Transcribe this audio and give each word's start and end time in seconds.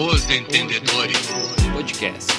Os 0.00 0.30
Entendedores 0.30 1.26
Podcast. 1.72 2.32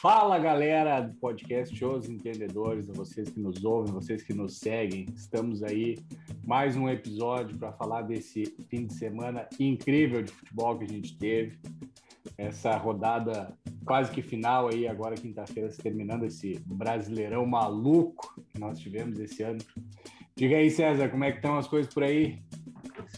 Fala 0.00 0.38
galera 0.38 1.00
do 1.00 1.14
podcast 1.14 1.84
Os 1.84 2.08
Entendedores, 2.08 2.86
vocês 2.86 3.28
que 3.28 3.40
nos 3.40 3.64
ouvem, 3.64 3.92
vocês 3.92 4.22
que 4.22 4.32
nos 4.32 4.58
seguem. 4.58 5.06
Estamos 5.16 5.64
aí 5.64 5.98
mais 6.46 6.76
um 6.76 6.88
episódio 6.88 7.58
para 7.58 7.72
falar 7.72 8.02
desse 8.02 8.44
fim 8.70 8.86
de 8.86 8.94
semana 8.94 9.48
incrível 9.58 10.22
de 10.22 10.30
futebol 10.30 10.78
que 10.78 10.84
a 10.84 10.88
gente 10.88 11.18
teve. 11.18 11.58
Essa 12.36 12.76
rodada 12.76 13.52
quase 13.84 14.12
que 14.12 14.22
final 14.22 14.68
aí, 14.68 14.86
agora 14.86 15.16
quinta-feira, 15.16 15.68
terminando 15.70 16.22
esse 16.22 16.62
brasileirão 16.64 17.44
maluco 17.44 18.40
que 18.48 18.60
nós 18.60 18.78
tivemos 18.78 19.18
esse 19.18 19.42
ano. 19.42 19.58
Diga 20.36 20.56
aí, 20.56 20.70
César, 20.70 21.08
como 21.08 21.24
é 21.24 21.32
que 21.32 21.38
estão 21.38 21.58
as 21.58 21.66
coisas 21.66 21.92
por 21.92 22.04
aí? 22.04 22.46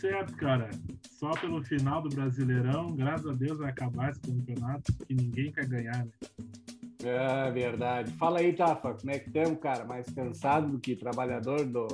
Tudo 0.00 0.12
certo, 0.12 0.34
cara. 0.36 0.70
Só 1.10 1.30
pelo 1.32 1.62
final 1.62 2.00
do 2.00 2.08
Brasileirão, 2.08 2.96
graças 2.96 3.26
a 3.26 3.34
Deus 3.34 3.58
vai 3.58 3.68
acabar 3.68 4.10
esse 4.10 4.20
campeonato, 4.20 4.92
que 5.06 5.14
ninguém 5.14 5.52
quer 5.52 5.66
ganhar, 5.66 6.06
né? 6.06 6.12
É 7.04 7.50
verdade. 7.50 8.10
Fala 8.12 8.40
aí, 8.40 8.54
Tafa, 8.54 8.94
como 8.94 9.10
é 9.10 9.18
que 9.18 9.28
estamos, 9.28 9.60
cara? 9.60 9.84
Mais 9.84 10.08
cansado 10.10 10.68
do 10.70 10.78
que 10.78 10.96
trabalhador 10.96 11.66
do 11.66 11.86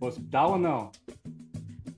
hospital 0.00 0.52
ou 0.52 0.58
não? 0.58 0.90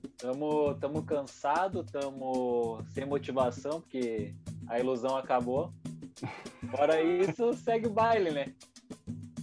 Estamos 0.03 0.77
tamo 0.79 1.03
cansado, 1.03 1.81
estamos 1.81 2.85
sem 2.89 3.05
motivação, 3.05 3.79
porque 3.79 4.33
a 4.67 4.77
ilusão 4.77 5.15
acabou. 5.15 5.73
Fora 6.71 7.01
isso, 7.01 7.53
segue 7.53 7.87
o 7.87 7.93
baile, 7.93 8.31
né? 8.31 8.53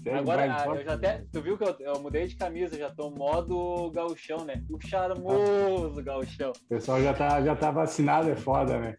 Segue 0.02 0.18
Agora, 0.18 0.48
baile, 0.48 0.80
eu 0.80 0.84
já 0.84 0.94
até. 0.94 1.24
Tu 1.32 1.40
viu 1.40 1.56
que 1.56 1.64
eu, 1.64 1.76
eu, 1.78 2.00
mudei 2.00 2.26
de 2.26 2.34
camisa, 2.34 2.76
já 2.76 2.90
tô 2.90 3.10
modo 3.10 3.90
gauchão, 3.92 4.44
né? 4.44 4.62
O 4.68 4.80
charmoso 4.80 6.00
ah. 6.00 6.02
gauchão. 6.02 6.50
O 6.50 6.68
pessoal 6.68 7.00
já 7.00 7.14
tá, 7.14 7.40
já 7.40 7.54
tá 7.54 7.70
vacinado, 7.70 8.28
é 8.28 8.34
foda, 8.34 8.78
né? 8.78 8.96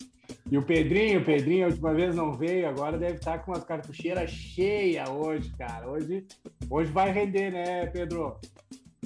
E 0.50 0.58
o 0.58 0.64
Pedrinho, 0.64 1.20
o 1.20 1.26
Pedrinho, 1.26 1.66
a 1.66 1.70
última 1.70 1.94
vez 1.94 2.16
não 2.16 2.32
veio, 2.32 2.70
agora 2.70 2.98
deve 2.98 3.16
estar 3.16 3.38
tá 3.38 3.40
com 3.40 3.52
as 3.52 3.64
cartucheiras 3.66 4.30
cheias 4.30 5.10
hoje, 5.10 5.52
cara. 5.58 5.90
Hoje, 5.90 6.26
hoje 6.70 6.92
vai 6.92 7.12
render, 7.12 7.52
né, 7.52 7.86
Pedro? 7.88 8.40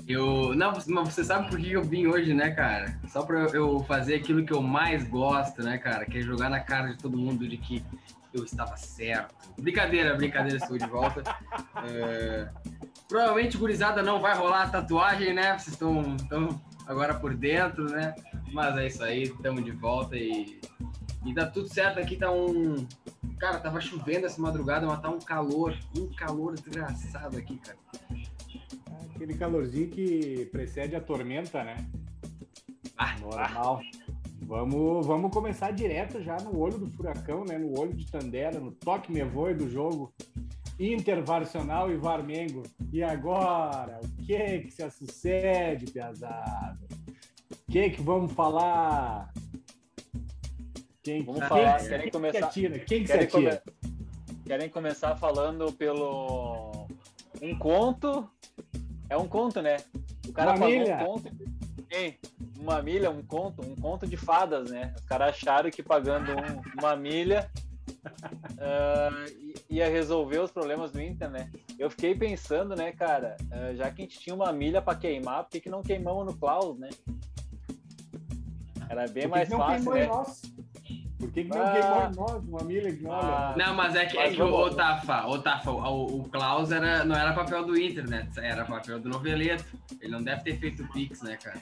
Eu. 0.08 0.54
Não, 0.56 0.72
mas 0.72 0.86
você 0.86 1.24
sabe 1.24 1.50
por 1.50 1.60
que 1.60 1.72
eu 1.72 1.84
vim 1.84 2.06
hoje, 2.06 2.34
né, 2.34 2.52
cara? 2.52 3.00
Só 3.08 3.24
pra 3.24 3.46
eu 3.48 3.80
fazer 3.86 4.16
aquilo 4.16 4.46
que 4.46 4.54
eu 4.54 4.62
mais 4.62 5.08
gosto, 5.08 5.64
né, 5.64 5.80
cara? 5.80 6.06
Que 6.06 6.20
é 6.20 6.22
jogar 6.22 6.50
na 6.50 6.60
cara 6.60 6.90
de 6.90 6.98
todo 6.98 7.18
mundo 7.18 7.48
de 7.48 7.58
que 7.58 7.84
eu 8.34 8.44
estava 8.44 8.76
certo. 8.78 9.36
Brincadeira, 9.60 10.16
brincadeira, 10.16 10.58
estou 10.58 10.78
de 10.78 10.88
volta. 10.88 11.24
É... 11.86 12.50
Provavelmente, 13.08 13.58
gurizada, 13.58 14.04
não 14.04 14.20
vai 14.20 14.36
rolar 14.36 14.64
a 14.64 14.70
tatuagem, 14.70 15.34
né? 15.34 15.58
Vocês 15.58 15.80
estão, 15.80 16.62
agora 16.86 17.14
por 17.14 17.34
dentro, 17.34 17.86
né? 17.86 18.14
Mas 18.52 18.78
é 18.78 18.88
isso 18.88 19.04
aí, 19.04 19.24
estamos 19.24 19.64
de 19.64 19.72
volta 19.72 20.16
e. 20.16 20.60
E 21.26 21.34
tá 21.34 21.46
tudo 21.46 21.68
certo 21.74 22.00
aqui, 22.00 22.16
tá 22.16 22.32
um. 22.32 22.88
Cara, 23.40 23.60
tava 23.60 23.80
chovendo 23.82 24.26
essa 24.26 24.42
madrugada, 24.42 24.86
mas 24.86 25.00
tá 25.02 25.10
um 25.10 25.20
calor, 25.20 25.78
um 25.98 26.08
calor 26.16 26.56
desgraçado 26.56 27.38
aqui, 27.38 27.58
cara. 27.58 27.78
Aquele 29.16 29.34
calorzinho 29.36 29.90
que 29.90 30.48
precede 30.52 30.96
a 30.96 31.02
tormenta, 31.02 31.64
né? 31.64 31.78
Ah, 32.98 33.16
Normal. 33.20 33.82
Ah. 33.84 34.07
Vamos, 34.48 35.06
vamos 35.06 35.30
começar 35.30 35.72
direto 35.72 36.22
já 36.24 36.38
no 36.38 36.58
olho 36.58 36.78
do 36.78 36.90
furacão, 36.90 37.44
né? 37.44 37.58
No 37.58 37.78
olho 37.78 37.94
de 37.94 38.10
Tandera, 38.10 38.62
no 38.62 38.72
toque 38.72 39.12
me 39.12 39.22
voe 39.22 39.54
do 39.54 39.70
jogo 39.70 40.14
Intervarcional 40.80 41.92
e 41.92 41.98
Varmengo. 41.98 42.64
E 42.94 43.04
agora, 43.04 44.00
o 44.02 44.24
que 44.24 44.60
que 44.60 44.72
se 44.72 44.90
sucede, 44.90 45.92
Piazada? 45.92 46.80
O 47.52 47.72
que 47.72 47.90
que 47.90 48.02
vamos 48.02 48.32
falar? 48.32 49.34
Quem, 51.04 51.26
vamos 51.26 51.42
quem, 51.42 51.50
falar, 51.50 51.80
quem, 51.80 51.90
querem 51.90 52.02
quem 52.04 52.12
começar, 52.12 52.40
que 52.40 52.46
atira? 52.46 52.80
Quem 52.80 53.02
que 53.02 53.08
querem, 53.08 53.28
come, 53.28 53.50
querem 54.46 54.70
começar 54.70 55.18
falando 55.18 55.74
pelo 55.74 56.88
um 57.42 57.60
conto 57.60 58.30
é 59.10 59.18
um 59.18 59.28
conto, 59.28 59.62
né? 59.62 59.76
O 60.26 60.32
cara 60.32 60.54
pagou 60.54 60.70
milha. 60.70 60.96
um 61.02 61.06
conto. 61.06 61.32
Ei, 61.90 62.18
uma 62.60 62.82
milha, 62.82 63.10
um 63.10 63.24
conto, 63.24 63.62
um 63.62 63.76
conto 63.76 64.08
de 64.08 64.18
fadas, 64.18 64.70
né? 64.70 64.94
Os 64.96 65.06
caras 65.06 65.30
acharam 65.30 65.70
que 65.70 65.84
pagando 65.84 66.32
um, 66.32 66.80
uma 66.80 66.96
milha 66.96 67.50
uh, 68.08 69.64
ia 69.70 69.90
resolver 69.90 70.40
os 70.40 70.52
problemas 70.52 70.92
do 70.92 71.02
Inter, 71.02 71.30
né? 71.30 71.50
Eu 71.78 71.90
fiquei 71.90 72.16
pensando, 72.16 72.76
né, 72.76 72.92
cara, 72.92 73.38
uh, 73.44 73.76
já 73.76 73.92
que 73.92 74.02
a 74.02 74.06
gente 74.06 74.20
tinha 74.20 74.36
uma 74.36 74.52
milha 74.52 74.82
para 74.82 74.98
queimar, 74.98 75.44
por 75.44 75.52
que, 75.52 75.62
que 75.62 75.70
não 75.70 75.84
queimamos 75.84 76.26
no 76.26 76.38
Klaus, 76.38 76.78
né? 76.78 76.90
Era 78.90 79.08
bem 79.08 79.28
mais 79.28 79.50
fácil, 79.50 79.94
né? 79.94 80.08
Por 81.20 81.32
que, 81.32 81.46
que 81.46 81.50
não 81.50 81.66
ah, 81.66 81.72
queimou 81.72 82.04
em 82.04 82.16
nós, 82.16 82.48
uma 82.48 82.64
milha 82.64 82.96
que 82.96 83.06
olha? 83.06 83.56
Não, 83.58 83.74
mas 83.74 83.96
é 83.96 84.06
que, 84.06 84.18
é 84.18 84.30
que 84.30 84.42
o, 84.42 84.70
Tafa, 84.70 85.26
o, 85.26 85.42
Tafa 85.42 85.72
o, 85.72 86.22
o 86.22 86.30
Klaus 86.30 86.72
era, 86.72 87.04
não 87.04 87.16
era 87.16 87.34
papel 87.34 87.66
do 87.66 87.78
Inter, 87.78 88.08
né? 88.08 88.30
Era 88.38 88.64
papel 88.66 89.00
do 89.00 89.10
Noveleto. 89.10 89.66
Ele 90.00 90.12
não 90.12 90.22
deve 90.22 90.44
ter 90.44 90.60
feito 90.60 90.88
Pix, 90.90 91.24
né, 91.24 91.36
cara? 91.38 91.60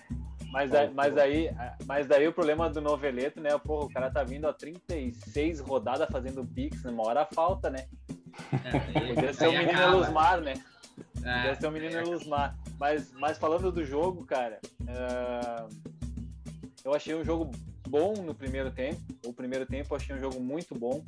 Mas, 0.56 0.74
é, 0.74 0.90
mas, 0.90 1.18
aí, 1.18 1.50
mas 1.86 2.08
daí 2.08 2.26
o 2.30 2.32
problema 2.32 2.70
do 2.70 2.80
Noveleto, 2.80 3.42
né? 3.42 3.50
Porra, 3.58 3.88
o 3.88 3.90
cara 3.90 4.10
tá 4.10 4.24
vindo 4.24 4.48
a 4.48 4.54
36 4.54 5.60
rodadas 5.60 6.08
fazendo 6.10 6.46
Pix, 6.46 6.86
uma 6.86 7.06
hora 7.06 7.26
falta, 7.26 7.70
né? 7.70 7.86
É, 8.64 9.14
Podia 9.14 9.34
ser 9.34 9.50
o 9.50 9.52
menino 9.52 9.72
acaba. 9.72 9.98
Elusmar, 9.98 10.40
né? 10.40 10.54
É, 11.26 11.36
Podia 11.36 11.56
ser 11.56 11.68
o 11.68 11.72
menino 11.72 11.98
é. 11.98 12.02
Elusmar. 12.02 12.58
Mas, 12.80 13.12
mas 13.12 13.38
falando 13.38 13.70
do 13.70 13.84
jogo, 13.84 14.26
cara, 14.26 14.62
uh, 14.80 15.70
eu 16.86 16.94
achei 16.94 17.14
um 17.14 17.26
jogo 17.26 17.52
bom 17.86 18.14
no 18.14 18.34
primeiro 18.34 18.72
tempo. 18.72 19.02
O 19.26 19.34
primeiro 19.34 19.66
tempo 19.66 19.94
eu 19.94 19.98
achei 19.98 20.16
um 20.16 20.20
jogo 20.20 20.40
muito 20.40 20.74
bom. 20.74 21.04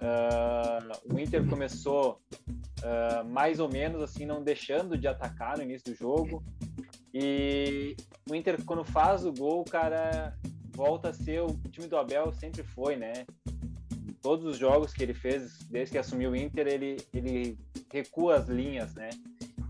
Uh, 0.00 1.14
o 1.14 1.16
Inter 1.16 1.48
começou 1.48 2.20
uh, 2.80 3.24
mais 3.24 3.60
ou 3.60 3.68
menos 3.68 4.02
assim, 4.02 4.26
não 4.26 4.42
deixando 4.42 4.98
de 4.98 5.06
atacar 5.06 5.58
no 5.58 5.62
início 5.62 5.92
do 5.92 5.96
jogo. 5.96 6.42
E 7.12 7.96
o 8.28 8.34
Inter, 8.34 8.64
quando 8.64 8.84
faz 8.84 9.24
o 9.24 9.32
gol, 9.32 9.64
cara, 9.64 10.36
volta 10.70 11.10
a 11.10 11.14
ser 11.14 11.42
o 11.42 11.48
time 11.70 11.86
do 11.86 11.96
Abel, 11.96 12.32
sempre 12.32 12.62
foi, 12.62 12.96
né? 12.96 13.26
Em 14.08 14.12
todos 14.14 14.44
os 14.46 14.56
jogos 14.56 14.92
que 14.92 15.02
ele 15.02 15.14
fez, 15.14 15.58
desde 15.70 15.92
que 15.92 15.98
assumiu 15.98 16.30
o 16.30 16.36
Inter, 16.36 16.66
ele, 16.66 16.96
ele 17.12 17.58
recua 17.92 18.36
as 18.36 18.48
linhas, 18.48 18.94
né? 18.94 19.10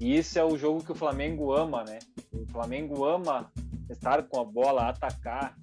E 0.00 0.16
isso 0.16 0.38
é 0.38 0.44
o 0.44 0.56
jogo 0.56 0.84
que 0.84 0.92
o 0.92 0.96
Flamengo 0.96 1.52
ama, 1.52 1.84
né? 1.84 1.98
O 2.32 2.46
Flamengo 2.46 3.04
ama 3.04 3.50
estar 3.90 4.22
com 4.22 4.40
a 4.40 4.44
bola, 4.44 4.88
atacar, 4.88 5.56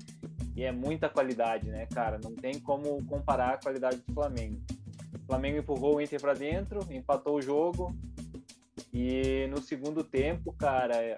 e 0.55 0.63
é 0.63 0.71
muita 0.71 1.07
qualidade, 1.07 1.69
né, 1.69 1.85
cara? 1.85 2.19
Não 2.21 2.35
tem 2.35 2.59
como 2.59 3.01
comparar 3.05 3.53
a 3.53 3.57
qualidade 3.57 3.97
do 4.05 4.13
Flamengo. 4.13 4.59
O 5.15 5.25
Flamengo 5.25 5.57
empurrou 5.57 5.95
o 5.95 6.01
Inter 6.01 6.19
para 6.19 6.33
dentro, 6.33 6.79
empatou 6.91 7.37
o 7.37 7.41
jogo. 7.41 7.95
E 8.93 9.47
no 9.49 9.61
segundo 9.61 10.03
tempo, 10.03 10.51
cara, 10.51 11.17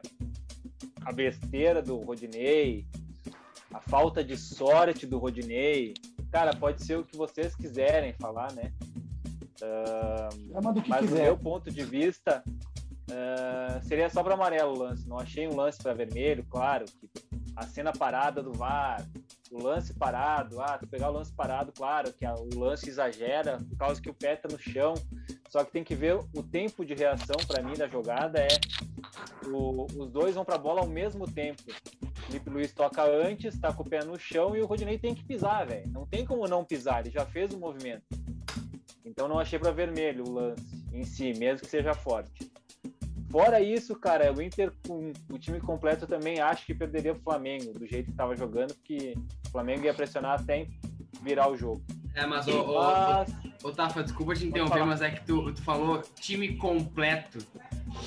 a 1.06 1.12
besteira 1.12 1.82
do 1.82 1.98
Rodinei, 1.98 2.86
a 3.74 3.80
falta 3.80 4.24
de 4.24 4.38
sorte 4.38 5.06
do 5.06 5.18
Rodinei, 5.18 5.94
cara, 6.32 6.56
pode 6.56 6.84
ser 6.84 6.98
o 6.98 7.04
que 7.04 7.16
vocês 7.18 7.56
quiserem 7.56 8.14
falar, 8.14 8.52
né? 8.54 8.72
Uh, 9.62 10.62
mas 10.64 10.84
quiser. 10.84 11.02
do 11.02 11.16
meu 11.16 11.38
ponto 11.38 11.70
de 11.70 11.84
vista, 11.84 12.44
uh, 12.48 13.84
seria 13.84 14.10
só 14.10 14.24
para 14.24 14.34
amarelo 14.34 14.74
o 14.74 14.78
lance. 14.78 15.08
Não 15.08 15.20
achei 15.20 15.48
um 15.48 15.56
lance 15.56 15.78
para 15.82 15.94
vermelho, 15.94 16.46
claro. 16.50 16.86
Que 16.86 17.10
a 17.56 17.68
cena 17.68 17.92
parada 17.92 18.42
do 18.42 18.54
VAR, 18.54 19.06
o 19.52 19.62
lance 19.62 19.94
parado, 19.94 20.62
ah, 20.62 20.78
tu 20.78 20.88
pegar 20.88 21.10
o 21.10 21.14
lance 21.14 21.34
parado, 21.34 21.74
claro 21.74 22.14
que 22.14 22.26
o 22.26 22.60
lance 22.60 22.88
exagera 22.88 23.58
por 23.58 23.78
causa 23.78 24.02
que 24.02 24.10
o 24.10 24.14
pé 24.14 24.38
tá 24.38 24.48
no 24.50 24.58
chão, 24.58 24.94
só 25.50 25.64
que 25.66 25.72
tem 25.72 25.84
que 25.84 25.94
ver 25.94 26.16
o 26.16 26.42
tempo 26.42 26.86
de 26.86 26.94
reação 26.94 27.36
para 27.46 27.62
mim 27.62 27.74
da 27.74 27.88
jogada 27.88 28.40
é 28.40 28.48
o, 29.46 29.86
os 29.98 30.10
dois 30.10 30.36
vão 30.36 30.46
para 30.46 30.56
a 30.56 30.60
bola 30.60 30.82
ao 30.82 30.88
mesmo 30.88 31.30
tempo. 31.30 31.64
Felipe 32.26 32.50
Luiz 32.50 32.72
toca 32.72 33.04
antes, 33.04 33.60
tá 33.60 33.74
com 33.74 33.84
o 33.84 33.90
pé 33.90 34.06
no 34.06 34.18
chão 34.18 34.56
e 34.56 34.62
o 34.62 34.66
Rodinei 34.66 34.98
tem 34.98 35.14
que 35.14 35.24
pisar, 35.24 35.68
velho. 35.68 35.90
Não 35.92 36.06
tem 36.06 36.26
como 36.26 36.48
não 36.48 36.64
pisar, 36.64 37.02
ele 37.02 37.10
já 37.10 37.26
fez 37.26 37.54
o 37.54 37.60
movimento. 37.60 38.04
Então 39.04 39.28
não 39.28 39.40
achei 39.40 39.60
para 39.60 39.72
vermelho 39.72 40.24
o 40.26 40.32
lance 40.32 40.64
em 40.94 41.04
si, 41.04 41.34
mesmo 41.34 41.66
que 41.66 41.68
seja 41.68 41.94
forte. 41.94 42.50
Fora 43.30 43.62
isso, 43.62 43.96
cara, 43.96 44.34
o 44.34 44.42
Inter 44.42 44.74
com 44.86 45.12
o 45.30 45.40
time 45.40 45.60
completo 45.60 46.06
também 46.06 46.42
acho 46.42 46.66
que 46.66 46.74
perderia 46.74 47.14
o 47.14 47.20
Flamengo, 47.20 47.74
do 47.74 47.88
jeito 47.88 48.06
que 48.06 48.12
estava 48.12 48.36
jogando, 48.36 48.74
porque 48.76 49.14
o 49.52 49.60
Flamengo 49.60 49.84
ia 49.84 49.94
pressionar 49.94 50.40
até 50.40 50.66
virar 51.22 51.50
o 51.50 51.58
jogo. 51.58 51.84
É, 52.16 52.26
mas, 52.26 52.48
ô, 52.48 52.74
mas... 52.74 53.30
Ô, 53.62 53.68
ô, 53.68 53.72
Tafa, 53.74 54.02
desculpa 54.02 54.34
te 54.34 54.48
interromper, 54.48 54.86
mas 54.86 55.02
é 55.02 55.12
que 55.12 55.26
tu, 55.26 55.54
tu 55.54 55.62
falou 55.62 56.02
time 56.22 56.56
completo. 56.56 57.40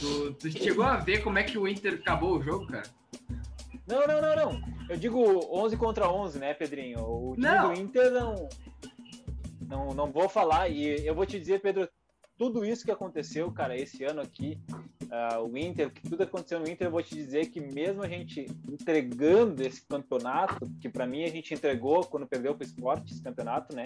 Tu, 0.00 0.32
tu 0.32 0.50
chegou 0.50 0.86
a 0.86 0.96
ver 0.96 1.22
como 1.22 1.38
é 1.38 1.42
que 1.42 1.58
o 1.58 1.68
Inter 1.68 2.00
acabou 2.00 2.38
o 2.38 2.42
jogo, 2.42 2.66
cara? 2.66 2.84
Não, 3.86 4.06
não, 4.06 4.22
não, 4.22 4.36
não. 4.36 4.62
Eu 4.88 4.96
digo 4.96 5.20
11 5.54 5.76
contra 5.76 6.10
11, 6.10 6.38
né, 6.38 6.54
Pedrinho? 6.54 7.00
O 7.00 7.34
time 7.34 7.46
não. 7.46 7.74
do 7.74 7.78
Inter 7.78 8.10
não, 8.10 8.48
não. 9.60 9.94
Não 9.94 10.10
vou 10.10 10.30
falar, 10.30 10.70
e 10.70 11.06
eu 11.06 11.14
vou 11.14 11.26
te 11.26 11.38
dizer, 11.38 11.60
Pedro, 11.60 11.86
tudo 12.36 12.64
isso 12.64 12.84
que 12.84 12.90
aconteceu, 12.90 13.50
cara, 13.52 13.76
esse 13.76 14.04
ano 14.04 14.20
aqui, 14.20 14.58
uh, 15.04 15.42
o 15.42 15.56
Inter, 15.56 15.90
que 15.92 16.08
tudo 16.08 16.22
aconteceu 16.22 16.58
no 16.58 16.68
Inter, 16.68 16.88
eu 16.88 16.90
vou 16.90 17.02
te 17.02 17.14
dizer 17.14 17.46
que 17.46 17.60
mesmo 17.60 18.02
a 18.02 18.08
gente 18.08 18.46
entregando 18.68 19.62
esse 19.62 19.82
campeonato, 19.86 20.68
que 20.80 20.88
para 20.88 21.06
mim 21.06 21.24
a 21.24 21.30
gente 21.30 21.54
entregou 21.54 22.04
quando 22.04 22.26
perdeu 22.26 22.54
para 22.54 22.64
o 22.64 22.66
esporte 22.66 23.12
esse 23.12 23.22
campeonato, 23.22 23.74
né? 23.74 23.84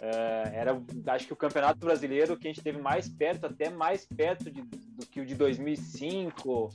Uh, 0.00 0.48
era, 0.52 0.80
acho 1.08 1.26
que 1.26 1.32
o 1.32 1.36
campeonato 1.36 1.80
brasileiro 1.80 2.36
que 2.36 2.46
a 2.46 2.50
gente 2.52 2.62
teve 2.62 2.80
mais 2.80 3.08
perto, 3.08 3.46
até 3.46 3.68
mais 3.68 4.06
perto 4.06 4.48
de, 4.48 4.62
do 4.62 5.04
que 5.04 5.20
o 5.20 5.26
de 5.26 5.34
2005. 5.34 6.70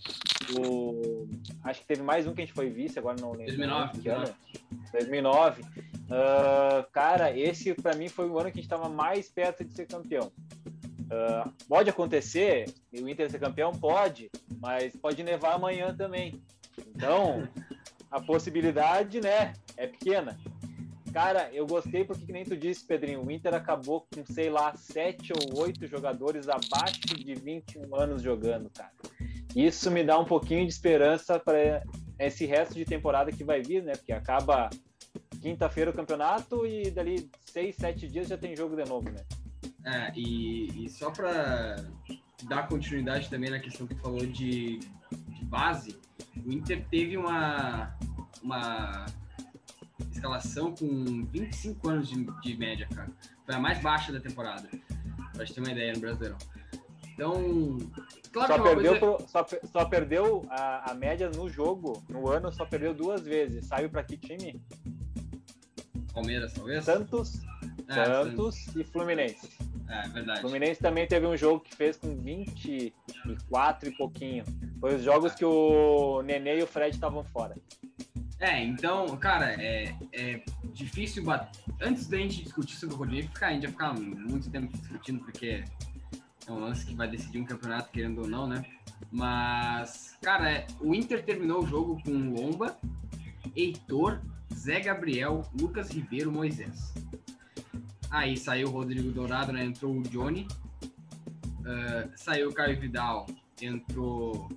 O, 0.59 1.27
acho 1.63 1.79
que 1.79 1.87
teve 1.87 2.03
mais 2.03 2.27
um 2.27 2.33
que 2.33 2.41
a 2.41 2.45
gente 2.45 2.53
foi 2.53 2.69
vice, 2.69 2.99
agora 2.99 3.15
não 3.21 3.31
lembro. 3.31 3.55
2009. 3.55 3.93
2009. 4.01 4.33
2009. 4.91 5.61
Uh, 5.61 6.91
cara, 6.91 7.37
esse 7.37 7.73
para 7.73 7.95
mim 7.95 8.09
foi 8.09 8.27
o 8.27 8.37
ano 8.37 8.51
que 8.51 8.59
a 8.59 8.61
gente 8.61 8.71
estava 8.71 8.89
mais 8.89 9.29
perto 9.29 9.63
de 9.63 9.73
ser 9.73 9.87
campeão. 9.87 10.29
Uh, 11.03 11.49
pode 11.67 11.89
acontecer, 11.89 12.65
o 12.93 13.07
Inter 13.07 13.31
ser 13.31 13.39
campeão? 13.39 13.71
Pode, 13.71 14.29
mas 14.59 14.95
pode 14.97 15.23
nevar 15.23 15.53
amanhã 15.53 15.95
também. 15.95 16.41
Então, 16.93 17.47
a 18.11 18.19
possibilidade, 18.19 19.21
né, 19.21 19.53
é 19.77 19.87
pequena. 19.87 20.37
Cara, 21.13 21.47
eu 21.53 21.67
gostei 21.67 22.03
porque, 22.03 22.25
que 22.25 22.31
nem 22.33 22.43
tu 22.43 22.57
disse, 22.57 22.87
Pedrinho, 22.87 23.23
o 23.23 23.29
Inter 23.29 23.53
acabou 23.53 24.07
com, 24.11 24.25
sei 24.25 24.49
lá, 24.49 24.75
sete 24.75 25.31
ou 25.31 25.61
oito 25.61 25.85
jogadores 25.85 26.49
abaixo 26.49 27.01
de 27.01 27.35
21 27.35 27.95
anos 27.95 28.23
jogando, 28.23 28.67
cara. 28.71 28.91
Isso 29.55 29.91
me 29.91 30.03
dá 30.03 30.17
um 30.17 30.25
pouquinho 30.25 30.65
de 30.65 30.73
esperança 30.73 31.39
para 31.39 31.83
esse 32.17 32.47
resto 32.47 32.73
de 32.73 32.83
temporada 32.83 33.31
que 33.31 33.43
vai 33.43 33.61
vir, 33.61 33.83
né? 33.83 33.93
Porque 33.93 34.11
acaba 34.11 34.71
quinta-feira 35.39 35.91
o 35.91 35.93
campeonato 35.93 36.65
e 36.65 36.89
dali 36.89 37.29
seis, 37.45 37.75
sete 37.75 38.07
dias 38.07 38.27
já 38.27 38.37
tem 38.37 38.55
jogo 38.55 38.75
de 38.75 38.89
novo, 38.89 39.11
né? 39.11 39.23
É, 39.85 40.11
e, 40.15 40.85
e 40.85 40.89
só 40.89 41.11
para 41.11 41.75
dar 42.45 42.67
continuidade 42.67 43.29
também 43.29 43.51
na 43.51 43.59
questão 43.59 43.85
que 43.85 43.93
tu 43.93 44.01
falou 44.01 44.25
de, 44.25 44.79
de 44.79 45.45
base, 45.45 45.95
o 46.43 46.51
Inter 46.51 46.83
teve 46.89 47.17
uma, 47.17 47.95
uma 48.41 49.05
escalação 50.11 50.73
com 50.73 51.25
25 51.25 51.89
anos 51.89 52.09
de, 52.09 52.25
de 52.41 52.57
média, 52.57 52.87
cara. 52.93 53.09
Foi 53.45 53.55
a 53.55 53.59
mais 53.59 53.79
baixa 53.81 54.11
da 54.11 54.19
temporada. 54.19 54.67
Pra 55.33 55.45
gente 55.45 55.55
ter 55.55 55.61
uma 55.61 55.71
ideia 55.71 55.93
no 55.93 55.99
Brasileirão. 55.99 56.37
Então, 57.13 57.77
claro 58.31 58.55
só, 58.55 58.63
perdeu 58.63 58.99
coisa... 58.99 59.17
pro, 59.17 59.27
só, 59.27 59.47
só, 59.71 59.85
perdeu 59.85 60.45
a, 60.49 60.91
a 60.91 60.93
média 60.95 61.29
no 61.29 61.47
jogo, 61.47 62.03
no 62.09 62.27
ano, 62.27 62.51
só 62.51 62.65
perdeu 62.65 62.93
duas 62.93 63.21
vezes. 63.21 63.67
Saiu 63.67 63.89
para 63.89 64.03
que 64.03 64.17
time? 64.17 64.59
Palmeiras, 66.11 66.53
talvez? 66.53 66.83
Santos, 66.83 67.41
é, 67.87 68.05
Santos 68.05 68.55
sim. 68.55 68.81
e 68.81 68.83
Fluminense. 68.83 69.49
É, 69.87 70.07
verdade. 70.09 70.41
Fluminense 70.41 70.81
também 70.81 71.07
teve 71.07 71.27
um 71.27 71.37
jogo 71.37 71.59
que 71.59 71.75
fez 71.75 71.97
com 71.97 72.15
24 72.15 73.89
e 73.89 73.91
pouquinho. 73.91 74.43
Foi 74.79 74.95
os 74.95 75.03
jogos 75.03 75.35
que 75.35 75.45
o 75.45 76.21
Nenê 76.23 76.59
e 76.59 76.63
o 76.63 76.67
Fred 76.67 76.95
estavam 76.95 77.23
fora. 77.23 77.55
É, 78.43 78.61
então, 78.61 79.15
cara, 79.15 79.53
é, 79.53 79.95
é 80.11 80.43
difícil 80.73 81.23
bater. 81.23 81.63
Antes 81.79 82.07
da 82.07 82.17
gente 82.17 82.43
discutir 82.43 82.75
sobre 82.75 82.93
o 82.93 82.97
Rodinei, 82.97 83.23
ficar, 83.23 83.47
a 83.47 83.53
gente 83.53 83.63
ia 83.63 83.69
ficar 83.69 83.93
muito 83.93 84.49
tempo 84.49 84.77
discutindo, 84.77 85.23
porque 85.23 85.63
é 86.45 86.51
um 86.51 86.59
lance 86.59 86.85
que 86.85 86.93
vai 86.93 87.07
decidir 87.07 87.39
um 87.39 87.45
campeonato, 87.45 87.89
querendo 87.89 88.21
ou 88.21 88.27
não, 88.27 88.45
né? 88.45 88.65
Mas, 89.09 90.17
cara, 90.21 90.51
é, 90.51 90.67
o 90.81 90.93
Inter 90.93 91.23
terminou 91.23 91.63
o 91.63 91.65
jogo 91.65 92.03
com 92.03 92.33
Lomba, 92.33 92.77
Heitor, 93.55 94.19
Zé 94.53 94.81
Gabriel, 94.81 95.49
Lucas 95.57 95.89
Ribeiro, 95.89 96.29
Moisés. 96.29 96.93
Aí 98.11 98.35
saiu 98.35 98.67
o 98.67 98.71
Rodrigo 98.71 99.09
Dourado, 99.09 99.53
né? 99.53 99.63
Entrou 99.63 99.95
o 99.95 100.03
Johnny. 100.03 100.45
Uh, 100.81 102.11
saiu 102.17 102.49
o 102.49 102.53
Caio 102.53 102.77
Vidal, 102.77 103.25
entrou 103.61 104.49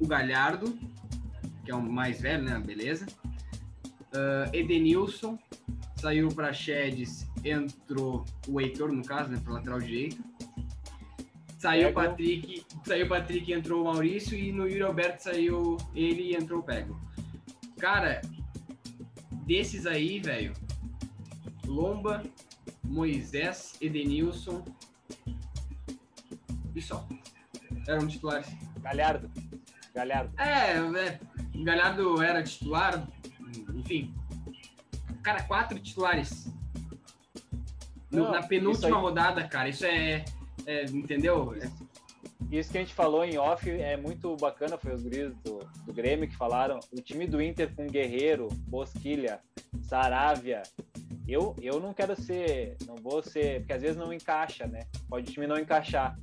o 0.00 0.06
Galhardo, 0.06 0.76
que 1.64 1.70
é 1.70 1.74
o 1.74 1.82
mais 1.82 2.20
velho, 2.20 2.44
né? 2.44 2.58
Beleza. 2.58 3.06
Uh, 4.12 4.54
Edenilson, 4.54 5.38
saiu 5.96 6.28
para 6.28 6.52
Chedes, 6.52 7.26
entrou 7.44 8.24
o 8.48 8.60
Heitor, 8.60 8.90
no 8.92 9.04
caso, 9.04 9.30
né? 9.30 9.40
Para 9.42 9.54
lateral 9.54 9.78
direito. 9.78 10.22
Saiu 11.58 11.90
o 11.90 11.92
Patrick, 11.92 12.64
saiu 12.86 13.04
o 13.04 13.08
Patrick, 13.08 13.52
entrou 13.52 13.82
o 13.82 13.84
Maurício 13.84 14.36
e 14.36 14.50
no 14.50 14.66
Yuri 14.66 14.82
Alberto 14.82 15.24
saiu 15.24 15.76
ele 15.94 16.30
e 16.30 16.34
entrou 16.34 16.60
o 16.60 16.62
Pego. 16.62 16.98
Cara, 17.78 18.22
desses 19.46 19.84
aí, 19.84 20.20
velho, 20.20 20.54
Lomba, 21.66 22.22
Moisés, 22.82 23.76
Edenilson 23.80 24.64
e 26.74 26.80
só. 26.80 27.06
Eram 27.86 28.08
titulares. 28.08 28.48
Galhardo. 28.80 29.30
Galhardo. 29.94 30.32
É, 30.40 30.76
é, 30.76 31.20
Galhardo 31.64 32.22
era 32.22 32.42
titular, 32.42 33.06
enfim. 33.74 34.14
Cara, 35.22 35.42
quatro 35.42 35.78
titulares. 35.78 36.50
Não, 38.10 38.32
na 38.32 38.42
penúltima 38.42 38.96
aí... 38.96 39.02
rodada, 39.02 39.46
cara, 39.46 39.68
isso 39.68 39.84
é. 39.84 40.24
é 40.66 40.84
entendeu? 40.86 41.54
Isso, 41.56 41.88
isso, 42.50 42.72
que 42.72 42.78
a 42.78 42.80
gente 42.80 42.94
falou 42.94 43.24
em 43.24 43.38
off 43.38 43.70
é 43.70 43.96
muito 43.96 44.36
bacana, 44.36 44.76
foi 44.76 44.94
os 44.94 45.02
guris 45.02 45.32
do, 45.44 45.60
do 45.86 45.92
Grêmio 45.92 46.28
que 46.28 46.36
falaram. 46.36 46.80
O 46.92 47.00
time 47.00 47.26
do 47.26 47.40
Inter 47.40 47.72
com 47.74 47.86
Guerreiro, 47.86 48.48
Bosquilha, 48.66 49.40
Saravia, 49.82 50.62
eu, 51.28 51.54
eu 51.62 51.78
não 51.78 51.94
quero 51.94 52.20
ser, 52.20 52.76
não 52.86 52.96
vou 52.96 53.22
ser, 53.22 53.60
porque 53.60 53.72
às 53.72 53.82
vezes 53.82 53.96
não 53.96 54.12
encaixa, 54.12 54.66
né? 54.66 54.80
Pode 55.08 55.30
o 55.30 55.32
time 55.32 55.46
não 55.46 55.58
encaixar. 55.58 56.18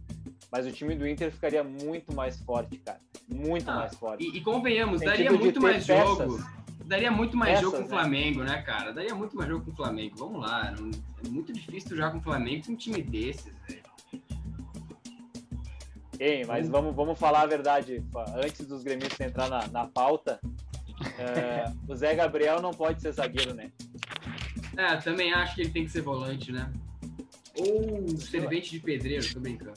Mas 0.51 0.65
o 0.65 0.71
time 0.71 0.95
do 0.95 1.07
Inter 1.07 1.31
ficaria 1.31 1.63
muito 1.63 2.13
mais 2.13 2.39
forte, 2.39 2.77
cara. 2.77 2.99
Muito 3.27 3.69
ah, 3.69 3.75
mais 3.75 3.95
forte. 3.95 4.23
E, 4.23 4.37
e 4.37 4.41
convenhamos, 4.41 5.01
daria 5.01 5.31
muito 5.31 5.61
mais 5.61 5.85
peças, 5.85 6.17
jogo. 6.17 6.43
Daria 6.85 7.11
muito 7.11 7.35
mais 7.35 7.59
peças, 7.59 7.63
jogo 7.63 7.77
com 7.77 7.83
o 7.83 7.85
né? 7.85 7.89
Flamengo, 7.89 8.39
né? 8.43 8.55
né, 8.55 8.61
cara? 8.61 8.93
Daria 8.93 9.13
muito 9.13 9.35
mais 9.35 9.49
jogo 9.49 9.65
com 9.65 9.71
o 9.71 9.75
Flamengo. 9.75 10.15
Vamos 10.17 10.41
lá. 10.41 10.71
Não, 10.71 10.89
é 11.25 11.27
muito 11.27 11.51
difícil 11.51 11.95
jogar 11.95 12.11
com 12.11 12.19
o 12.19 12.21
Flamengo 12.21 12.65
com 12.65 12.71
um 12.71 12.75
time 12.75 13.01
desses, 13.01 13.53
velho. 13.67 13.87
Ei, 16.19 16.43
mas 16.45 16.67
vamos, 16.67 16.95
vamos 16.95 17.19
falar 17.19 17.41
a 17.41 17.45
verdade. 17.45 18.03
Antes 18.43 18.65
dos 18.65 18.83
gremistas 18.83 19.19
entrar 19.19 19.49
na, 19.49 19.67
na 19.67 19.85
pauta, 19.85 20.39
é, 21.19 21.71
o 21.87 21.95
Zé 21.95 22.15
Gabriel 22.15 22.61
não 22.61 22.71
pode 22.71 23.01
ser 23.01 23.11
zagueiro, 23.11 23.53
né? 23.53 23.71
É, 24.75 24.95
também 24.97 25.33
acho 25.33 25.55
que 25.55 25.61
ele 25.61 25.69
tem 25.71 25.85
que 25.85 25.91
ser 25.91 26.01
volante, 26.01 26.51
né? 26.51 26.71
Ou 27.55 28.07
servente 28.17 28.71
de 28.71 28.79
pedreiro, 28.79 29.31
tô 29.33 29.39
brincando. 29.39 29.73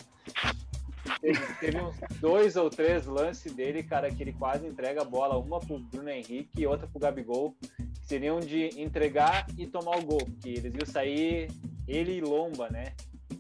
Teve, 1.21 1.55
teve, 1.61 1.81
uns 1.81 1.97
dois 2.21 2.57
ou 2.57 2.71
três 2.71 3.07
lances 3.07 3.53
dele, 3.53 3.83
cara, 3.83 4.11
que 4.11 4.23
ele 4.23 4.33
quase 4.33 4.67
entrega 4.67 5.03
a 5.03 5.05
bola, 5.05 5.39
uma 5.39 5.61
pro 5.61 5.79
Bruno 5.79 6.09
Henrique 6.09 6.61
e 6.61 6.67
outra 6.67 6.87
pro 6.87 7.01
Gabigol, 7.01 7.55
que 7.61 8.07
seriam 8.07 8.41
de 8.41 8.71
entregar 8.81 9.47
e 9.57 9.67
tomar 9.67 9.99
o 9.99 10.03
gol, 10.03 10.29
que 10.43 10.51
eles 10.51 10.75
iam 10.75 10.87
sair 10.87 11.49
ele 11.87 12.19
e 12.19 12.21
Lomba, 12.21 12.69
né? 12.71 12.93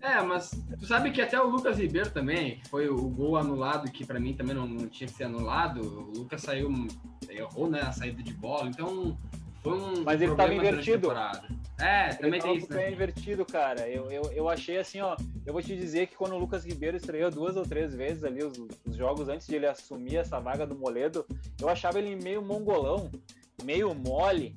É, 0.02 0.22
mas 0.22 0.50
tu 0.78 0.86
sabe 0.86 1.10
que 1.10 1.20
até 1.20 1.40
o 1.40 1.48
Lucas 1.48 1.78
Ribeiro 1.78 2.10
também, 2.10 2.58
que 2.58 2.68
foi 2.68 2.88
o 2.88 3.08
gol 3.08 3.36
anulado, 3.36 3.90
que 3.90 4.04
para 4.04 4.18
mim 4.18 4.32
também 4.32 4.54
não, 4.54 4.66
não, 4.66 4.86
tinha 4.86 5.06
que 5.06 5.14
ser 5.14 5.24
anulado, 5.24 5.80
o 5.82 6.18
Lucas 6.18 6.40
saiu, 6.40 6.70
errou, 7.28 7.68
né, 7.68 7.80
a 7.82 7.92
saída 7.92 8.22
de 8.22 8.32
bola, 8.32 8.68
então 8.68 9.18
foi 9.62 9.78
um 9.78 10.02
Mas 10.02 10.20
ele 10.22 10.34
tava 10.34 10.54
invertido. 10.54 11.08
É, 11.82 12.14
também 12.14 12.40
tem 12.40 12.56
isso, 12.56 12.72
né? 12.72 12.90
invertido, 12.90 13.44
cara. 13.44 13.88
Eu, 13.88 14.10
eu, 14.10 14.22
eu 14.32 14.48
achei 14.48 14.78
assim, 14.78 15.00
ó. 15.00 15.16
Eu 15.46 15.52
vou 15.52 15.62
te 15.62 15.76
dizer 15.76 16.06
que 16.06 16.16
quando 16.16 16.34
o 16.34 16.38
Lucas 16.38 16.64
Ribeiro 16.64 16.96
estreou 16.96 17.30
duas 17.30 17.56
ou 17.56 17.64
três 17.64 17.94
vezes 17.94 18.24
ali 18.24 18.44
os, 18.44 18.58
os 18.84 18.96
jogos 18.96 19.28
antes 19.28 19.46
de 19.46 19.56
ele 19.56 19.66
assumir 19.66 20.16
essa 20.16 20.38
vaga 20.38 20.66
do 20.66 20.76
Moledo, 20.76 21.24
eu 21.60 21.68
achava 21.68 21.98
ele 21.98 22.16
meio 22.22 22.42
mongolão, 22.42 23.10
meio 23.64 23.94
mole. 23.94 24.54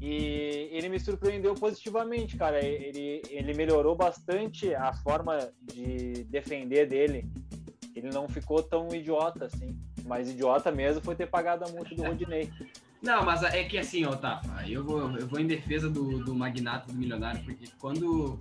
E 0.00 0.68
ele 0.70 0.88
me 0.88 1.00
surpreendeu 1.00 1.54
positivamente, 1.54 2.36
cara. 2.36 2.64
Ele, 2.64 3.22
ele 3.28 3.54
melhorou 3.54 3.96
bastante 3.96 4.74
a 4.74 4.92
forma 4.92 5.50
de 5.62 6.24
defender 6.24 6.86
dele. 6.86 7.26
Ele 7.94 8.10
não 8.10 8.28
ficou 8.28 8.62
tão 8.62 8.88
idiota 8.94 9.46
assim. 9.46 9.76
Mas 10.04 10.30
idiota 10.30 10.70
mesmo 10.70 11.02
foi 11.02 11.16
ter 11.16 11.26
pagado 11.26 11.64
a 11.64 11.68
multa 11.68 11.94
do 11.94 12.02
Rodinei. 12.06 12.48
Não, 13.00 13.24
mas 13.24 13.42
é 13.42 13.62
que 13.64 13.78
assim, 13.78 14.04
ó, 14.04 14.16
Tafa, 14.16 14.68
eu 14.68 14.84
vou, 14.84 15.16
eu 15.16 15.26
vou 15.26 15.38
em 15.38 15.46
defesa 15.46 15.88
do, 15.88 16.24
do 16.24 16.34
magnata 16.34 16.92
do 16.92 16.98
milionário, 16.98 17.42
porque 17.44 17.66
quando. 17.78 18.38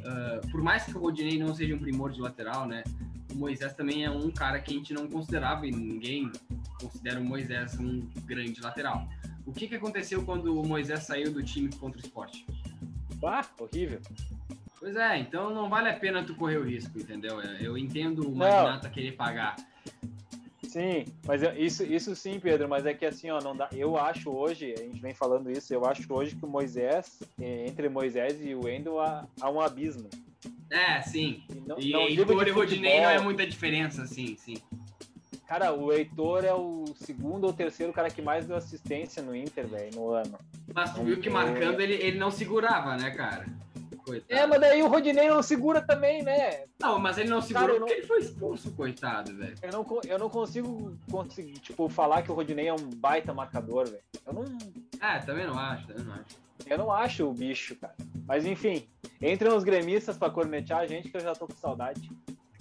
Uh, 0.00 0.48
por 0.52 0.62
mais 0.62 0.84
que 0.84 0.96
o 0.96 1.00
Rodinei 1.00 1.38
não 1.38 1.52
seja 1.52 1.74
um 1.74 1.78
primor 1.78 2.12
de 2.12 2.20
lateral, 2.20 2.66
né? 2.66 2.84
O 3.32 3.34
Moisés 3.34 3.74
também 3.74 4.04
é 4.04 4.10
um 4.10 4.30
cara 4.30 4.60
que 4.60 4.72
a 4.72 4.76
gente 4.76 4.94
não 4.94 5.08
considerava 5.08 5.66
e 5.66 5.72
ninguém 5.72 6.30
considera 6.80 7.20
o 7.20 7.24
Moisés 7.24 7.78
um 7.80 8.08
grande 8.24 8.60
lateral. 8.60 9.08
O 9.44 9.52
que, 9.52 9.66
que 9.66 9.74
aconteceu 9.74 10.24
quando 10.24 10.60
o 10.60 10.66
Moisés 10.66 11.02
saiu 11.02 11.32
do 11.32 11.42
time 11.42 11.68
contra 11.72 12.00
o 12.00 12.04
esporte? 12.04 12.46
Ah, 13.24 13.44
horrível. 13.58 14.00
Pois 14.78 14.94
é, 14.94 15.18
então 15.18 15.52
não 15.52 15.68
vale 15.68 15.88
a 15.88 15.94
pena 15.94 16.22
tu 16.22 16.34
correr 16.34 16.58
o 16.58 16.64
risco, 16.64 16.98
entendeu? 16.98 17.40
Eu 17.40 17.76
entendo 17.76 18.28
o 18.28 18.36
Magnata 18.36 18.88
querer 18.88 19.12
pagar. 19.12 19.56
Sim, 20.76 21.06
mas 21.26 21.40
isso, 21.56 21.84
isso 21.84 22.14
sim, 22.14 22.38
Pedro, 22.38 22.68
mas 22.68 22.84
é 22.84 22.92
que 22.92 23.06
assim, 23.06 23.30
ó, 23.30 23.40
não 23.40 23.56
dá. 23.56 23.66
Eu 23.72 23.96
acho 23.96 24.28
hoje, 24.30 24.74
a 24.78 24.82
gente 24.82 25.00
vem 25.00 25.14
falando 25.14 25.50
isso, 25.50 25.72
eu 25.72 25.86
acho 25.86 26.04
hoje 26.12 26.36
que 26.36 26.44
o 26.44 26.48
Moisés, 26.48 27.18
entre 27.40 27.88
Moisés 27.88 28.44
e 28.44 28.54
o 28.54 28.66
Wendel, 28.66 29.00
há, 29.00 29.26
há 29.40 29.48
um 29.48 29.58
abismo. 29.58 30.10
É, 30.70 31.00
sim. 31.00 31.42
E 31.48 31.66
não, 31.66 31.80
E 31.80 31.90
não 31.92 32.02
Heitor 32.02 32.46
e 32.46 32.50
Rodinei 32.50 33.00
não 33.00 33.08
é 33.08 33.18
muita 33.18 33.46
diferença, 33.46 34.04
sim, 34.06 34.36
sim. 34.36 34.58
Cara, 35.48 35.72
o 35.72 35.90
Heitor 35.90 36.44
é 36.44 36.52
o 36.52 36.84
segundo 36.94 37.44
ou 37.44 37.54
terceiro 37.54 37.90
cara 37.90 38.10
que 38.10 38.20
mais 38.20 38.44
deu 38.44 38.54
assistência 38.54 39.22
no 39.22 39.34
Inter, 39.34 39.66
velho, 39.66 39.94
no 39.94 40.10
ano. 40.10 40.38
Mas 40.74 40.92
tu 40.92 41.02
viu 41.02 41.18
que 41.18 41.30
marcando 41.30 41.80
ele, 41.80 41.94
ele 41.94 42.18
não 42.18 42.30
segurava, 42.30 42.98
né, 42.98 43.12
cara? 43.12 43.46
Coitado. 44.06 44.40
É, 44.40 44.46
mas 44.46 44.60
daí 44.60 44.82
o 44.82 44.86
Rodinei 44.88 45.28
não 45.28 45.42
segura 45.42 45.82
também, 45.82 46.22
né? 46.22 46.64
Não, 46.80 46.96
mas 46.98 47.18
ele 47.18 47.28
não 47.28 47.40
segurou 47.42 47.66
Cara, 47.66 47.78
porque 47.80 47.92
não- 47.92 47.98
ele 47.98 48.06
foi 48.06 48.18
expulso, 48.20 48.70
coitado, 48.72 49.34
velho. 49.36 49.54
Eu 49.60 49.72
não, 49.72 50.00
eu 50.06 50.18
não 50.18 50.30
consigo 50.30 50.96
conseguir, 51.10 51.54
tipo, 51.58 51.88
falar 51.88 52.22
que 52.22 52.30
o 52.30 52.34
Rodinei 52.34 52.68
é 52.68 52.72
um 52.72 52.88
baita 52.96 53.34
marcador, 53.34 53.86
velho. 53.90 54.02
Eu 54.24 54.32
não, 54.32 54.44
Ah, 55.00 55.18
também 55.18 55.44
não 55.46 55.58
acho, 55.58 55.86
também 55.88 56.04
não 56.04 56.12
acho. 56.14 56.24
eu 56.66 56.78
não 56.78 56.92
acho 56.92 57.26
o 57.28 57.32
bicho, 57.34 57.74
cara. 57.76 57.94
Mas 58.26 58.46
enfim, 58.46 58.86
entre 59.20 59.48
os 59.48 59.64
gremistas 59.64 60.16
pra 60.16 60.30
cornetear 60.30 60.80
a 60.80 60.86
gente 60.86 61.08
que 61.10 61.16
eu 61.16 61.20
já 61.20 61.34
tô 61.34 61.48
com 61.48 61.56
saudade. 61.56 62.08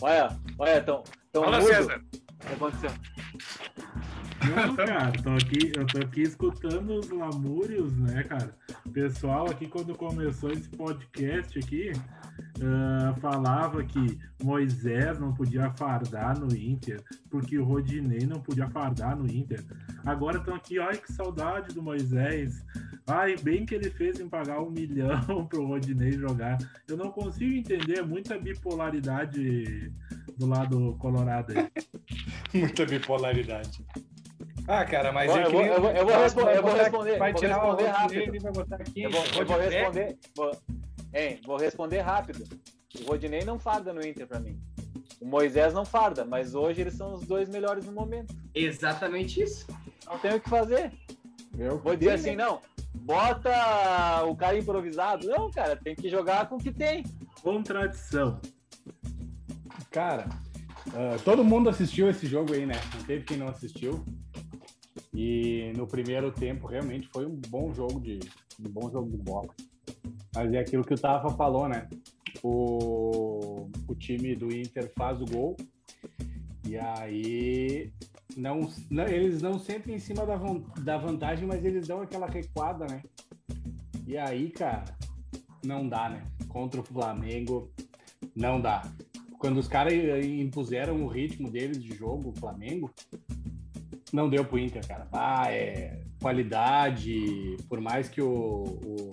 Olha, 0.01 0.29
olha, 0.57 0.81
tão, 0.83 1.03
tão 1.31 1.43
Fala, 1.43 1.59
mudo. 1.59 1.67
César. 1.73 2.01
Aconteceu? 2.53 2.91
Não, 4.55 4.75
cara, 4.75 5.11
tô 5.23 5.31
aqui, 5.31 5.71
eu 5.75 5.87
tô 5.87 5.97
aqui 5.99 6.21
escutando 6.21 6.99
os 6.99 7.09
lamúrios, 7.09 7.97
né, 7.97 8.23
cara? 8.23 8.55
Pessoal 8.93 9.49
aqui, 9.49 9.67
quando 9.67 9.95
começou 9.95 10.51
esse 10.51 10.69
podcast 10.69 11.57
aqui, 11.57 11.91
ah, 12.61 13.15
falava 13.19 13.83
que 13.83 14.19
Moisés 14.43 15.19
não 15.19 15.33
podia 15.33 15.71
fardar 15.71 16.39
no 16.39 16.55
Inter, 16.55 17.01
porque 17.29 17.57
o 17.57 17.63
Rodinei 17.63 18.25
não 18.25 18.39
podia 18.39 18.69
fardar 18.69 19.17
no 19.17 19.27
Inter. 19.27 19.63
Agora 20.05 20.37
estão 20.37 20.53
aqui, 20.53 20.79
ai 20.79 20.97
que 20.97 21.11
saudade 21.11 21.73
do 21.73 21.81
Moisés. 21.81 22.63
Ai, 23.07 23.35
bem 23.37 23.65
que 23.65 23.75
ele 23.75 23.89
fez 23.89 24.19
em 24.19 24.29
pagar 24.29 24.61
um 24.61 24.69
milhão 24.69 25.45
pro 25.49 25.65
Rodinei 25.65 26.13
jogar. 26.13 26.57
Eu 26.87 26.97
não 26.97 27.11
consigo 27.11 27.55
entender, 27.55 27.99
é 27.99 28.03
muita 28.03 28.37
bipolaridade 28.37 29.91
do 30.37 30.45
lado 30.45 30.95
colorado 30.99 31.53
aí. 31.53 31.71
Muita 32.59 32.85
bipolaridade. 32.85 33.85
Ah, 34.67 34.83
cara, 34.85 35.11
mas 35.11 35.31
Bom, 35.31 35.37
eu 35.37 35.45
que 35.45 35.51
vou- 35.51 35.61
nem- 35.61 35.71
eu 35.71 35.81
vou- 35.81 35.91
eu 35.91 36.05
vou 36.07 36.17
responder, 36.23 36.57
eu 36.57 36.61
vou 36.63 36.73
responder, 36.73 37.17
Vai 37.19 37.31
vou 37.31 37.39
tirar 37.41 37.57
o 37.57 37.75
responder 37.75 37.91
Rodinei 37.91 38.25
rápido. 38.25 38.41
vai 38.43 38.51
botar 38.51 38.75
aqui. 38.77 39.01
Eu 39.03 39.11
vou, 39.11 39.23
eu 39.25 39.45
vou 39.45 39.57
responder. 39.59 40.17
Vou, 40.35 40.51
hein, 41.13 41.41
vou 41.45 41.57
responder 41.57 41.99
rápido. 41.99 42.43
O 43.01 43.07
Rodinei 43.07 43.43
não 43.43 43.59
farda 43.59 43.93
no 43.93 44.05
Inter 44.05 44.25
pra 44.27 44.39
mim. 44.39 44.59
O 45.21 45.25
Moisés 45.27 45.73
não 45.73 45.85
farda, 45.85 46.25
mas 46.25 46.55
hoje 46.55 46.81
eles 46.81 46.95
são 46.95 47.13
os 47.13 47.21
dois 47.27 47.47
melhores 47.49 47.85
no 47.85 47.91
momento. 47.91 48.33
Exatamente 48.55 49.41
isso. 49.43 49.67
Não 50.07 50.17
tem 50.19 50.33
o 50.33 50.39
que 50.39 50.49
fazer. 50.49 50.91
Eu 51.57 51.77
Vou 51.79 51.95
dizer 51.95 52.11
assim, 52.13 52.35
não. 52.35 52.59
Bota 52.93 53.51
o 54.25 54.35
cara 54.35 54.57
improvisado. 54.57 55.27
Não, 55.27 55.51
cara, 55.51 55.75
tem 55.75 55.95
que 55.95 56.09
jogar 56.09 56.47
com 56.49 56.55
o 56.55 56.59
que 56.59 56.71
tem. 56.71 57.03
Contradição. 57.43 58.39
Cara, 59.91 60.27
ah, 60.93 61.17
todo 61.23 61.43
mundo 61.43 61.69
assistiu 61.69 62.09
esse 62.09 62.27
jogo 62.27 62.53
aí, 62.53 62.65
né? 62.65 62.75
Não 62.93 63.03
teve 63.03 63.23
quem 63.23 63.37
não 63.37 63.47
assistiu. 63.47 64.03
E 65.13 65.71
no 65.77 65.87
primeiro 65.87 66.31
tempo 66.31 66.67
realmente 66.67 67.07
foi 67.13 67.25
um 67.25 67.35
bom 67.49 67.73
jogo 67.73 67.99
de 67.99 68.19
um 68.59 68.69
bom 68.69 68.89
jogo 68.91 69.09
de 69.09 69.17
bola. 69.17 69.47
Mas 70.33 70.53
é 70.53 70.59
aquilo 70.59 70.83
que 70.83 70.93
o 70.93 70.99
Tafa 70.99 71.29
falou, 71.31 71.67
né? 71.69 71.87
O, 72.43 73.69
o 73.87 73.95
time 73.95 74.35
do 74.35 74.53
Inter 74.53 74.91
faz 74.95 75.21
o 75.21 75.25
gol 75.25 75.55
e 76.67 76.77
aí 76.77 77.91
não, 78.35 78.69
não- 78.89 79.07
eles 79.07 79.41
não 79.41 79.57
sentem 79.57 79.95
em 79.95 79.99
cima 79.99 80.25
da, 80.25 80.35
da 80.81 80.97
vantagem, 80.97 81.47
mas 81.47 81.63
eles 81.63 81.87
dão 81.87 82.01
aquela 82.01 82.27
recuada, 82.27 82.85
né? 82.85 83.01
E 84.05 84.17
aí, 84.17 84.51
cara, 84.51 84.83
não 85.63 85.87
dá, 85.87 86.09
né? 86.09 86.27
Contra 86.49 86.81
o 86.81 86.83
Flamengo, 86.83 87.71
não 88.35 88.59
dá 88.59 88.83
quando 89.45 89.59
os 89.59 89.67
caras 89.67 89.93
impuseram 90.25 91.03
o 91.03 91.07
ritmo 91.07 91.51
deles 91.51 91.77
de 91.77 91.93
jogo, 91.93 92.29
o 92.29 92.39
Flamengo, 92.39 92.91
não 94.11 94.27
deu 94.27 94.43
pro 94.43 94.57
Inter, 94.57 94.83
cara. 94.87 95.07
Ah, 95.11 95.51
é 95.51 96.01
qualidade, 96.19 97.55
por 97.69 97.79
mais 97.79 98.09
que 98.09 98.23
o, 98.23 98.27
o, 98.27 99.11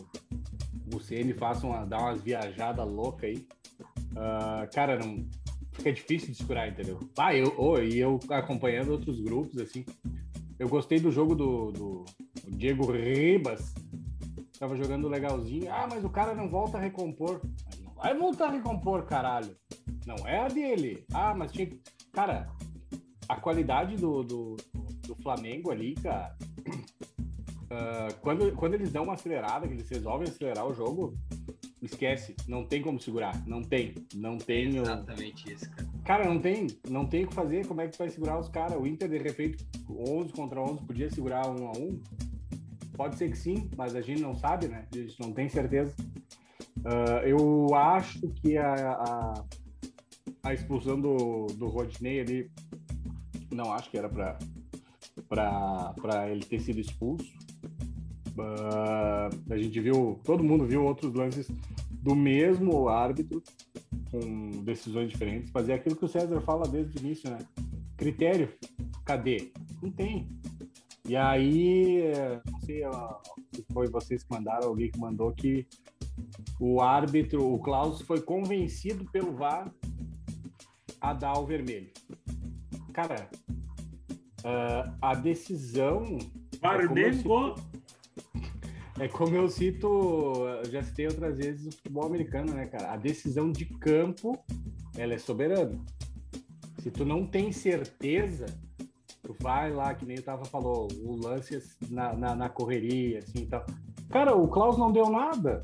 o 0.95 1.01
CN 1.01 1.35
faça 1.35 1.67
uma, 1.67 1.85
dar 1.85 2.01
umas 2.01 2.23
viajadas 2.23 2.89
loucas 2.89 3.29
aí, 3.29 3.47
ah, 4.17 4.67
cara, 4.73 4.99
não 4.99 5.23
fica 5.71 5.93
difícil 5.93 6.31
de 6.31 6.37
segurar, 6.37 6.67
entendeu? 6.67 6.99
Ah, 7.19 7.37
eu, 7.37 7.55
oh, 7.59 7.79
e 7.79 7.99
eu 7.99 8.19
acompanhando 8.31 8.93
outros 8.93 9.21
grupos, 9.21 9.59
assim, 9.59 9.85
eu 10.59 10.67
gostei 10.67 10.99
do 10.99 11.13
jogo 11.13 11.35
do, 11.35 11.73
do 11.73 12.05
Diego 12.49 12.91
Ribas, 12.91 13.75
tava 14.59 14.79
jogando 14.79 15.09
legalzinho. 15.09 15.71
Ah, 15.71 15.87
mas 15.91 16.03
o 16.03 16.09
cara 16.09 16.35
não 16.35 16.49
volta 16.49 16.79
a 16.79 16.81
recompor. 16.81 17.43
Vai 18.03 18.17
voltar 18.19 18.47
a 18.47 18.51
recompor, 18.51 19.05
caralho. 19.05 19.57
Não 20.07 20.17
é 20.27 20.41
a 20.41 20.49
dele. 20.49 21.05
Ah, 21.13 21.35
mas 21.35 21.53
tinha. 21.53 21.71
Cara, 22.13 22.51
a 23.29 23.37
qualidade 23.37 23.97
do, 23.97 24.23
do, 24.23 24.57
do 25.07 25.15
Flamengo 25.23 25.71
ali, 25.71 25.95
cara. 25.95 26.37
ah, 27.71 28.09
quando, 28.21 28.53
quando 28.57 28.75
eles 28.75 28.91
dão 28.91 29.05
uma 29.05 29.15
acelerada, 29.15 29.67
que 29.69 29.75
eles 29.75 29.89
resolvem 29.89 30.29
acelerar 30.29 30.67
o 30.67 30.75
jogo, 30.75 31.15
esquece. 31.81 32.35
Não 32.49 32.65
tem 32.65 32.83
como 32.83 33.01
segurar. 33.01 33.41
Não 33.47 33.63
tem. 33.63 33.95
Não 34.15 34.37
tem. 34.37 34.81
o- 34.81 34.83
Exatamente 34.83 35.53
isso, 35.53 35.71
cara. 35.71 35.89
Cara, 36.05 36.25
não 36.29 36.41
tem, 36.41 36.67
não 36.89 37.07
tem 37.07 37.25
o 37.25 37.29
que 37.29 37.35
fazer. 37.35 37.65
Como 37.67 37.81
é 37.81 37.87
que 37.87 37.93
tu 37.93 37.99
vai 37.99 38.11
segurar 38.11 38.39
os 38.39 38.49
caras? 38.49 38.77
O 38.81 38.87
Inter, 38.87 39.09
de 39.09 39.19
repente, 39.19 39.65
11 39.89 40.33
contra 40.33 40.61
11, 40.61 40.83
podia 40.83 41.09
segurar 41.09 41.49
um 41.49 41.69
a 41.69 41.73
um? 41.79 42.01
Pode 42.95 43.17
ser 43.17 43.31
que 43.31 43.39
sim, 43.39 43.71
mas 43.77 43.95
a 43.95 44.01
gente 44.01 44.21
não 44.21 44.35
sabe, 44.35 44.67
né? 44.67 44.87
A 44.93 44.97
gente 44.97 45.19
não 45.21 45.33
tem 45.33 45.49
certeza. 45.49 45.95
Ah, 46.85 47.23
eu 47.25 47.75
acho 47.75 48.29
que 48.29 48.57
a, 48.57 48.75
a, 48.75 49.45
a 50.43 50.55
expulsão 50.55 51.01
do, 51.01 51.47
do 51.47 51.69
Rodney 51.69 52.21
ali, 52.21 52.51
não 53.51 53.73
acho 53.73 53.91
que 53.91 53.99
era 53.99 54.09
para 54.09 54.39
ele 56.31 56.45
ter 56.45 56.61
sido 56.61 56.81
expulso. 56.81 57.31
Ah, 58.39 59.31
a 59.51 59.57
gente 59.57 59.81
viu, 59.81 60.21
todo 60.25 60.43
mundo 60.43 60.67
viu 60.67 60.85
outros 60.85 61.15
lances 61.15 61.49
do 61.91 62.17
mesmo 62.17 62.89
árbitro 62.89 63.43
com 64.11 64.51
decisões 64.63 65.11
diferentes, 65.11 65.51
fazer 65.51 65.75
aquilo 65.75 65.97
que 65.97 66.05
o 66.05 66.09
César 66.09 66.41
fala 66.41 66.67
desde 66.67 66.99
o 66.99 67.01
início, 67.01 67.31
né? 67.31 67.39
Critério, 67.97 68.53
cadê? 69.05 69.53
Não 69.81 69.91
tem. 69.91 70.29
E 71.09 71.17
aí, 71.17 72.03
eh, 72.03 72.41
não 72.51 72.61
sei 72.61 72.83
se 73.53 73.65
foi 73.73 73.89
vocês 73.89 74.23
que 74.23 74.33
mandaram, 74.33 74.69
alguém 74.69 74.91
que 74.91 74.99
mandou 74.99 75.33
que 75.33 75.67
o 76.65 76.81
árbitro, 76.81 77.53
o 77.53 77.59
Klaus, 77.59 78.03
foi 78.03 78.21
convencido 78.21 79.05
pelo 79.11 79.33
VAR 79.33 79.69
a 81.01 81.13
dar 81.13 81.33
o 81.33 81.45
vermelho. 81.45 81.91
Cara, 82.93 83.29
ah, 84.45 84.95
a 85.03 85.15
decisão 85.15 86.19
Flamengo, 86.61 87.57
é 89.01 89.09
como 89.09 89.35
eu 89.35 89.49
cito, 89.49 90.45
já 90.71 90.85
citei 90.85 91.09
outras 91.09 91.39
vezes 91.39 91.67
o 91.67 91.77
futebol 91.77 92.07
americano, 92.07 92.55
né, 92.55 92.67
cara? 92.67 92.93
A 92.93 92.97
decisão 92.97 93.51
de 93.51 93.65
campo, 93.65 94.39
ela 94.97 95.15
é 95.15 95.19
soberana. 95.19 95.77
Se 96.79 96.93
tu 96.93 97.05
não 97.05 97.27
tem 97.27 97.51
certeza, 97.51 98.47
tu 99.21 99.35
vai 99.41 99.73
lá, 99.73 99.93
que 99.95 100.07
nem 100.07 100.19
o 100.19 100.23
Tava 100.23 100.45
falou, 100.45 100.87
o 101.03 101.17
lance 101.17 101.61
na, 101.91 102.13
na, 102.13 102.37
na 102.37 102.49
correria, 102.49 103.19
assim 103.19 103.41
e 103.41 103.47
tal. 103.47 103.67
Cara, 104.11 104.37
o 104.37 104.47
Klaus 104.47 104.79
não 104.79 104.93
deu 104.93 105.11
nada. 105.11 105.61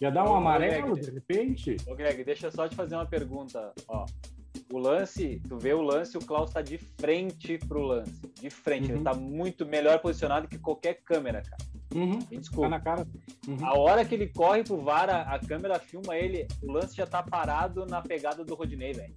Ia 0.00 0.10
dar 0.10 0.24
um 0.24 0.32
Ô, 0.32 0.34
amarelo, 0.36 0.92
Greg. 0.94 1.06
de 1.06 1.10
repente. 1.12 1.76
Ô, 1.86 1.94
Greg, 1.94 2.22
deixa 2.24 2.46
eu 2.46 2.52
só 2.52 2.68
te 2.68 2.74
fazer 2.76 2.94
uma 2.94 3.06
pergunta. 3.06 3.72
Ó, 3.88 4.06
o 4.72 4.78
lance, 4.78 5.40
tu 5.48 5.58
vê 5.58 5.72
o 5.74 5.82
lance, 5.82 6.16
o 6.16 6.20
Klaus 6.20 6.50
tá 6.52 6.62
de 6.62 6.78
frente 6.78 7.58
pro 7.58 7.82
lance. 7.82 8.20
De 8.40 8.48
frente, 8.50 8.90
Uhum. 8.90 8.96
ele 8.96 9.04
tá 9.04 9.14
muito 9.14 9.66
melhor 9.66 9.98
posicionado 9.98 10.46
que 10.46 10.58
qualquer 10.58 11.00
câmera, 11.04 11.42
cara. 11.42 11.62
Uhum, 11.94 12.18
Me 12.18 12.22
tá 12.24 12.36
desculpa. 12.36 12.68
na 12.68 12.80
cara. 12.80 13.06
Uhum. 13.46 13.64
A 13.64 13.78
hora 13.78 14.04
que 14.04 14.14
ele 14.14 14.28
corre 14.28 14.62
pro 14.62 14.76
VAR, 14.80 15.08
a, 15.10 15.38
câmera 15.38 15.78
filma 15.78 16.16
ele, 16.16 16.46
o 16.62 16.70
lance 16.70 16.94
já 16.96 17.06
tá 17.06 17.22
parado 17.22 17.86
na 17.86 18.00
pegada 18.02 18.44
do 18.44 18.54
Rodinei, 18.54 18.92
velho. 18.92 19.14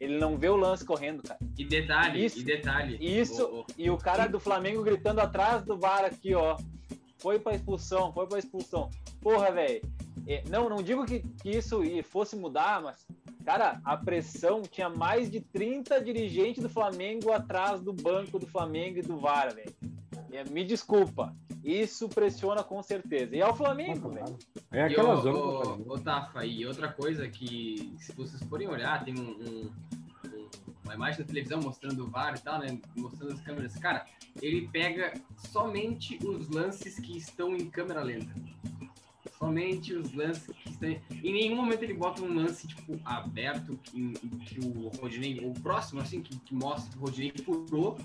Ele 0.00 0.18
não 0.18 0.36
vê 0.36 0.48
o 0.48 0.56
lance 0.56 0.84
correndo, 0.84 1.22
cara. 1.22 1.38
E 1.58 1.64
detalhe, 1.64 2.24
Isso- 2.24 2.40
e 2.40 2.44
detalhe. 2.44 2.98
isso- 3.00 3.44
o- 3.44 3.60
o- 3.60 3.66
E 3.78 3.90
o 3.90 3.96
cara 3.96 4.26
do 4.26 4.40
Flamengo 4.40 4.82
gritando 4.82 5.20
atrás 5.20 5.62
do 5.64 5.76
VAR 5.78 6.04
aqui, 6.04 6.34
ó. 6.34 6.56
Foi 7.22 7.38
pra 7.38 7.54
expulsão, 7.54 8.12
foi 8.12 8.26
pra 8.26 8.38
expulsão. 8.38 8.90
Porra, 9.20 9.50
velho. 9.52 9.80
É, 10.26 10.42
Não, 10.48 10.68
não 10.68 10.82
digo 10.82 11.04
que, 11.06 11.20
que 11.42 11.50
isso 11.50 11.80
fosse 12.04 12.36
mudar, 12.36 12.82
mas, 12.82 13.06
cara, 13.44 13.80
a 13.84 13.96
pressão 13.96 14.62
tinha 14.62 14.88
mais 14.88 15.30
de 15.30 15.40
30 15.40 16.00
dirigentes 16.00 16.62
do 16.62 16.68
Flamengo 16.68 17.32
atrás 17.32 17.80
do 17.80 17.92
banco 17.92 18.38
do 18.38 18.46
Flamengo 18.46 18.98
e 18.98 19.02
do 19.02 19.16
VAR, 19.18 19.54
velho. 19.54 19.72
É, 20.32 20.44
Me 20.44 20.64
desculpa. 20.64 21.34
Isso 21.64 22.08
pressiona 22.08 22.64
com 22.64 22.82
certeza. 22.82 23.36
E 23.36 23.40
é 23.40 23.46
o 23.46 23.54
Flamengo, 23.54 24.08
velho. 24.10 24.36
É 24.72 24.82
aquela 24.82 25.14
ô, 25.14 25.20
zona. 25.20 25.38
ô, 25.38 25.92
ô, 25.94 25.98
Tafa, 25.98 26.44
e 26.44 26.66
outra 26.66 26.88
coisa 26.92 27.28
que, 27.28 27.94
se 27.98 28.12
vocês 28.12 28.42
forem 28.48 28.66
olhar, 28.68 29.04
tem 29.04 29.14
um- 29.16 29.30
um- 29.38 29.70
uma 30.84 30.94
imagem 30.94 31.20
da 31.20 31.26
televisão 31.26 31.60
mostrando 31.60 32.04
o 32.04 32.08
VAR 32.08 32.34
e 32.36 32.40
tal, 32.40 32.58
né? 32.58 32.78
Mostrando 32.96 33.32
as 33.32 33.40
câmeras. 33.40 33.74
Cara, 33.76 34.06
ele 34.40 34.68
pega 34.68 35.12
somente 35.50 36.18
os 36.24 36.48
lances 36.48 36.98
que 36.98 37.16
estão 37.16 37.54
em 37.54 37.68
câmera 37.68 38.02
lenta. 38.02 38.32
Somente 39.42 39.92
os 39.92 40.14
lances 40.14 40.54
que 40.64 40.78
tem. 40.78 41.02
Em 41.10 41.32
nenhum 41.32 41.56
momento 41.56 41.82
ele 41.82 41.94
bota 41.94 42.22
um 42.22 42.32
lance, 42.32 42.68
tipo, 42.68 42.96
aberto, 43.04 43.76
em 43.92 44.12
que 44.12 44.60
o 44.60 44.88
Rodinei, 45.00 45.40
o 45.44 45.52
próximo, 45.52 46.00
assim, 46.00 46.20
que, 46.20 46.38
que 46.38 46.54
mostra 46.54 46.92
que 46.92 46.96
o 46.96 47.00
Rodinei 47.00 47.32
furou. 47.44 47.98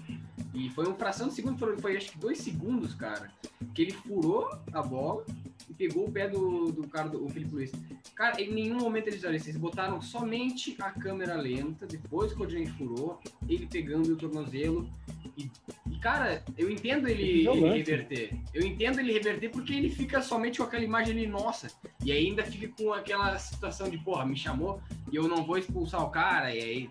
E 0.51 0.67
foi 0.72 0.88
uma 0.88 0.96
fração 0.96 1.27
de 1.27 1.36
segundo, 1.36 1.60
foi, 1.60 1.77
foi 1.77 1.96
acho 1.96 2.13
que 2.13 2.17
dois 2.17 2.39
segundos, 2.39 2.96
cara. 2.96 3.32
Que 3.75 3.84
ele 3.84 3.91
furou 3.91 4.50
a 4.74 4.82
bola 4.82 5.24
e 5.70 5.75
pegou 5.75 6.08
o 6.08 6.12
pé 6.12 6.27
do, 6.27 6.72
do 6.72 6.88
cara, 6.88 7.08
do 7.08 7.29
Felipe 7.29 7.53
Luiz. 7.53 7.72
Cara, 8.15 8.41
em 8.41 8.51
nenhum 8.51 8.79
momento 8.79 9.10
eles, 9.10 9.24
olha, 9.24 9.36
eles 9.36 9.58
botaram 9.58 10.01
somente 10.01 10.75
a 10.79 10.89
câmera 10.89 11.36
lenta, 11.36 11.86
depois 11.86 12.32
que 12.32 12.38
o 12.38 12.39
Rodinei 12.39 12.65
furou, 12.65 13.20
ele 13.48 13.67
pegando 13.67 14.12
o 14.12 14.15
tornozelo. 14.15 14.89
E, 15.38 15.51
cara, 15.97 16.43
eu 16.57 16.69
entendo 16.69 17.07
ele, 17.07 17.47
ele 17.47 17.69
reverter. 17.69 18.39
Eu 18.53 18.65
entendo 18.65 18.99
ele 18.99 19.13
reverter 19.13 19.49
porque 19.49 19.73
ele 19.73 19.89
fica 19.89 20.21
somente 20.21 20.57
com 20.57 20.63
aquela 20.63 20.83
imagem 20.83 21.13
ali, 21.13 21.27
nossa. 21.27 21.67
E 22.03 22.11
ainda 22.11 22.43
fica 22.43 22.67
com 22.77 22.93
aquela 22.93 23.37
situação 23.37 23.89
de, 23.89 23.97
porra, 23.97 24.25
me 24.25 24.35
chamou 24.35 24.81
e 25.11 25.15
eu 25.15 25.27
não 25.27 25.43
vou 25.43 25.57
expulsar 25.57 26.03
o 26.03 26.09
cara. 26.09 26.53
E 26.53 26.61
aí, 26.61 26.89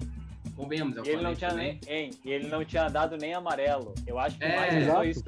convenhamos. 0.55 0.97
Ele 1.07 1.23
não, 1.23 1.35
tinha 1.35 1.53
nem, 1.53 1.81
hein, 1.87 2.11
ele 2.25 2.49
não 2.49 2.65
tinha 2.65 2.89
dado 2.89 3.17
nem 3.17 3.35
amarelo. 3.35 3.95
Eu 4.07 4.19
acho 4.19 4.39
que 4.39 4.45
é, 4.45 4.57
mais 4.57 4.75
exato. 4.75 5.05
isso. 5.05 5.25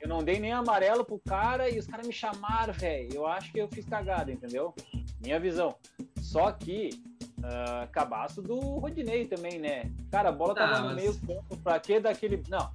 Eu 0.00 0.08
não 0.08 0.22
dei 0.22 0.40
nem 0.40 0.52
amarelo 0.52 1.04
pro 1.04 1.20
cara 1.20 1.70
e 1.70 1.78
os 1.78 1.86
caras 1.86 2.06
me 2.06 2.12
chamaram, 2.12 2.72
velho. 2.72 3.08
Eu 3.14 3.26
acho 3.26 3.52
que 3.52 3.60
eu 3.60 3.68
fiz 3.68 3.84
cagada, 3.84 4.32
entendeu? 4.32 4.74
Minha 5.20 5.38
visão. 5.38 5.74
Só 6.20 6.50
que 6.52 6.90
uh, 7.42 7.88
cabaço 7.90 8.40
do 8.42 8.58
Rodinei 8.58 9.26
também, 9.26 9.58
né? 9.58 9.90
Cara, 10.10 10.28
a 10.30 10.32
bola 10.32 10.54
tava 10.54 10.72
Tá, 10.72 10.80
no 10.80 10.86
mas- 10.86 10.96
meio 10.96 11.14
campo. 11.20 11.56
Pra 11.58 11.78
que 11.80 12.00
daquele. 12.00 12.42
Não. 12.48 12.70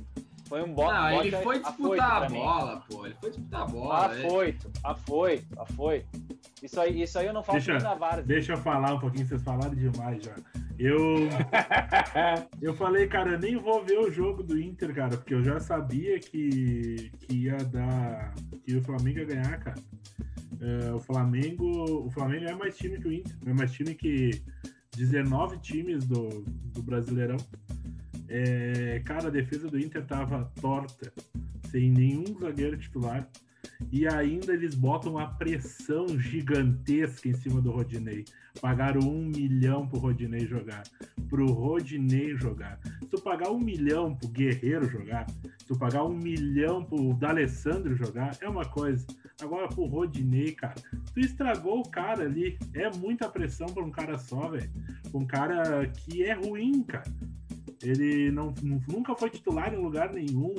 Foi 0.47 0.63
um 0.63 0.73
bote. 0.73 0.93
Não, 0.93 1.21
ele 1.23 1.37
foi 1.37 1.59
disputar 1.59 2.23
a 2.23 2.29
bola, 2.29 2.83
pô. 2.89 3.05
Ele 3.05 3.15
foi 3.15 3.29
disputar 3.31 3.61
a 3.63 3.65
bola. 3.65 4.15
é. 4.15 4.25
Afoito, 4.25 4.71
afoito, 4.81 5.59
afoito. 5.61 6.07
Isso 6.63 6.79
aí, 6.79 7.01
isso 7.01 7.19
aí 7.19 7.27
eu 7.27 7.33
não 7.33 7.43
falo 7.43 7.57
Deixa- 7.59 7.77
na 7.79 7.93
Várzea. 7.95 8.23
Deixa 8.23 8.53
eu 8.53 8.57
falar 8.57 8.93
um 8.93 8.99
pouquinho, 8.99 9.27
vocês 9.27 9.43
falaram 9.43 9.75
demais 9.75 10.23
já. 10.23 10.33
Eu, 10.79 10.97
eu 12.61 12.73
falei, 12.75 13.07
cara, 13.07 13.31
eu 13.31 13.39
nem 13.39 13.57
vou 13.57 13.83
ver 13.83 13.99
o 13.99 14.09
jogo 14.11 14.41
do 14.41 14.57
Inter, 14.59 14.93
cara, 14.95 15.17
porque 15.17 15.33
eu 15.33 15.43
já 15.43 15.59
sabia 15.59 16.17
que, 16.19 17.11
que 17.19 17.35
ia 17.35 17.57
dar. 17.57 18.33
que 18.65 18.75
o 18.77 18.83
Flamengo 18.83 19.19
ia 19.19 19.25
ganhar, 19.25 19.59
cara. 19.59 19.77
É, 20.61 20.93
o 20.93 20.99
Flamengo. 20.99 22.05
O 22.05 22.09
Flamengo 22.11 22.45
é 22.45 22.55
mais 22.55 22.77
time 22.77 22.99
que 22.99 23.07
o 23.07 23.13
Inter. 23.13 23.35
É 23.45 23.53
mais 23.53 23.71
time 23.71 23.93
que 23.93 24.41
19 24.95 25.59
times 25.59 26.05
do, 26.05 26.43
do 26.73 26.81
Brasileirão. 26.81 27.37
É, 28.27 29.01
cara, 29.05 29.27
a 29.27 29.31
defesa 29.31 29.69
do 29.69 29.79
Inter 29.79 30.05
tava 30.05 30.51
torta, 30.59 31.13
sem 31.69 31.91
nenhum 31.91 32.25
zagueiro 32.39 32.77
titular. 32.77 33.29
E 33.91 34.07
ainda 34.07 34.53
eles 34.53 34.73
botam 34.75 35.13
uma 35.13 35.27
pressão 35.35 36.07
gigantesca 36.19 37.29
em 37.29 37.33
cima 37.33 37.61
do 37.61 37.71
Rodinei. 37.71 38.25
Pagaram 38.59 39.01
um 39.01 39.25
milhão 39.25 39.87
pro 39.87 39.99
Rodinei 39.99 40.47
jogar. 40.47 40.83
Pro 41.29 41.51
Rodinei 41.51 42.35
jogar. 42.35 42.79
Se 43.01 43.09
tu 43.09 43.21
pagar 43.21 43.51
um 43.51 43.59
milhão 43.59 44.15
pro 44.15 44.29
Guerreiro 44.29 44.89
jogar, 44.89 45.29
se 45.29 45.65
tu 45.67 45.77
pagar 45.77 46.03
um 46.03 46.17
milhão 46.17 46.83
pro 46.83 47.13
D'Alessandro 47.13 47.95
jogar, 47.95 48.35
é 48.41 48.49
uma 48.49 48.65
coisa. 48.65 49.05
Agora 49.41 49.67
pro 49.67 49.85
Rodinei, 49.85 50.51
cara, 50.53 50.75
tu 51.13 51.19
estragou 51.19 51.79
o 51.79 51.89
cara 51.89 52.23
ali. 52.23 52.57
É 52.73 52.89
muita 52.97 53.29
pressão 53.29 53.67
pra 53.67 53.83
um 53.83 53.91
cara 53.91 54.17
só, 54.17 54.49
velho. 54.49 54.69
Um 55.13 55.25
cara 55.25 55.87
que 55.87 56.23
é 56.23 56.33
ruim, 56.33 56.81
cara. 56.83 57.11
Ele 57.83 58.31
não, 58.31 58.53
nunca 58.87 59.15
foi 59.15 59.29
titular 59.29 59.71
em 59.73 59.77
lugar 59.77 60.11
nenhum. 60.11 60.55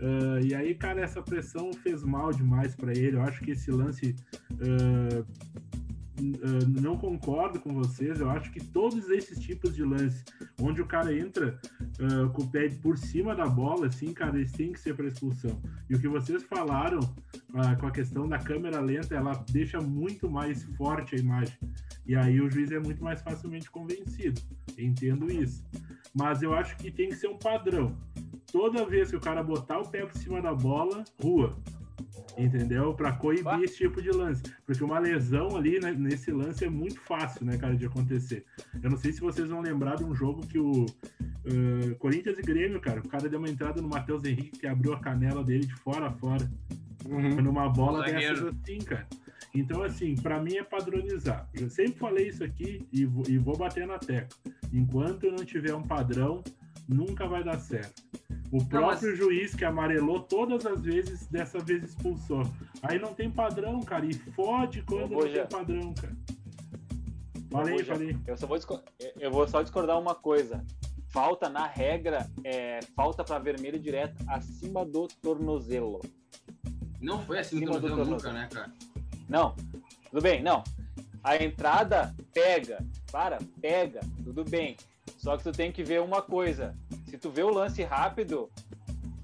Ah, 0.00 0.40
e 0.42 0.54
aí, 0.54 0.74
cara, 0.74 1.00
essa 1.00 1.22
pressão 1.22 1.72
fez 1.72 2.02
mal 2.02 2.32
demais 2.32 2.74
para 2.74 2.92
ele. 2.92 3.16
Eu 3.16 3.22
acho 3.22 3.40
que 3.40 3.52
esse 3.52 3.70
lance. 3.70 4.14
ah, 4.60 5.24
ah, 6.42 6.80
não 6.80 6.96
concordo 6.96 7.60
com 7.60 7.72
vocês. 7.74 8.20
Eu 8.20 8.30
acho 8.30 8.50
que 8.50 8.62
todos 8.62 9.08
esses 9.10 9.38
tipos 9.38 9.74
de 9.74 9.84
lance, 9.84 10.24
onde 10.60 10.80
o 10.80 10.86
cara 10.86 11.16
entra 11.16 11.58
ah, 12.00 12.28
com 12.32 12.42
o 12.42 12.50
pé 12.50 12.68
por 12.68 12.96
cima 12.96 13.34
da 13.34 13.46
bola, 13.46 13.86
assim, 13.86 14.12
cara, 14.12 14.36
eles 14.36 14.52
têm 14.52 14.72
que 14.72 14.80
ser 14.80 14.94
para 14.94 15.08
expulsão. 15.08 15.60
E 15.88 15.94
o 15.94 16.00
que 16.00 16.08
vocês 16.08 16.42
falaram 16.44 17.00
ah, 17.54 17.76
com 17.76 17.86
a 17.86 17.90
questão 17.90 18.28
da 18.28 18.38
câmera 18.38 18.80
lenta, 18.80 19.14
ela 19.14 19.32
deixa 19.50 19.80
muito 19.80 20.30
mais 20.30 20.62
forte 20.76 21.14
a 21.14 21.18
imagem. 21.18 21.56
E 22.06 22.14
aí 22.14 22.40
o 22.40 22.50
juiz 22.50 22.70
é 22.70 22.78
muito 22.78 23.02
mais 23.02 23.22
facilmente 23.22 23.70
convencido. 23.70 24.40
Entendo 24.78 25.30
isso. 25.30 25.64
Mas 26.14 26.42
eu 26.42 26.54
acho 26.54 26.76
que 26.76 26.90
tem 26.90 27.08
que 27.08 27.16
ser 27.16 27.28
um 27.28 27.38
padrão 27.38 27.96
toda 28.52 28.84
vez 28.84 29.10
que 29.10 29.16
o 29.16 29.20
cara 29.20 29.42
botar 29.42 29.78
o 29.78 29.88
pé 29.88 30.04
por 30.04 30.16
cima 30.18 30.40
da 30.42 30.54
bola, 30.54 31.02
rua. 31.20 31.56
Entendeu? 32.36 32.94
Pra 32.94 33.12
coibir 33.12 33.62
esse 33.62 33.76
tipo 33.76 34.00
de 34.00 34.10
lance. 34.10 34.42
Porque 34.64 34.82
uma 34.82 34.98
lesão 34.98 35.56
ali 35.56 35.78
né, 35.80 35.92
nesse 35.92 36.30
lance 36.30 36.64
é 36.64 36.70
muito 36.70 37.00
fácil, 37.00 37.44
né, 37.44 37.56
cara, 37.56 37.74
de 37.76 37.86
acontecer. 37.86 38.44
Eu 38.82 38.90
não 38.90 38.96
sei 38.96 39.12
se 39.12 39.20
vocês 39.20 39.48
vão 39.48 39.60
lembrar 39.60 39.96
de 39.96 40.04
um 40.04 40.14
jogo 40.14 40.46
que 40.46 40.58
o 40.58 40.86
eh, 41.44 41.94
Corinthians 41.98 42.38
e 42.38 42.42
Grêmio, 42.42 42.80
cara, 42.80 43.00
o 43.00 43.08
cara 43.08 43.28
deu 43.28 43.38
uma 43.38 43.48
entrada 43.48 43.80
no 43.82 43.88
Matheus 43.88 44.24
Henrique 44.24 44.58
que 44.58 44.66
abriu 44.66 44.92
a 44.94 45.00
canela 45.00 45.44
dele 45.44 45.66
de 45.66 45.74
fora 45.74 46.06
a 46.06 46.12
fora. 46.12 46.50
Uhum. 47.04 47.42
Numa 47.42 47.68
bola 47.68 48.04
dessas 48.04 48.44
assim, 48.44 48.78
cara. 48.78 49.06
Então, 49.54 49.82
assim, 49.82 50.14
pra 50.14 50.40
mim 50.40 50.56
é 50.56 50.62
padronizar. 50.62 51.48
Eu 51.52 51.68
sempre 51.68 51.98
falei 51.98 52.28
isso 52.28 52.42
aqui 52.42 52.86
e 52.92 53.04
vou, 53.04 53.24
e 53.28 53.36
vou 53.36 53.56
bater 53.56 53.86
na 53.86 53.98
tecla. 53.98 54.38
Enquanto 54.72 55.30
não 55.30 55.44
tiver 55.44 55.74
um 55.74 55.82
padrão, 55.82 56.42
nunca 56.88 57.26
vai 57.26 57.42
dar 57.44 57.58
certo. 57.58 58.02
O 58.50 58.62
próprio 58.64 59.16
juiz 59.16 59.54
que 59.54 59.64
amarelou 59.64 60.20
todas 60.20 60.66
as 60.66 60.82
vezes, 60.82 61.26
dessa 61.26 61.58
vez 61.58 61.82
expulsou. 61.84 62.42
Aí 62.82 62.98
não 62.98 63.14
tem 63.14 63.30
padrão, 63.30 63.80
cara. 63.80 64.04
E 64.04 64.12
fode 64.12 64.82
quando 64.82 65.12
não 65.12 65.20
tem 65.20 65.46
padrão, 65.46 65.94
cara. 65.94 66.16
Falei, 67.50 67.74
Hoje, 67.74 67.84
falei. 67.84 68.16
Eu, 68.26 68.36
só 68.36 68.46
vou 68.46 68.56
discor- 68.56 68.82
eu 69.18 69.30
vou 69.30 69.46
só 69.48 69.62
discordar 69.62 69.98
uma 69.98 70.14
coisa. 70.14 70.64
Falta, 71.08 71.48
na 71.48 71.66
regra, 71.66 72.26
é, 72.44 72.80
falta 72.96 73.22
para 73.22 73.38
vermelho 73.38 73.78
direto 73.78 74.16
acima 74.26 74.84
do 74.84 75.06
tornozelo. 75.08 76.00
Não 77.00 77.20
foi 77.20 77.38
assim 77.40 77.56
Acima 77.56 77.74
no 77.74 77.80
do 77.80 77.88
tornozelo 77.88 78.18
tornozelo. 78.18 78.32
nunca, 78.32 78.32
né, 78.32 78.48
cara? 78.50 78.72
Não, 79.28 79.54
tudo 80.10 80.22
bem, 80.22 80.42
não. 80.42 80.62
A 81.22 81.36
entrada 81.42 82.14
pega, 82.32 82.84
para, 83.10 83.38
pega, 83.60 84.00
tudo 84.24 84.44
bem. 84.44 84.76
Só 85.18 85.36
que 85.36 85.44
tu 85.44 85.52
tem 85.52 85.70
que 85.72 85.82
ver 85.82 86.00
uma 86.00 86.22
coisa. 86.22 86.74
Se 87.06 87.16
tu 87.18 87.30
vê 87.30 87.42
o 87.42 87.50
lance 87.52 87.82
rápido, 87.82 88.50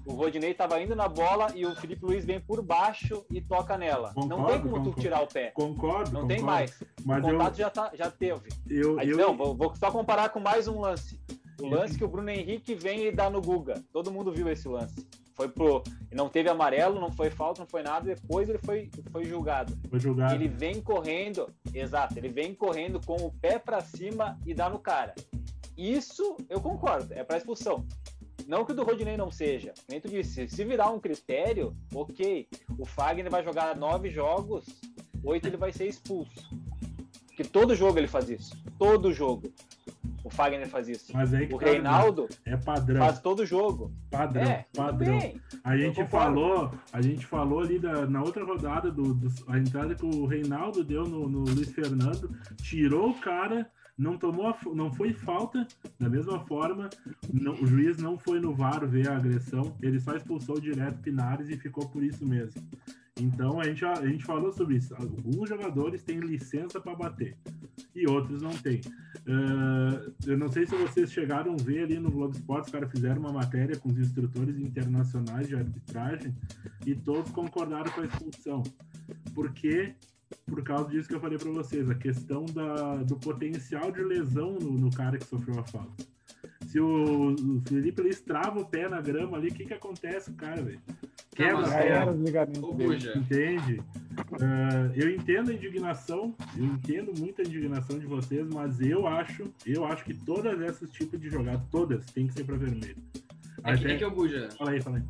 o 0.05 0.13
Rodinei 0.13 0.53
tava 0.53 0.81
indo 0.81 0.95
na 0.95 1.07
bola 1.07 1.47
e 1.55 1.65
o 1.65 1.75
Felipe 1.75 2.05
Luiz 2.05 2.25
vem 2.25 2.39
por 2.39 2.61
baixo 2.61 3.25
e 3.31 3.41
toca 3.41 3.77
nela. 3.77 4.13
não 4.15 4.27
tem 4.27 4.37
Concordo, 4.37 4.61
como 4.63 4.75
tu 4.75 4.79
concordo. 4.85 5.01
tirar 5.01 5.21
o 5.21 5.27
pé. 5.27 5.51
Concordo. 5.51 6.11
Não 6.11 6.21
concordo. 6.21 6.27
tem 6.27 6.41
mais. 6.41 6.83
Mas 7.05 7.23
o 7.23 7.27
eu, 7.29 7.37
contato 7.37 7.55
já, 7.57 7.69
tá, 7.69 7.91
já 7.93 8.09
teve. 8.09 8.49
eu, 8.69 8.99
Aí, 8.99 9.09
eu, 9.09 9.17
não, 9.17 9.35
vou, 9.37 9.55
vou 9.55 9.75
só 9.75 9.91
comparar 9.91 10.29
com 10.29 10.39
mais 10.39 10.67
um 10.67 10.79
lance. 10.79 11.19
O 11.61 11.65
Eu- 11.65 11.69
lance 11.71 11.97
que 11.97 12.03
o 12.03 12.07
Bruno 12.07 12.29
Henrique 12.29 12.73
vem 12.75 13.05
e 13.07 13.11
dá 13.11 13.29
no 13.29 13.41
Guga. 13.41 13.83
Todo 13.91 14.11
mundo 14.11 14.31
viu 14.31 14.49
esse 14.49 14.67
lance. 14.67 15.05
Foi 15.35 15.47
pro. 15.47 15.81
Não 16.11 16.27
teve 16.27 16.49
amarelo, 16.49 16.99
não 16.99 17.11
foi 17.11 17.29
falta, 17.29 17.61
não 17.61 17.67
foi 17.67 17.81
nada. 17.81 18.13
Depois 18.13 18.49
ele 18.49 18.57
foi, 18.57 18.89
foi 19.11 19.23
julgado. 19.25 19.77
vou 19.89 19.99
julgar. 19.99 20.33
Ele 20.33 20.47
vem 20.49 20.81
correndo, 20.81 21.49
exato, 21.73 22.17
ele 22.17 22.27
vem 22.29 22.53
correndo 22.53 22.99
com 23.05 23.15
o 23.15 23.31
pé 23.31 23.57
pra 23.59 23.79
cima 23.79 24.37
e 24.45 24.53
dá 24.53 24.69
no 24.69 24.79
cara. 24.79 25.13
Isso 25.79 26.35
eu 26.49 26.59
concordo, 26.59 27.13
é 27.13 27.23
pra 27.23 27.37
expulsão. 27.37 27.85
Não 28.47 28.65
que 28.65 28.71
o 28.71 28.75
do 28.75 28.83
Rodinei 28.83 29.15
não 29.15 29.31
seja. 29.31 29.73
Nem 29.87 30.01
tu 30.01 30.09
disse, 30.09 30.47
se 30.49 30.65
virar 30.65 30.89
um 30.89 30.99
critério, 30.99 31.75
ok. 31.93 32.47
O 32.77 32.85
Fagner 32.85 33.29
vai 33.29 33.43
jogar 33.43 33.75
nove 33.75 34.09
jogos, 34.09 34.65
oito 35.23 35.47
ele 35.47 35.57
vai 35.57 35.71
ser 35.71 35.87
expulso. 35.87 36.49
Porque 37.27 37.43
todo 37.43 37.75
jogo 37.75 37.97
ele 37.99 38.07
faz 38.07 38.29
isso. 38.29 38.57
Todo 38.77 39.13
jogo. 39.13 39.53
O 40.23 40.29
Fagner 40.29 40.67
faz 40.67 40.89
isso. 40.89 41.13
Que 41.13 41.53
O 41.55 41.57
tá? 41.59 41.65
Reinaldo 41.65 42.27
É 42.45 42.57
padrão. 42.57 42.97
faz 42.99 43.19
todo 43.19 43.45
jogo. 43.45 43.91
Padrão. 44.11 44.43
É, 44.43 44.65
padrão. 44.75 45.17
A 45.63 45.77
gente 45.77 46.03
falou, 46.05 46.71
a 46.91 47.01
gente 47.01 47.25
falou 47.25 47.61
ali 47.61 47.79
da- 47.79 48.05
na 48.05 48.21
outra 48.21 48.43
rodada 48.43 48.91
do, 48.91 49.13
do- 49.13 49.31
a 49.47 49.57
entrada 49.57 49.95
que 49.95 50.05
o 50.05 50.25
Reinaldo 50.25 50.83
deu 50.83 51.03
no, 51.03 51.29
no 51.29 51.39
Luiz 51.45 51.71
Fernando, 51.71 52.29
tirou 52.61 53.11
o 53.11 53.19
cara, 53.21 53.71
não 53.99 54.17
tomou, 54.17 54.47
a 54.47 54.57
não 54.73 54.91
foi 54.91 55.11
falta 55.13 55.67
da 55.99 56.09
mesma 56.09 56.39
forma, 56.45 56.89
não- 57.31 57.53
o 57.53 57.67
juiz 57.67 57.97
não 57.97 58.17
foi 58.17 58.39
no 58.39 58.55
VAR 58.55 58.87
ver 58.87 59.09
a 59.09 59.17
agressão, 59.17 59.75
ele 59.81 59.99
só 59.99 60.15
expulsou 60.15 60.59
direto 60.59 60.99
Pinares 60.99 61.49
e 61.49 61.57
ficou 61.57 61.87
por 61.89 62.01
isso 62.01 62.25
mesmo. 62.25 62.61
Então 63.19 63.59
a 63.59 63.65
gente, 63.65 63.83
a 63.83 64.07
gente 64.07 64.23
falou 64.23 64.53
sobre 64.53 64.77
isso. 64.77 64.95
Alguns 64.95 65.49
jogadores 65.49 66.01
têm 66.03 66.19
licença 66.21 66.79
para 66.79 66.95
bater 66.95 67.35
e 67.93 68.07
outros 68.07 68.41
não 68.41 68.51
têm. 68.51 68.79
Ah, 69.27 70.01
eu 70.25 70.37
não 70.37 70.49
sei 70.49 70.65
se 70.65 70.73
vocês 70.75 71.11
chegaram 71.11 71.53
a 71.53 71.57
ver 71.61 71.83
ali 71.83 71.99
no 71.99 72.09
Globo 72.09 72.33
Esporte, 72.33 72.67
os 72.67 72.71
caras 72.71 72.89
fizeram 72.89 73.19
uma 73.19 73.33
matéria 73.33 73.77
com 73.77 73.89
os 73.89 73.97
instrutores 73.99 74.57
internacionais 74.57 75.49
de 75.49 75.55
arbitragem 75.55 76.33
e 76.85 76.95
todos 76.95 77.29
concordaram 77.31 77.91
com 77.91 77.99
a 78.01 78.05
expulsão. 78.05 78.63
Porque, 79.35 79.93
por 80.45 80.63
causa 80.63 80.89
disso 80.89 81.07
que 81.07 81.15
eu 81.15 81.19
falei 81.19 81.37
para 81.37 81.51
vocês, 81.51 81.89
a 81.89 81.95
questão 81.95 82.45
da, 82.45 82.97
do 82.97 83.15
potencial 83.15 83.91
de 83.91 84.03
lesão 84.03 84.53
no, 84.59 84.71
no 84.73 84.91
cara 84.91 85.17
que 85.17 85.25
sofreu 85.25 85.59
a 85.59 85.63
falta. 85.63 86.03
se 86.67 86.79
o, 86.79 87.33
o 87.33 87.61
Felipe 87.67 88.01
ele 88.01 88.09
estrava 88.09 88.59
o 88.59 88.65
pé 88.65 88.87
na 88.89 89.01
grama 89.01 89.37
ali, 89.37 89.49
o 89.49 89.53
que 89.53 89.65
que 89.65 89.73
acontece, 89.73 90.31
cara, 90.33 90.61
velho? 90.61 90.79
Quebra 91.35 91.57
mas 91.61 91.69
a 91.69 91.71
Já 91.73 91.79
é- 91.79 91.87
era 91.87 91.97
perna, 92.05 92.11
os 92.11 92.19
ligamentos 92.25 92.75
dele. 92.75 93.11
Entende? 93.15 93.81
Ah, 94.41 94.91
eu 94.95 95.09
entendo 95.09 95.51
a 95.51 95.53
indignação, 95.53 96.35
eu 96.57 96.65
entendo 96.65 97.13
muito 97.17 97.41
a 97.41 97.45
indignação 97.45 97.97
de 97.97 98.05
vocês, 98.05 98.47
mas 98.53 98.79
eu 98.81 99.07
acho, 99.07 99.43
eu 99.65 99.85
acho 99.85 100.03
que 100.03 100.13
todas 100.13 100.59
essas 100.61 100.91
tipos 100.91 101.19
de 101.19 101.29
jogadas, 101.29 101.61
todas, 101.71 102.05
tem 102.07 102.27
que 102.27 102.33
ser 102.33 102.43
pra 102.43 102.57
vermelho. 102.57 102.97
é 103.63 103.77
que, 103.77 103.85
Até- 103.85 103.93
é 103.93 103.97
que 103.97 104.05
o 104.05 104.11
Buja, 104.11 104.49
Fala 104.57 104.71
aí, 104.71 104.81
fala 104.81 104.97
aí. 104.97 105.03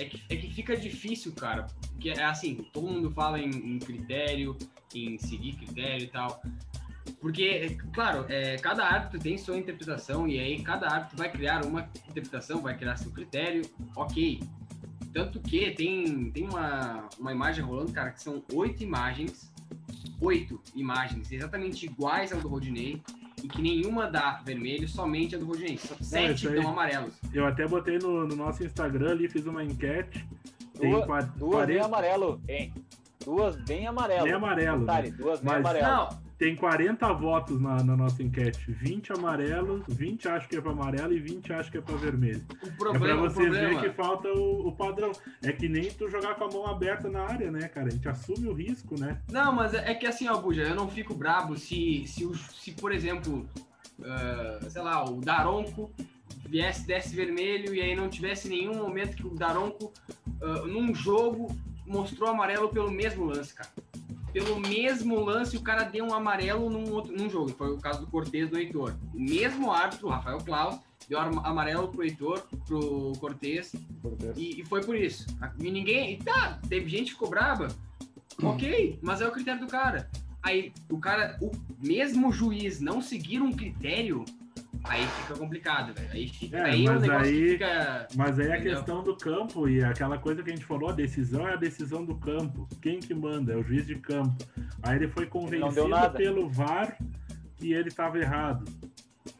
É 0.00 0.04
que, 0.06 0.22
é 0.28 0.36
que 0.36 0.52
fica 0.52 0.76
difícil, 0.76 1.32
cara. 1.32 1.66
Porque 1.92 2.10
é 2.10 2.24
assim, 2.24 2.54
todo 2.72 2.88
mundo 2.88 3.10
fala 3.10 3.38
em, 3.38 3.50
em 3.50 3.78
critério, 3.78 4.56
em 4.94 5.18
seguir 5.18 5.54
critério 5.56 6.04
e 6.04 6.08
tal. 6.08 6.42
Porque, 7.20 7.42
é, 7.44 7.74
claro, 7.92 8.24
é, 8.28 8.56
cada 8.56 8.84
árbitro 8.84 9.18
tem 9.18 9.36
sua 9.36 9.56
interpretação 9.58 10.26
e 10.26 10.38
aí 10.38 10.62
cada 10.62 10.88
árbitro 10.88 11.18
vai 11.18 11.30
criar 11.30 11.64
uma 11.64 11.88
interpretação, 12.08 12.62
vai 12.62 12.76
criar 12.76 12.96
seu 12.96 13.10
critério, 13.10 13.62
ok. 13.94 14.40
Tanto 15.12 15.40
que 15.40 15.70
tem, 15.72 16.30
tem 16.30 16.48
uma, 16.48 17.08
uma 17.18 17.32
imagem 17.32 17.64
rolando, 17.64 17.92
cara, 17.92 18.10
que 18.10 18.22
são 18.22 18.42
oito 18.52 18.82
imagens, 18.82 19.52
oito 20.20 20.60
imagens 20.74 21.32
exatamente 21.32 21.84
iguais 21.86 22.32
ao 22.32 22.40
do 22.40 22.48
Rodinei 22.48 23.02
e 23.42 23.48
que 23.48 23.60
nenhuma 23.62 24.10
dá 24.10 24.40
vermelho, 24.44 24.88
somente 24.88 25.34
a 25.34 25.38
do 25.38 25.44
Rodinei. 25.46 25.76
Só 25.78 25.94
sete 26.00 26.48
aí. 26.48 26.54
dão 26.54 26.68
amarelos. 26.70 27.14
Eu 27.32 27.46
até 27.46 27.66
botei 27.66 27.98
no, 27.98 28.26
no 28.26 28.36
nosso 28.36 28.64
Instagram 28.64 29.10
ali, 29.12 29.28
fiz 29.28 29.46
uma 29.46 29.62
enquete. 29.64 30.26
Tem 30.78 30.90
Duas- 30.90 31.04
qua- 31.06 31.20
Duas 31.20 31.52
40 31.52 31.66
bem 31.66 31.80
amarelo, 31.80 32.40
hein? 32.48 32.72
Duas 33.24 33.56
bem 33.56 33.86
amarelo. 33.86 34.24
bem 34.24 34.32
amarelo. 34.32 34.84
Né? 34.84 35.10
duas 35.16 35.40
bem 35.40 35.48
Mas- 35.52 35.60
amarelo. 35.60 35.86
Não, 35.86 36.29
Tem 36.40 36.56
40 36.56 37.12
votos 37.12 37.60
na, 37.60 37.84
na 37.84 37.94
nossa 37.94 38.22
enquete. 38.22 38.72
20 38.72 39.12
amarelos, 39.12 39.82
20 39.86 40.26
acho 40.26 40.48
que 40.48 40.56
é 40.56 40.60
para 40.62 40.72
amarelo 40.72 41.12
e 41.12 41.20
20 41.20 41.52
acho 41.52 41.70
que 41.70 41.76
é 41.76 41.82
para 41.82 41.94
vermelho. 41.96 42.42
o 42.62 42.66
É 42.66 42.70
problema, 42.70 43.04
pra 43.04 43.14
o 43.16 43.30
vocês 43.30 43.48
problema... 43.50 43.68
verem 43.68 43.78
que 43.78 43.90
falta 43.94 44.28
o, 44.28 44.68
o 44.68 44.72
padrão. 44.72 45.12
É 45.42 45.52
que 45.52 45.68
nem 45.68 45.90
tu 45.90 46.08
jogar 46.08 46.36
com 46.36 46.44
a 46.44 46.48
mão 46.48 46.66
aberta 46.66 47.10
na 47.10 47.20
área, 47.24 47.50
né, 47.50 47.68
cara? 47.68 47.88
A 47.88 47.90
gente 47.90 48.08
assume 48.08 48.48
o 48.48 48.54
risco, 48.54 48.98
né? 48.98 49.20
Não, 49.30 49.52
mas 49.52 49.74
é 49.74 49.90
é 49.90 49.94
que 49.94 50.06
assim, 50.06 50.28
ó, 50.28 50.38
Buja, 50.38 50.62
eu 50.62 50.74
não 50.74 50.88
fico 50.88 51.12
brabo 51.12 51.58
se, 51.58 52.04
se, 52.06 52.26
se 52.54 52.72
por 52.72 52.90
exemplo, 52.90 53.46
ah, 54.02 54.60
sei 54.66 54.80
lá, 54.80 55.04
o 55.04 55.20
Daronco 55.20 55.92
viesse, 56.48 56.86
desse 56.86 57.14
vermelho 57.14 57.74
e 57.74 57.82
aí 57.82 57.94
não 57.94 58.08
tivesse 58.08 58.48
nenhum 58.48 58.76
momento 58.76 59.14
que 59.14 59.26
o 59.26 59.34
Daronco, 59.34 59.92
ah, 60.40 60.62
num 60.66 60.94
jogo, 60.94 61.54
mostrou 61.86 62.30
amarelo 62.30 62.70
pelo 62.70 62.90
mesmo 62.90 63.26
lance, 63.26 63.52
cara. 63.52 63.68
Pelo 64.32 64.60
mesmo 64.60 65.18
lance, 65.20 65.56
o 65.56 65.60
cara 65.62 65.84
deu 65.84 66.04
um 66.04 66.14
amarelo 66.14 66.70
num, 66.70 66.92
outro, 66.92 67.12
num 67.16 67.28
jogo. 67.28 67.50
Foi 67.50 67.72
o 67.72 67.78
caso 67.78 68.00
do 68.00 68.06
Cortez 68.06 68.48
do 68.48 68.58
Heitor. 68.58 68.94
O 69.14 69.20
mesmo 69.20 69.70
árbitro, 69.72 70.06
o 70.06 70.10
Rafael 70.10 70.38
Klaus, 70.38 70.78
deu 71.08 71.18
am- 71.18 71.40
amarelo 71.44 71.88
pro 71.88 72.04
Heitor, 72.04 72.40
pro 72.66 73.12
Cortez, 73.18 73.74
e, 74.36 74.60
e 74.60 74.64
foi 74.66 74.82
por 74.84 74.94
isso. 74.96 75.26
E 75.58 75.70
ninguém. 75.70 76.12
e 76.14 76.16
Tá, 76.18 76.58
teve 76.68 76.88
gente 76.88 77.06
que 77.06 77.12
ficou 77.12 77.28
braba. 77.30 77.68
Ok, 78.42 78.98
mas 79.02 79.20
é 79.20 79.28
o 79.28 79.32
critério 79.32 79.60
do 79.60 79.66
cara. 79.66 80.08
Aí 80.42 80.72
o 80.88 80.96
cara, 80.98 81.36
o 81.42 81.50
mesmo 81.78 82.32
juiz 82.32 82.80
não 82.80 83.02
seguir 83.02 83.42
um 83.42 83.52
critério, 83.52 84.24
aí 84.90 85.06
fica 85.06 85.34
complicado, 85.38 85.94
velho. 85.94 86.08
Aí 86.12 86.28
fica. 86.28 86.58
É, 86.58 86.62
aí 86.62 86.86
é 86.86 86.90
um 86.90 86.94
mas 86.94 87.02
negócio 87.02 87.24
aí- 87.32 87.40
que 87.40 87.48
fica. 87.52 88.08
Mas 88.16 88.38
aí 88.38 88.52
a 88.52 88.56
Entendeu? 88.56 88.76
questão 88.76 89.02
do 89.02 89.16
campo 89.16 89.68
e 89.68 89.82
aquela 89.84 90.18
coisa 90.18 90.42
que 90.42 90.50
a 90.50 90.54
gente 90.54 90.66
falou, 90.66 90.90
a 90.90 90.92
decisão 90.92 91.48
é 91.48 91.52
a 91.54 91.56
decisão 91.56 92.04
do 92.04 92.14
campo. 92.16 92.68
Quem 92.82 93.00
que 93.00 93.14
manda? 93.14 93.52
É 93.52 93.56
o 93.56 93.62
juiz 93.62 93.86
de 93.86 93.94
campo. 93.96 94.36
Aí 94.82 94.96
ele 94.96 95.08
foi 95.08 95.26
convencido 95.26 95.88
pelo 96.16 96.48
VAR 96.48 96.98
que 97.56 97.72
ele 97.72 97.88
estava 97.88 98.18
errado. 98.18 98.64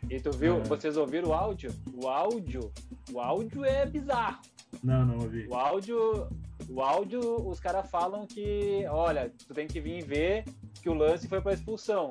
E 0.09 0.21
tu 0.21 0.31
viu, 0.33 0.57
É. 0.59 0.61
vocês 0.61 0.97
ouviram 0.97 1.29
o 1.29 1.33
áudio? 1.35 1.73
O 1.95 2.09
áudio, 2.09 2.71
o 3.13 3.21
áudio 3.21 3.65
é 3.65 3.87
bizarro. 3.87 4.39
Não, 4.85 5.05
não 5.05 5.19
ouvi. 5.19 5.47
O 5.49 5.55
áudio, 5.55 6.29
o 6.69 6.81
áudio, 6.81 7.21
os 7.49 7.59
caras 7.59 7.91
falam 7.91 8.27
que, 8.27 8.85
olha, 8.89 9.33
tu 9.47 9.53
tem 9.55 9.67
que 9.67 9.81
vir 9.81 10.05
ver 10.05 10.45
que 10.83 10.89
o 10.89 10.95
lance 10.95 11.27
foi 11.29 11.41
para 11.41 11.53
expulsão. 11.55 12.11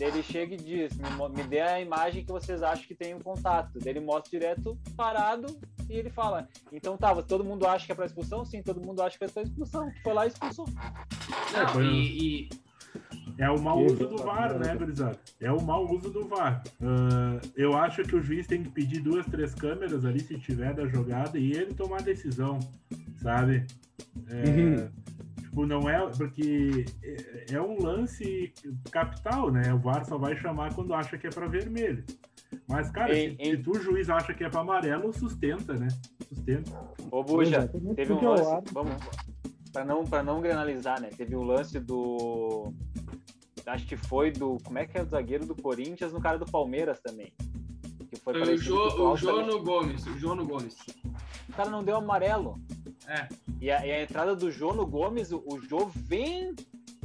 Daí 0.00 0.08
ele 0.08 0.22
chega 0.22 0.54
e 0.54 0.56
diz, 0.56 0.96
me, 0.96 1.10
me 1.36 1.42
dê 1.42 1.60
a 1.60 1.78
imagem 1.78 2.24
que 2.24 2.32
vocês 2.32 2.62
acham 2.62 2.86
que 2.86 2.94
tem 2.94 3.14
um 3.14 3.20
contato. 3.20 3.78
Daí 3.78 3.92
ele 3.92 4.00
mostra 4.00 4.30
direto 4.30 4.78
parado 4.96 5.46
e 5.90 5.92
ele 5.94 6.08
fala, 6.08 6.48
então 6.72 6.96
tá, 6.96 7.14
todo 7.22 7.44
mundo 7.44 7.66
acha 7.66 7.84
que 7.84 7.92
é 7.92 7.94
para 7.94 8.06
expulsão? 8.06 8.42
Sim, 8.42 8.62
todo 8.62 8.80
mundo 8.80 9.02
acha 9.02 9.18
que 9.18 9.24
é 9.24 9.28
para 9.28 9.42
expulsão. 9.42 9.92
Foi 10.02 10.14
lá 10.14 10.24
e 10.24 10.28
expulsou. 10.28 10.66
Não, 11.52 11.68
foi- 11.68 11.84
e, 11.84 12.44
e- 12.44 12.48
É 13.38 13.50
o 13.50 13.60
mau 13.60 13.84
uso 13.84 14.06
do 14.06 14.16
VAR, 14.16 14.48
né, 14.48 14.54
exatamente. 14.56 14.78
gurizada? 14.78 15.18
É 15.38 15.52
o 15.52 15.60
mau 15.62 15.84
uso 15.90 16.10
do 16.10 16.26
VAR. 16.26 16.62
Ah, 16.82 17.38
eu 17.54 17.76
acho 17.76 18.02
que 18.02 18.16
o 18.16 18.22
juiz 18.22 18.46
tem 18.46 18.62
que 18.62 18.70
pedir 18.70 19.00
duas, 19.00 19.26
três 19.26 19.54
câmeras 19.54 20.04
ali, 20.06 20.20
se 20.20 20.38
tiver, 20.38 20.72
da 20.72 20.86
jogada, 20.86 21.38
e 21.38 21.52
ele 21.52 21.74
tomar 21.74 21.98
a 21.98 22.02
decisão, 22.02 22.58
sabe? 23.22 23.66
É, 24.28 24.48
Uhum. 24.48 24.90
Tipo, 25.50 25.66
não 25.66 25.88
é. 25.88 26.06
Porque 26.16 26.84
é, 27.02 27.54
é 27.54 27.60
um 27.60 27.82
lance 27.82 28.52
capital, 28.90 29.50
né? 29.50 29.74
O 29.74 29.78
VAR 29.78 30.04
só 30.04 30.16
vai 30.16 30.36
chamar 30.36 30.72
quando 30.74 30.94
acha 30.94 31.18
que 31.18 31.26
é 31.26 31.30
para 31.30 31.48
vermelho. 31.48 32.04
Mas, 32.68 32.90
cara, 32.90 33.16
Em- 33.16 33.36
se, 33.36 33.42
em- 33.42 33.56
se 33.56 33.58
tu, 33.58 33.74
juiz, 33.80 34.08
acha 34.08 34.32
que 34.32 34.44
é 34.44 34.48
para 34.48 34.60
amarelo, 34.60 35.12
sustenta, 35.12 35.74
né? 35.74 35.88
Sustenta. 36.28 36.70
Ô, 37.10 37.22
Buja, 37.24 37.58
Exatamente, 37.58 37.94
teve 37.96 38.12
um 38.12 38.18
o 38.18 38.24
lance, 38.24 38.72
vamos, 38.72 38.94
para 39.72 39.84
não, 39.84 40.04
pra 40.04 40.22
não 40.22 40.40
granalizar, 40.40 41.00
né? 41.00 41.10
Teve 41.16 41.34
um 41.36 41.42
lance 41.42 41.78
do, 41.80 42.72
acho 43.66 43.86
que 43.86 43.96
foi 43.96 44.30
do, 44.30 44.56
como 44.64 44.78
é 44.78 44.86
que 44.86 44.96
é 44.98 45.02
o 45.02 45.06
zagueiro 45.06 45.46
do 45.46 45.54
Corinthians 45.54 46.12
no 46.12 46.20
cara 46.20 46.38
do 46.38 46.46
Palmeiras 46.46 47.00
também. 47.00 47.32
Que 48.08 48.16
foi 48.16 48.34
o, 48.34 48.38
parecido 48.40 48.62
jo, 48.64 48.76
com 48.96 49.02
o 49.02 49.16
também. 49.16 49.16
Jono 49.16 49.62
Gomes, 49.64 50.06
o 50.06 50.18
Jono 50.18 50.46
Gomes. 50.46 50.76
O 51.48 51.52
cara 51.52 51.70
não 51.70 51.82
deu 51.84 51.96
amarelo. 51.96 52.60
É. 53.10 53.28
E 53.60 53.70
a, 53.70 53.86
e 53.86 53.90
a 53.90 54.02
entrada 54.02 54.36
do 54.36 54.50
Jono 54.50 54.86
Gomes, 54.86 55.32
o, 55.32 55.42
o 55.46 55.60
Jô 55.60 55.86
vem 55.94 56.54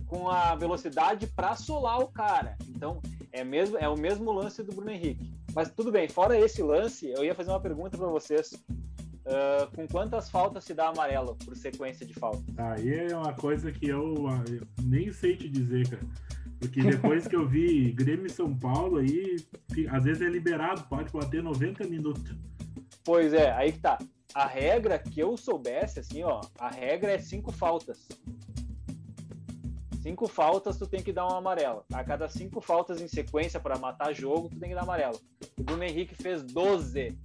com 0.05 0.29
a 0.29 0.55
velocidade 0.55 1.25
para 1.27 1.55
solar 1.55 1.99
o 1.99 2.07
cara. 2.07 2.55
Então, 2.69 3.01
é, 3.31 3.43
mesmo, 3.43 3.77
é 3.77 3.89
o 3.89 3.97
mesmo 3.97 4.31
lance 4.31 4.61
do 4.63 4.73
Bruno 4.73 4.91
Henrique. 4.91 5.33
Mas 5.53 5.71
tudo 5.71 5.91
bem, 5.91 6.07
fora 6.07 6.39
esse 6.39 6.61
lance, 6.61 7.09
eu 7.09 7.23
ia 7.23 7.33
fazer 7.33 7.49
uma 7.49 7.59
pergunta 7.59 7.97
para 7.97 8.07
vocês. 8.07 8.53
Ah, 9.25 9.67
com 9.75 9.87
quantas 9.87 10.29
faltas 10.29 10.63
se 10.63 10.73
dá 10.73 10.89
amarelo 10.89 11.35
por 11.43 11.55
sequência 11.55 12.05
de 12.05 12.13
falta? 12.13 12.43
Aí 12.57 12.93
é 12.93 13.17
uma 13.17 13.33
coisa 13.33 13.71
que 13.71 13.87
eu, 13.87 14.13
eu 14.47 14.67
nem 14.83 15.11
sei 15.11 15.35
te 15.35 15.49
dizer, 15.49 15.89
cara. 15.89 16.03
Porque 16.59 16.81
depois 16.81 17.27
que 17.27 17.35
eu 17.35 17.47
vi 17.47 17.91
Grêmio 17.91 18.27
e 18.27 18.29
São 18.29 18.55
Paulo, 18.55 18.97
aí 18.97 19.37
às 19.89 20.03
vezes 20.03 20.21
é 20.21 20.29
liberado, 20.29 20.83
pode 20.87 21.11
bater 21.11 21.41
90 21.41 21.87
minutos. 21.87 22.35
Pois 23.03 23.33
é, 23.33 23.51
aí 23.51 23.71
que 23.71 23.79
tá. 23.79 23.97
A 24.35 24.45
regra 24.47 24.99
que 24.99 25.21
eu 25.21 25.37
soubesse, 25.37 26.01
assim, 26.01 26.21
ó, 26.23 26.41
a 26.59 26.67
regra 26.67 27.13
é 27.13 27.17
cinco 27.17 27.53
faltas. 27.53 28.05
Cinco 30.01 30.27
faltas, 30.27 30.77
tu 30.77 30.85
tem 30.85 31.01
que 31.01 31.13
dar 31.13 31.25
um 31.25 31.37
amarelo. 31.37 31.85
A 31.93 32.03
cada 32.03 32.27
cinco 32.27 32.59
faltas 32.59 33.01
em 33.01 33.07
sequência 33.07 33.61
para 33.61 33.79
matar 33.79 34.13
jogo, 34.13 34.49
tu 34.49 34.59
tem 34.59 34.67
que 34.67 34.75
dar 34.75 34.81
amarelo. 34.81 35.17
O 35.57 35.63
Bruno 35.63 35.85
Henrique 35.85 36.15
fez 36.15 36.43
12. 36.43 37.17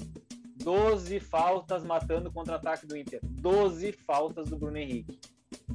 12 0.63 1.19
faltas 1.19 1.83
matando 1.83 2.29
o 2.29 2.33
contra-ataque 2.33 2.87
do 2.87 2.97
Inter. 2.97 3.19
12 3.25 3.91
faltas 3.91 4.49
do 4.49 4.57
Bruno 4.57 4.77
Henrique. 4.77 5.19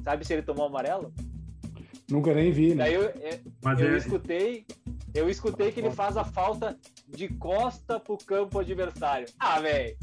Sabe 0.02 0.24
se 0.24 0.32
ele 0.32 0.42
tomou 0.42 0.64
amarelo? 0.64 1.12
Nunca 2.10 2.32
nem 2.32 2.50
vi, 2.50 2.70
né? 2.70 2.84
Daí 2.84 2.94
eu, 2.94 3.02
eu, 3.02 3.40
Mas 3.62 3.78
eu 3.78 3.92
é, 3.92 3.98
escutei, 3.98 4.66
eu 5.14 5.28
escutei 5.28 5.70
que 5.70 5.80
ele 5.80 5.90
faz 5.90 6.16
a 6.16 6.24
falta 6.24 6.78
de 7.06 7.28
costa 7.28 8.00
pro 8.00 8.16
campo 8.16 8.58
adversário. 8.58 9.28
Ah, 9.38 9.60
velho. 9.60 9.96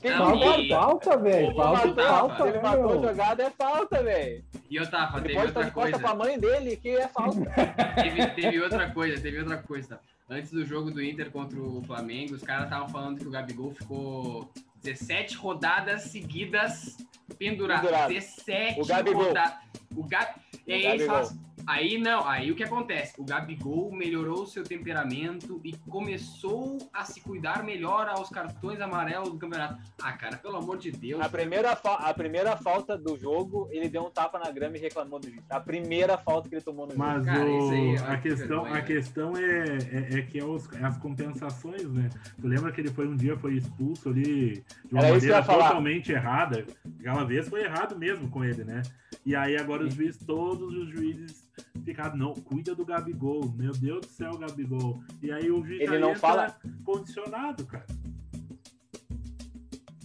Quem 0.00 0.10
Não, 0.12 0.18
Falta, 0.38 0.68
falta, 0.68 1.16
velho. 1.18 1.54
Falta, 1.56 1.94
falta, 2.04 2.36
Se 2.36 2.42
ele 2.48 2.52
né, 2.58 2.62
matou 2.62 2.84
a 2.84 2.94
meu? 3.00 3.02
jogada, 3.08 3.42
é 3.42 3.50
falta, 3.50 4.02
velho. 4.02 4.44
E 4.70 4.76
eu 4.76 4.90
tava, 4.90 5.20
teve 5.20 5.38
outra 5.38 5.70
coisa. 5.70 5.98
pra 5.98 6.14
mãe 6.14 6.38
dele, 6.38 6.76
que 6.76 6.90
é 6.90 7.08
falta. 7.08 7.40
teve, 8.00 8.26
teve 8.28 8.60
outra 8.60 8.90
coisa, 8.90 9.20
teve 9.20 9.38
outra 9.40 9.56
coisa. 9.58 9.98
Antes 10.30 10.52
do 10.52 10.64
jogo 10.64 10.90
do 10.90 11.02
Inter 11.02 11.30
contra 11.30 11.58
o 11.60 11.82
Flamengo, 11.82 12.34
os 12.34 12.42
caras 12.42 12.64
estavam 12.64 12.88
falando 12.88 13.18
que 13.18 13.26
o 13.26 13.30
Gabigol 13.30 13.72
ficou 13.72 14.48
17 14.82 15.36
rodadas 15.36 16.02
seguidas 16.02 16.96
pendurado. 17.38 17.80
Pendurado. 17.82 18.08
17 18.12 18.80
O 18.80 18.86
Gabigol. 18.86 19.24
rodadas. 19.24 19.54
O 19.96 20.02
Gab... 20.04 20.28
E 20.66 20.72
aí, 20.74 20.84
eles 20.86 21.06
Gabigol. 21.06 21.24
falam- 21.24 21.47
aí 21.68 21.98
não, 21.98 22.26
aí 22.26 22.50
o 22.50 22.56
que 22.56 22.64
acontece? 22.64 23.12
O 23.18 23.24
Gabigol 23.24 23.92
melhorou 23.92 24.42
o 24.42 24.46
seu 24.46 24.64
temperamento 24.64 25.60
e 25.62 25.76
começou 25.88 26.78
a 26.92 27.04
se 27.04 27.20
cuidar 27.20 27.62
melhor 27.62 28.08
aos 28.08 28.30
cartões 28.30 28.80
amarelos 28.80 29.30
do 29.30 29.38
campeonato. 29.38 29.78
Ah, 30.02 30.12
cara, 30.12 30.36
pelo 30.38 30.56
amor 30.56 30.78
de 30.78 30.90
Deus. 30.90 31.20
A 31.20 31.28
primeira, 31.28 31.76
fa- 31.76 31.96
a 31.96 32.14
primeira 32.14 32.56
falta 32.56 32.96
do 32.96 33.16
jogo, 33.18 33.68
ele 33.70 33.88
deu 33.88 34.02
um 34.06 34.10
tapa 34.10 34.38
na 34.38 34.50
grama 34.50 34.76
e 34.76 34.80
reclamou 34.80 35.20
do 35.20 35.28
juiz. 35.28 35.42
A 35.50 35.60
primeira 35.60 36.16
falta 36.16 36.48
que 36.48 36.54
ele 36.54 36.62
tomou 36.62 36.86
no 36.86 36.92
jogo. 36.92 37.04
mas 37.04 37.24
Cara, 37.26 37.44
o- 37.44 37.58
isso 37.58 37.72
aí, 37.72 37.96
a, 37.98 38.08
olha 38.08 38.16
que 38.18 38.28
questão, 38.28 38.62
vergonha, 38.62 38.74
a 38.74 38.82
questão 38.82 39.36
é, 39.36 39.78
é, 39.92 40.18
é 40.18 40.22
que 40.22 40.38
é, 40.38 40.44
os- 40.44 40.72
é 40.72 40.84
as 40.84 40.96
compensações, 40.98 41.84
né? 41.92 42.08
Tu 42.40 42.46
lembra 42.48 42.72
que 42.72 42.80
ele 42.80 42.90
foi 42.90 43.06
um 43.06 43.14
dia 43.16 43.36
foi 43.36 43.54
expulso 43.56 44.08
ali 44.08 44.64
de 44.84 44.92
uma 44.94 45.02
Era 45.04 45.16
isso 45.16 45.26
que 45.26 45.32
eu 45.32 45.36
maneira 45.36 45.42
totalmente 45.64 46.12
errada. 46.12 46.66
Aquela 46.98 47.24
vez 47.24 47.48
foi 47.48 47.62
errado 47.64 47.98
mesmo 47.98 48.28
com 48.30 48.42
ele, 48.44 48.64
né? 48.64 48.82
E 49.26 49.34
aí 49.36 49.56
agora 49.56 49.84
os 49.84 49.94
juízes, 49.94 50.24
todos 50.24 50.74
os 50.74 50.88
juízes 50.88 51.46
ficado, 51.84 52.16
não, 52.16 52.34
cuida 52.34 52.74
do 52.74 52.84
Gabigol, 52.84 53.48
meu 53.56 53.72
Deus 53.72 54.06
do 54.06 54.12
céu, 54.12 54.36
Gabigol. 54.38 55.00
E 55.22 55.30
aí 55.32 55.50
o 55.50 55.64
juiz 55.64 55.80
Ele 55.80 55.98
não 55.98 56.14
fala- 56.14 56.56
condicionado, 56.84 57.64
cara. 57.66 57.86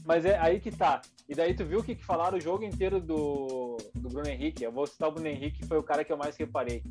Mas 0.05 0.25
é 0.25 0.37
aí 0.37 0.59
que 0.59 0.71
tá. 0.71 1.01
E 1.29 1.33
daí 1.35 1.53
tu 1.53 1.65
viu 1.65 1.79
o 1.79 1.83
que, 1.83 1.95
que 1.95 2.03
falaram 2.03 2.37
o 2.37 2.41
jogo 2.41 2.63
inteiro 2.65 2.99
do, 2.99 3.77
do 3.95 4.09
Bruno 4.09 4.27
Henrique? 4.27 4.63
Eu 4.63 4.71
vou 4.71 4.85
citar 4.85 5.07
o 5.09 5.13
Bruno 5.13 5.27
Henrique, 5.29 5.59
que 5.59 5.67
foi 5.67 5.77
o 5.77 5.83
cara 5.83 6.03
que 6.03 6.11
eu 6.11 6.17
mais 6.17 6.35
reparei. 6.35 6.83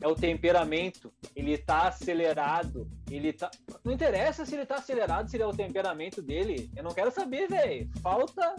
É 0.00 0.08
o 0.08 0.14
temperamento. 0.14 1.12
Ele 1.34 1.56
tá 1.58 1.88
acelerado. 1.88 2.88
Ele 3.10 3.32
tá. 3.32 3.50
Não 3.84 3.92
interessa 3.92 4.44
se 4.46 4.54
ele 4.54 4.64
tá 4.66 4.76
acelerado, 4.76 5.28
se 5.28 5.36
ele 5.36 5.42
é 5.42 5.46
o 5.46 5.52
temperamento 5.54 6.22
dele. 6.22 6.70
Eu 6.74 6.82
não 6.82 6.92
quero 6.92 7.10
saber, 7.10 7.46
velho. 7.48 7.90
Falta 8.02 8.56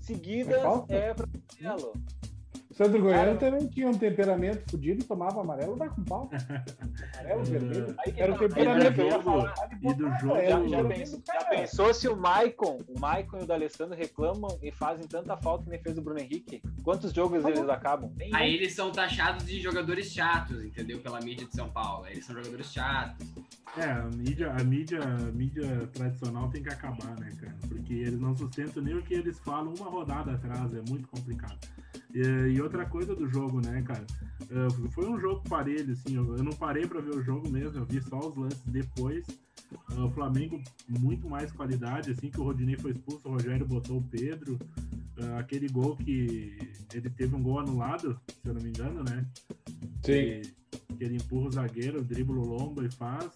seguidas 0.00 0.58
É 0.58 0.62
falta? 0.62 0.94
é 0.94 1.14
pra 1.14 1.26
amarelo. 1.60 1.92
O 2.22 2.23
Sandro 2.74 3.00
Goiano 3.00 3.38
Cara, 3.38 3.52
também 3.52 3.68
tinha 3.68 3.88
um 3.88 3.96
temperamento 3.96 4.68
fodido, 4.68 5.04
tomava 5.04 5.40
amarelo, 5.40 5.76
dá 5.76 5.88
com 5.88 6.02
pau. 6.02 6.28
Amarelo, 7.14 7.44
vermelho. 7.44 7.96
Era 8.16 8.32
o 8.32 8.34
tá. 8.38 8.48
Temperamento 8.48 9.00
ia 9.00 9.10
jogo. 9.10 9.22
falar. 9.22 9.54
E 9.80 9.94
do 9.94 10.10
jogo- 10.18 10.34
Já, 10.40 10.66
já 10.68 10.84
pensou, 10.84 11.18
do 11.18 11.24
já 11.26 11.44
pensou 11.44 11.94
se 11.94 12.08
o 12.08 12.16
Maicon, 12.16 12.78
o 12.88 12.98
Maicon 12.98 13.38
e 13.38 13.42
o 13.42 13.46
D'Alessandro 13.46 13.96
reclamam 13.96 14.58
e 14.60 14.72
fazem 14.72 15.06
tanta 15.06 15.36
falta 15.36 15.64
que 15.64 15.70
nem 15.70 15.78
fez 15.80 15.96
o 15.98 16.02
Bruno 16.02 16.18
Henrique? 16.18 16.60
Quantos 16.82 17.12
jogos 17.12 17.44
eles 17.44 17.68
acabam? 17.68 18.10
Nenhum. 18.16 18.34
Aí 18.34 18.54
eles 18.54 18.74
são 18.74 18.90
taxados 18.90 19.46
de 19.46 19.60
jogadores 19.60 20.12
chatos, 20.12 20.64
entendeu? 20.64 20.98
Pela 21.00 21.20
mídia 21.20 21.46
de 21.46 21.54
São 21.54 21.70
Paulo. 21.70 22.06
Eles 22.08 22.24
são 22.26 22.34
jogadores 22.34 22.72
chatos. 22.72 23.26
É, 23.76 23.84
a 23.84 24.02
mídia, 24.04 24.50
a 24.52 24.64
mídia, 24.64 25.00
a 25.00 25.32
mídia 25.32 25.88
tradicional 25.92 26.48
tem 26.48 26.62
que 26.62 26.68
acabar, 26.68 27.18
né, 27.20 27.30
cara? 27.40 27.54
Porque 27.68 27.92
eles 27.92 28.20
não 28.20 28.36
sustentam 28.36 28.82
nem 28.82 28.94
o 28.96 29.02
que 29.02 29.14
eles 29.14 29.38
falam 29.40 29.74
uma 29.78 29.88
rodada 29.88 30.32
atrás, 30.32 30.72
é 30.74 30.82
muito 30.88 31.08
complicado. 31.08 31.58
E, 32.14 32.60
outra 32.60 32.86
coisa 32.86 33.14
do 33.14 33.28
jogo, 33.28 33.60
né, 33.60 33.82
cara? 33.82 34.06
É, 34.42 34.90
foi 34.90 35.06
um 35.06 35.18
jogo 35.18 35.42
parelho, 35.48 35.92
assim, 35.92 36.16
eu, 36.16 36.24
não 36.42 36.52
parei 36.52 36.86
pra 36.86 37.00
ver 37.00 37.16
o 37.16 37.22
jogo 37.22 37.48
mesmo, 37.50 37.78
eu 37.78 37.84
vi 37.84 38.00
só 38.02 38.18
os 38.18 38.36
lances 38.36 38.62
depois. 38.66 39.26
É, 39.90 40.00
o 40.00 40.10
Flamengo, 40.10 40.62
muito 40.88 41.28
mais 41.28 41.50
qualidade, 41.50 42.10
assim 42.10 42.30
que 42.30 42.40
o 42.40 42.44
Rodinei 42.44 42.76
foi 42.76 42.92
expulso, 42.92 43.28
o 43.28 43.32
Rogério 43.32 43.66
botou 43.66 43.98
o 43.98 44.02
Pedro. 44.02 44.58
É, 45.16 45.38
aquele 45.38 45.68
gol 45.68 45.96
que 45.96 46.56
ele 46.92 47.10
teve 47.10 47.34
um 47.34 47.42
gol 47.42 47.60
anulado, 47.60 48.18
se 48.42 48.48
eu 48.48 48.54
não 48.54 48.60
me 48.60 48.68
engano, 48.68 49.02
né? 49.04 49.26
que, 50.04 50.42
que 50.96 51.04
ele 51.04 51.16
empurra 51.16 51.48
o 51.48 51.52
zagueiro, 51.52 52.04
dribla 52.04 52.36
o 52.36 52.44
lombo 52.44 52.84
e 52.84 52.90
faz. 52.90 53.30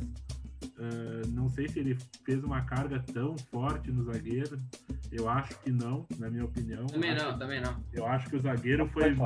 Ah, 0.81 1.23
não 1.29 1.49
sei 1.49 1.69
se 1.69 1.81
ele 1.81 1.97
fez 2.25 2.45
uma 2.45 2.61
carga 2.63 3.03
tão 3.13 3.37
forte 3.51 3.91
no 3.91 4.05
zagueiro. 4.05 4.59
Eu 5.11 5.29
acho 5.29 5.59
que 5.61 5.71
não, 5.71 6.07
na 6.19 6.31
minha 6.31 6.45
opinião. 6.45 6.87
Também 6.87 7.11
Acho- 7.13 7.25
não, 7.25 7.39
também 7.39 7.61
não. 7.61 7.75
Eu 7.93 8.07
acho 8.07 8.29
que 8.29 8.37
o 8.37 8.41
zagueiro 8.41 8.87
foi 8.89 9.17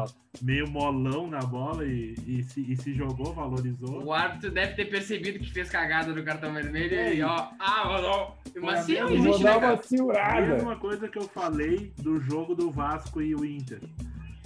meio 0.41 0.71
molão 0.71 1.29
na 1.29 1.41
bola 1.41 1.85
e, 1.85 2.15
e 2.27 2.43
se, 2.45 2.61
e 2.73 2.77
se 2.77 2.95
jogou, 2.95 3.35
valorizou. 3.35 4.03
O 4.05 4.13
árbitro 4.13 4.51
deve 4.51 4.75
ter 4.75 4.87
percebido 4.87 5.39
que 5.41 5.53
fez 5.53 5.69
cagada 5.69 6.13
no 6.15 6.23
cartão 6.25 6.55
vermelho 6.55 6.95
É, 6.95 7.15
e 7.17 7.23
ó, 7.23 7.49
ah, 7.59 7.83
ó, 7.87 8.33
mas 8.61 8.87
sim, 8.87 8.99
não 9.01 9.11
existe, 9.11 9.45
né, 9.45 9.57
uma 9.57 9.77
segurada. 9.83 10.47
mesma 10.47 10.77
coisa 10.77 11.09
que 11.09 11.19
eu 11.19 11.29
falei 11.29 11.93
do 11.99 12.21
jogo 12.21 12.55
do 12.55 12.71
Vasco 12.71 13.21
e 13.21 13.35
o 13.35 13.45
Inter. 13.45 13.81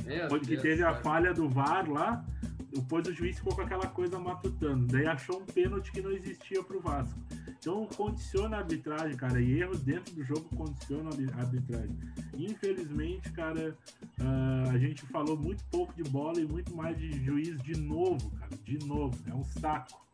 Meu 0.04 0.40
que 0.40 0.46
Deus 0.46 0.62
teve 0.62 0.82
do 0.82 0.86
a 0.88 0.94
falha 0.94 1.34
do 1.34 1.48
VAR 1.48 1.88
lá, 1.90 2.24
depois 2.72 3.06
o 3.06 3.12
juiz 3.12 3.36
ficou 3.36 3.54
com 3.54 3.62
aquela 3.62 3.86
coisa 3.86 4.18
matutando. 4.18 4.86
Daí 4.86 5.06
achou 5.06 5.40
um 5.40 5.46
pênalti 5.46 5.90
que 5.92 6.00
não 6.00 6.12
existia 6.12 6.62
pro 6.62 6.80
Vasco. 6.80 7.18
Então 7.58 7.86
condiciona 7.96 8.56
a 8.56 8.60
arbitragem, 8.60 9.16
cara. 9.16 9.40
E 9.40 9.60
erros 9.60 9.80
dentro 9.80 10.14
do 10.14 10.24
jogo 10.24 10.44
condicionam 10.56 11.10
a 11.10 11.40
arbitragem. 11.40 11.96
Infelizmente, 12.36 13.30
cara, 13.32 13.76
ah, 14.20 14.70
a 14.70 14.78
gente 14.78 15.04
falou 15.06 15.36
muito 15.36 15.64
pouco 15.70 15.92
de 15.94 16.04
bola 16.04 16.40
e 16.40 16.46
muito 16.46 16.74
mais 16.74 16.96
de 16.98 17.24
juiz 17.24 17.60
de 17.62 17.76
novo, 17.78 18.30
cara. 18.38 18.56
De 18.64 18.78
novo. 18.86 19.16
É 19.28 19.34
um 19.34 19.44
saco. 19.44 20.04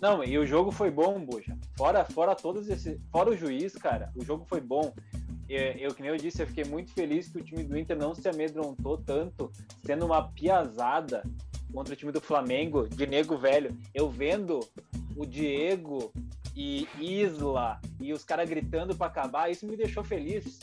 Não, 0.00 0.22
e 0.22 0.36
o 0.38 0.46
jogo 0.46 0.70
foi 0.70 0.90
bom, 0.90 1.24
Buja. 1.24 1.56
Fora, 1.76 2.04
fora 2.04 2.34
todos 2.34 2.68
esses. 2.68 3.00
Fora 3.10 3.30
o 3.30 3.36
juiz, 3.36 3.74
cara, 3.74 4.12
o 4.14 4.24
jogo 4.24 4.44
foi 4.44 4.60
bom. 4.60 4.94
Eu, 5.48 5.94
que 5.94 6.02
nem 6.02 6.10
eu 6.10 6.16
disse, 6.16 6.42
eu 6.42 6.46
fiquei 6.46 6.64
muito 6.64 6.92
feliz 6.92 7.28
que 7.28 7.38
o 7.38 7.44
time 7.44 7.62
do 7.62 7.78
Inter 7.78 7.96
não 7.96 8.14
se 8.14 8.28
amedrontou 8.28 8.98
tanto, 8.98 9.50
sendo 9.84 10.06
uma 10.06 10.28
piazada 10.28 11.22
contra 11.72 11.94
o 11.94 11.96
time 11.96 12.12
do 12.12 12.20
Flamengo, 12.20 12.88
de 12.88 13.06
nego 13.06 13.36
velho. 13.36 13.76
Eu 13.94 14.08
vendo 14.08 14.60
o 15.16 15.24
Diego 15.24 16.12
e 16.54 16.88
Isla 16.98 17.80
e 18.00 18.12
os 18.12 18.24
caras 18.24 18.48
gritando 18.48 18.96
para 18.96 19.06
acabar, 19.06 19.50
isso 19.50 19.66
me 19.66 19.76
deixou 19.76 20.02
feliz. 20.02 20.58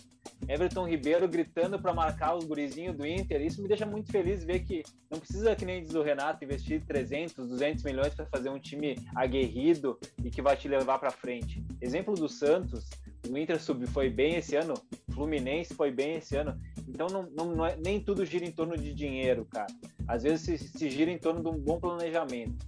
Everton 0.48 0.86
Ribeiro 0.86 1.28
gritando 1.28 1.80
para 1.80 1.94
marcar 1.94 2.36
os 2.36 2.44
gurizinhos 2.44 2.98
do 2.98 3.06
Inter, 3.08 3.42
isso 3.42 3.62
me 3.62 3.68
deixa 3.68 3.86
muito 3.86 4.12
feliz 4.12 4.44
ver 4.44 4.60
que 4.60 4.84
não 5.10 5.20
precisa, 5.20 5.56
que 5.56 5.66
nem 5.66 5.84
diz 5.84 5.94
o 5.94 6.02
Renato, 6.02 6.44
investir 6.44 6.84
300, 6.86 7.48
200 7.48 7.84
milhões 7.84 8.14
para 8.14 8.26
fazer 8.26 8.50
um 8.50 8.60
time 8.60 8.98
aguerrido 9.16 9.98
e 10.24 10.30
que 10.30 10.42
vai 10.42 10.58
te 10.58 10.68
levar 10.68 11.00
para 11.00 11.12
frente. 11.12 11.64
Exemplo 11.80 12.14
do 12.14 12.28
Santos, 12.28 12.90
o 13.30 13.38
Inter 13.38 13.62
sub 13.62 13.86
foi 13.88 14.10
bem 14.10 14.36
esse 14.36 14.56
ano, 14.56 14.74
Fluminense 15.14 15.74
foi 15.74 15.92
bem 15.92 16.16
esse 16.16 16.36
ano. 16.36 16.60
Então 16.88 17.08
não, 17.08 17.24
não, 17.36 17.56
não 17.56 17.66
é, 17.66 17.76
nem 17.78 18.00
tudo 18.00 18.26
gira 18.26 18.46
em 18.46 18.52
torno 18.52 18.78
de 18.78 18.94
dinheiro, 18.94 19.46
cara. 19.46 19.68
Às 20.08 20.24
vezes 20.24 20.42
se, 20.42 20.58
se 20.58 20.90
gira 20.90 21.10
em 21.12 21.18
torno 21.18 21.42
de 21.42 21.48
um 21.48 21.58
bom 21.58 21.80
planejamento. 21.80 22.66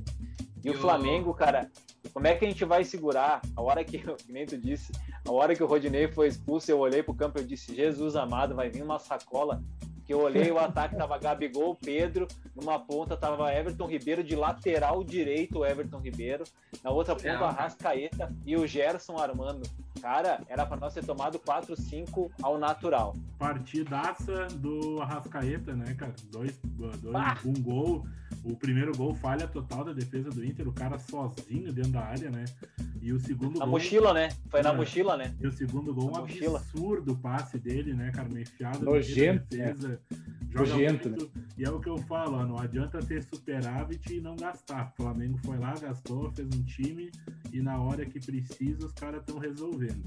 E 0.64 0.70
o 0.70 0.74
E 0.74 0.76
o- 0.76 0.80
Flamengo, 0.80 1.34
cara, 1.34 1.70
como 2.14 2.26
é 2.28 2.36
que 2.36 2.46
a 2.46 2.48
gente 2.48 2.64
vai 2.66 2.84
segurar? 2.84 3.42
A 3.56 3.62
hora 3.62 3.84
que, 3.84 4.02
nem 4.30 4.46
tu 4.46 4.58
disse, 4.58 4.92
a 5.28 5.32
hora 5.32 5.56
que 5.56 5.64
o 5.64 5.68
Rodinei 5.68 6.08
foi 6.08 6.28
expulso, 6.28 6.72
eu 6.72 6.80
olhei 6.80 7.04
pro 7.04 7.14
campo 7.14 7.40
e 7.40 7.44
disse, 7.44 7.76
Jesus 7.76 8.16
amado, 8.16 8.56
vai 8.56 8.70
vir 8.70 8.82
uma 8.84 8.98
sacola. 9.00 9.62
Que 10.06 10.14
eu 10.14 10.20
olhei 10.20 10.52
o 10.52 10.60
ataque, 10.60 10.96
tava 10.96 11.18
Gabigol, 11.18 11.76
Pedro, 11.76 12.28
numa 12.56 12.80
ponta 12.80 13.18
tava 13.18 13.52
Everton 13.52 13.88
Ribeiro, 13.88 14.24
de 14.24 14.36
lateral 14.36 15.04
direito 15.04 15.60
o 15.60 15.66
Everton 15.66 16.00
Ribeiro, 16.00 16.44
na 16.84 16.92
outra 16.92 17.16
ponta 17.16 17.28
cara. 17.28 17.46
Arrascaeta 17.48 18.32
e 18.46 18.56
o 18.56 18.68
Gerson 18.68 19.18
armando. 19.18 19.68
Cara, 20.02 20.42
era 20.48 20.66
para 20.66 20.78
nós 20.78 20.94
ter 20.94 21.04
tomado 21.04 21.40
4-5 21.40 22.30
ao 22.42 22.60
natural. 22.60 23.16
Partidaça 23.40 24.48
do 24.58 25.02
Arrascaeta, 25.02 25.74
né, 25.74 25.96
cara? 25.96 26.14
Dois, 26.32 26.60
dois 26.64 27.16
Ah! 27.16 27.38
um 27.44 27.54
gol. 27.54 28.06
O 28.44 28.56
primeiro 28.56 28.96
gol, 28.96 29.16
falha 29.16 29.48
total 29.48 29.84
da 29.84 29.94
defesa 29.94 30.30
do 30.30 30.46
Inter, 30.46 30.68
o 30.68 30.74
cara 30.74 31.00
sozinho 31.00 31.74
dentro 31.74 31.94
da 31.94 32.02
área, 32.02 32.30
né? 32.30 32.46
E 33.06 33.14
o 33.14 33.20
segundo 33.20 33.60
Na 33.60 33.66
gol. 33.66 33.74
mochila, 33.76 34.14
né? 34.16 34.30
Foi 34.50 34.64
na 34.64 34.72
É. 34.72 34.76
mochila, 34.76 35.16
né? 35.16 35.36
E 35.40 35.46
o 35.46 35.52
segundo 35.52 35.94
gol, 35.94 36.08
um 36.08 36.12
Na 36.12 36.22
mochila. 36.22 36.58
absurdo 36.58 37.12
o 37.14 37.16
passe 37.16 37.60
dele, 37.60 37.94
né, 37.94 38.10
cara? 38.12 38.28
Uma 38.28 38.42
enfiada 38.42 38.80
no 38.80 38.86
Nojento, 38.86 39.46
da 39.56 39.64
defesa. 39.66 40.02
Joga 40.50 40.70
Nojento, 40.72 41.10
muito. 41.10 41.32
E 41.56 41.64
é 41.64 41.70
o 41.70 41.80
que 41.80 41.88
eu 41.88 42.00
falo, 42.00 42.38
ó, 42.38 42.46
não 42.48 42.58
adianta 42.58 42.98
ter 43.06 43.22
superávit 43.22 44.12
e 44.16 44.20
não 44.20 44.36
gastar. 44.36 44.92
O 44.92 45.04
Flamengo 45.04 45.38
foi 45.46 45.60
lá, 45.60 45.76
gastou, 45.76 46.32
fez 46.32 46.48
um 46.48 46.64
time 46.64 47.12
e 47.54 47.62
na 47.62 47.80
hora 47.80 48.04
que 48.08 48.20
precisa 48.20 48.88
os 48.88 48.92
caras 48.94 49.20
estão 49.22 49.38
resolvendo. 49.38 50.04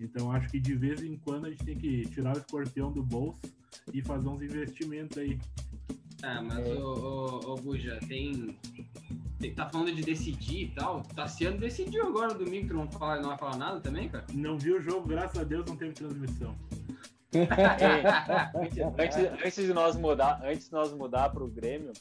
Então 0.00 0.30
acho 0.30 0.48
que 0.50 0.60
de 0.60 0.74
vez 0.76 1.02
em 1.02 1.16
quando 1.16 1.46
a 1.46 1.50
gente 1.50 1.64
tem 1.64 1.76
que 1.76 2.02
tirar 2.10 2.36
o 2.36 2.38
escorpião 2.38 2.92
do 2.92 3.02
bolso 3.02 3.40
e 3.92 4.00
fazer 4.02 4.28
uns 4.28 4.40
investimentos 4.40 5.18
aí. 5.18 5.36
Ah, 6.22 6.42
mas 6.42 6.58
É. 6.66 6.72
o, 6.74 6.82
o, 6.84 7.52
o 7.52 7.56
Buja, 7.56 7.98
tem, 8.08 8.56
tem- 9.38 9.54
Tá 9.54 9.68
falando 9.70 9.92
de 9.94 10.02
decidir 10.02 10.64
e 10.64 10.68
tal. 10.68 11.02
Tassiano 11.14 11.56
decidiu 11.58 12.06
agora 12.06 12.34
no 12.34 12.44
domingo, 12.44 12.68
tu 12.68 12.74
não, 12.74 12.90
fala, 12.90 13.20
não 13.20 13.30
vai 13.30 13.38
falar 13.38 13.56
nada 13.56 13.80
também, 13.80 14.08
cara? 14.08 14.26
Não 14.34 14.58
vi 14.58 14.72
o 14.72 14.82
jogo, 14.82 15.08
graças 15.08 15.38
a 15.38 15.44
Deus 15.44 15.64
não 15.66 15.76
teve 15.76 15.92
transmissão. 15.94 16.54
Ei, 17.32 18.82
antes, 18.98 19.16
antes- 19.44 19.66
de 19.66 19.72
nós 19.72 19.96
mudar, 19.96 20.40
antes 20.44 20.66
de 20.66 20.72
nós 20.72 20.92
mudar 20.92 21.30
para 21.30 21.44
o 21.44 21.48
Grêmio, 21.48 21.92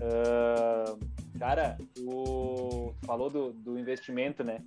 ah, 0.00 0.96
cara, 1.38 1.78
o 2.00 2.92
falou 3.06 3.30
do, 3.30 3.52
do 3.52 3.78
investimento, 3.78 4.44
né? 4.44 4.58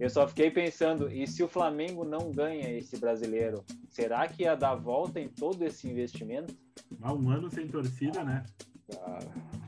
Eu 0.00 0.08
só 0.08 0.26
fiquei 0.28 0.50
pensando, 0.50 1.10
e 1.12 1.26
se 1.26 1.42
o 1.42 1.48
Flamengo 1.48 2.04
não 2.04 2.30
ganha 2.30 2.70
esse 2.70 2.96
brasileiro, 2.98 3.64
será 3.90 4.28
que 4.28 4.44
ia 4.44 4.54
dar 4.54 4.76
volta 4.76 5.18
em 5.20 5.28
todo 5.28 5.62
esse 5.64 5.88
investimento? 5.88 6.54
Há 7.02 7.12
um 7.12 7.28
ano 7.30 7.50
sem 7.50 7.66
torcida, 7.66 8.22
né? 8.22 8.44
Cara, 8.90 9.18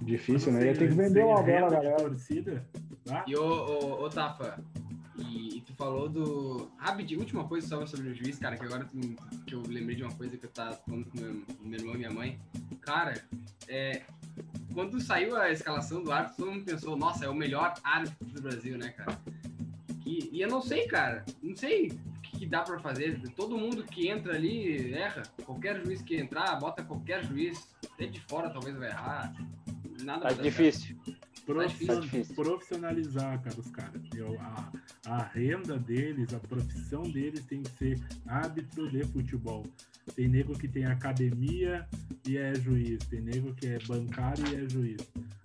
difícil, 0.01 0.53
né? 0.53 0.67
Ia 0.67 0.75
ter 0.75 0.89
que 0.89 0.95
vender 0.95 1.25
uma 1.25 1.43
de 1.43 1.51
galera. 1.51 1.97
torcida. 1.97 2.65
Tá? 3.05 3.25
E 3.27 3.35
o, 3.37 3.43
o, 3.45 4.05
o 4.05 4.09
Tafa, 4.09 4.63
e, 5.29 5.59
e 5.59 5.61
tu 5.61 5.75
falou 5.75 6.09
do. 6.09 6.71
Rapidinho, 6.79 7.21
última 7.21 7.45
coisa 7.47 7.67
só 7.67 7.87
sobre 7.87 8.09
o 8.11 8.15
juiz, 8.15 8.39
cara, 8.39 8.57
que 8.57 8.65
agora 8.65 8.85
tu- 8.85 8.99
que 9.47 9.55
eu 9.55 9.63
lembrei 9.67 9.97
de 9.97 10.03
uma 10.03 10.13
coisa 10.15 10.37
que 10.37 10.45
eu 10.45 10.51
tava 10.51 10.77
falando 10.77 11.05
com 11.07 11.21
meu, 11.21 11.43
meu 11.63 11.79
irmão 11.79 11.95
e 11.95 11.99
minha 11.99 12.11
mãe. 12.11 12.39
Cara, 12.81 13.23
é, 13.69 14.03
quando 14.73 15.01
saiu 15.01 15.37
a 15.37 15.51
escalação 15.51 16.03
do 16.03 16.11
árbitro, 16.13 16.37
todo 16.45 16.53
mundo 16.53 16.65
pensou, 16.65 16.97
nossa, 16.97 17.25
é 17.25 17.29
o 17.29 17.35
melhor 17.35 17.75
árbitro 17.85 18.27
do 18.27 18.43
Brasil, 18.43 18.79
né, 18.79 18.91
cara? 18.91 19.19
E, 20.07 20.29
e 20.33 20.41
eu 20.41 20.49
não 20.49 20.61
sei, 20.63 20.87
cara, 20.87 21.25
não 21.43 21.55
sei 21.57 21.89
o 21.89 22.21
que, 22.23 22.39
que 22.39 22.47
dá 22.47 22.63
pra 22.63 22.79
fazer. 22.81 23.21
Todo 23.37 23.57
mundo 23.59 23.85
que 23.85 24.09
entra 24.09 24.35
ali 24.35 24.93
erra. 24.95 25.23
Qualquer 25.45 25.85
juiz 25.85 26.03
que 26.03 26.17
entrar, 26.17 26.59
bota 26.59 26.83
qualquer 26.83 27.25
juiz, 27.25 27.69
até 27.93 28.07
de 28.07 28.21
fora 28.23 28.51
talvez 28.51 28.77
vai 28.77 28.89
errar. 28.89 29.33
Nada 30.03 30.35
Tá 30.35 30.43
difícil. 30.43 30.97
Todo 31.05 31.17
profissional- 31.55 32.01
difícil. 32.03 32.35
profissionalizar, 32.35 33.43
cara, 33.43 33.59
os 33.61 33.71
caras. 33.71 34.03
A, 34.41 34.73
a 35.07 35.23
renda 35.25 35.79
deles, 35.79 36.33
a 36.35 36.39
profissão 36.39 37.03
deles 37.03 37.45
tem 37.47 37.63
que 37.63 37.71
ser 37.79 38.01
árbitro 38.27 38.91
de 38.91 39.05
futebol. 39.05 39.67
Tem 40.15 40.29
nego 40.29 40.59
que 40.59 40.67
tem 40.67 40.85
academia 40.87 41.87
e 42.27 42.37
é 42.37 42.55
juiz. 42.55 42.99
Tem 43.07 43.21
nego 43.21 43.55
que 43.55 43.67
é 43.67 43.79
bancário 43.87 44.45
e 44.49 44.65
é 44.65 44.69
juiz. 44.69 45.01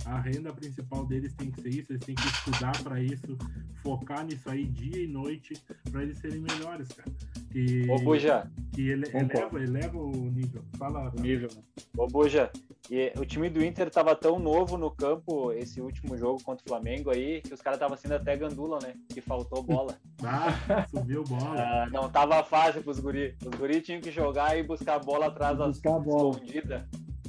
A 0.06 0.20
renda 0.20 0.54
principal 0.54 1.06
deles 1.06 1.34
tem 1.34 1.52
que 1.52 1.62
ser 1.62 1.70
isso. 1.70 1.92
Eles 1.94 2.04
têm 2.06 2.16
que 2.16 2.28
estudar 2.28 2.72
para 2.84 3.02
isso, 3.02 3.38
focar 3.84 4.26
nisso 4.26 4.50
aí 4.50 4.66
dia 4.66 5.04
e 5.04 5.08
noite 5.08 5.54
para 5.92 6.04
eles 6.04 6.18
serem 6.18 6.40
melhores, 6.42 6.88
cara. 6.90 7.12
Que, 7.52 7.88
Ô, 7.90 8.00
Buja, 8.00 8.52
que 8.74 8.90
ele, 8.90 9.06
eleva, 9.14 9.64
eleva 9.64 9.98
o 9.98 10.30
nível. 10.32 10.64
Fala, 10.78 11.12
O 11.16 11.22
nível, 11.22 11.50
ô, 11.98 12.08
Buja. 12.08 12.52
E 12.90 13.12
o 13.18 13.26
time 13.26 13.50
do 13.50 13.64
Inter 13.66 13.90
tava 13.90 14.16
tão 14.16 14.38
novo 14.38 14.78
no 14.78 14.92
campo 14.92 15.52
esse 15.52 15.82
último 15.82 16.16
jogo 16.18 16.42
contra 16.44 16.64
o 16.64 16.70
Flamengo 16.70 17.10
aí, 17.10 17.42
que 17.42 17.54
os 17.54 17.62
caras 17.62 17.78
estavam 17.78 17.98
sendo 17.98 18.14
até 18.14 18.38
gandula, 18.38 18.78
né? 18.84 18.94
Que 19.10 19.22
faltou 19.22 19.64
bola. 19.64 19.96
Ah, 20.24 20.86
subiu 20.90 21.24
bola. 21.24 21.56
Ah, 21.60 21.88
não 21.92 22.10
tava 22.10 22.44
fácil 22.44 22.82
pros 22.82 23.00
guri. 23.00 23.36
Os 23.46 23.52
guri 23.60 23.82
tinham 23.82 24.00
que 24.02 24.10
jogar 24.12 24.58
e 24.58 24.64
buscar 24.64 24.96
a 24.96 25.00
bola 25.00 25.28
atrás 25.28 25.58
das 25.58 25.68
Buscar 25.70 25.96
a 25.96 26.00
bola. 26.00 26.32
escondidas. 26.32 26.82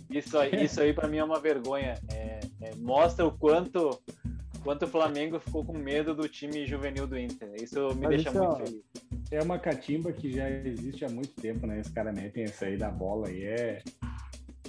Isso 0.09 0.39
aí, 0.39 0.65
isso 0.65 0.81
aí 0.81 0.93
para 0.95 1.09
mim 1.09 1.19
é 1.19 1.25
uma 1.25 1.41
vergonha. 1.41 1.95
É- 2.13 2.41
é, 2.63 2.75
mostra 2.77 3.27
o 3.27 3.31
quanto, 3.33 4.01
quanto 4.63 4.85
o 4.85 4.89
Flamengo 4.89 5.39
ficou 5.41 5.65
com 5.65 5.77
medo 5.77 6.15
do 6.15 6.29
time 6.29 6.65
juvenil 6.67 7.07
do 7.07 7.19
Inter. 7.19 7.51
Isso 7.61 7.89
me 7.95 8.03
Mas 8.03 8.09
deixa 8.11 8.29
isso, 8.31 8.39
muito 8.39 8.53
ó, 8.53 8.57
feliz. 8.57 8.83
É 9.31 9.43
uma 9.43 9.59
catimba 9.59 10.13
que 10.13 10.33
já 10.33 10.49
existe 10.49 11.05
há 11.05 11.09
muito 11.09 11.35
tempo, 11.35 11.67
né? 11.67 11.81
Os 11.81 11.89
caras 11.91 12.15
metem 12.15 12.45
essa 12.45 12.67
aí 12.67 12.77
da 12.77 12.91
bola 12.91 13.31
e 13.31 13.45
é. 13.45 13.83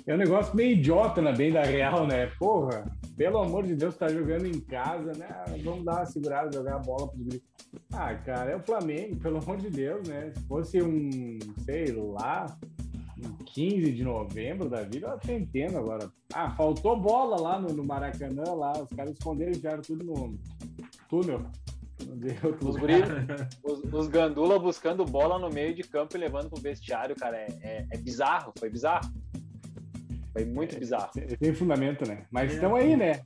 É 0.08 0.14
um 0.14 0.18
negócio 0.18 0.56
meio 0.56 0.72
idiota 0.72 1.22
na 1.22 1.34
bem 1.34 1.52
da 1.52 1.64
real, 1.64 2.08
né? 2.08 2.28
Porra, 2.40 2.86
pelo 3.18 3.40
amor 3.40 3.66
de 3.66 3.76
Deus, 3.76 3.98
tá 3.98 4.08
jogando 4.08 4.46
em 4.46 4.60
casa, 4.62 5.12
né? 5.18 5.28
Vamos 5.64 5.84
dar 5.84 5.96
uma 5.98 6.06
segurada, 6.06 6.50
jogar 6.58 6.76
a 6.76 6.80
bola 6.80 7.10
pros 7.10 7.24
gringos. 7.26 7.48
Ah, 7.92 8.16
cara, 8.16 8.52
é 8.52 8.56
o 8.56 8.62
Flamengo, 8.62 9.18
pelo 9.22 9.38
amor 9.40 9.58
de 9.58 9.70
Deus, 9.70 10.08
né? 10.08 10.32
Se 10.34 10.42
fosse 10.48 10.82
um, 10.82 11.38
sei 11.66 11.92
lá, 11.92 12.46
um 13.22 13.36
15 13.44 13.92
de 13.92 14.04
novembro 14.06 14.70
da 14.70 14.84
vida, 14.84 15.08
eu 15.08 15.12
até 15.12 15.36
entendo 15.36 15.78
agora. 15.78 16.10
Ah, 16.34 16.52
faltou 16.52 16.98
bola 16.98 17.42
lá 17.42 17.60
no, 17.60 17.74
no 17.74 17.84
Maracanã, 17.84 18.44
lá, 18.54 18.72
os 18.82 18.90
caras 18.96 19.12
esconderam 19.12 19.52
e 19.52 19.58
enfiaram 19.58 19.82
tudo 19.82 20.06
no 20.06 20.40
túnel. 21.10 21.42
Os 22.64 22.78
guri, 22.78 22.94
os, 23.64 23.82
os 23.92 24.08
gandula 24.08 24.58
buscando 24.60 25.04
bola 25.04 25.38
no 25.40 25.50
meio 25.50 25.74
de 25.76 25.82
campo 25.84 26.16
e 26.16 26.20
levando 26.20 26.50
pro 26.50 26.62
vestiário, 26.62 27.16
cara, 27.16 27.36
é, 27.38 27.48
é- 27.62 27.88
é 27.92 27.98
bizarro, 27.98 28.54
foi 28.58 28.70
bizarro. 28.70 29.12
Foi 30.38 30.46
muito 30.46 30.78
bizarro. 30.80 31.10
Tem 31.40 31.54
fundamento, 31.54 32.08
né? 32.08 32.26
Mas 32.32 32.52
É. 32.52 32.54
estão 32.56 32.76
aí, 32.76 32.96
né? 32.96 33.22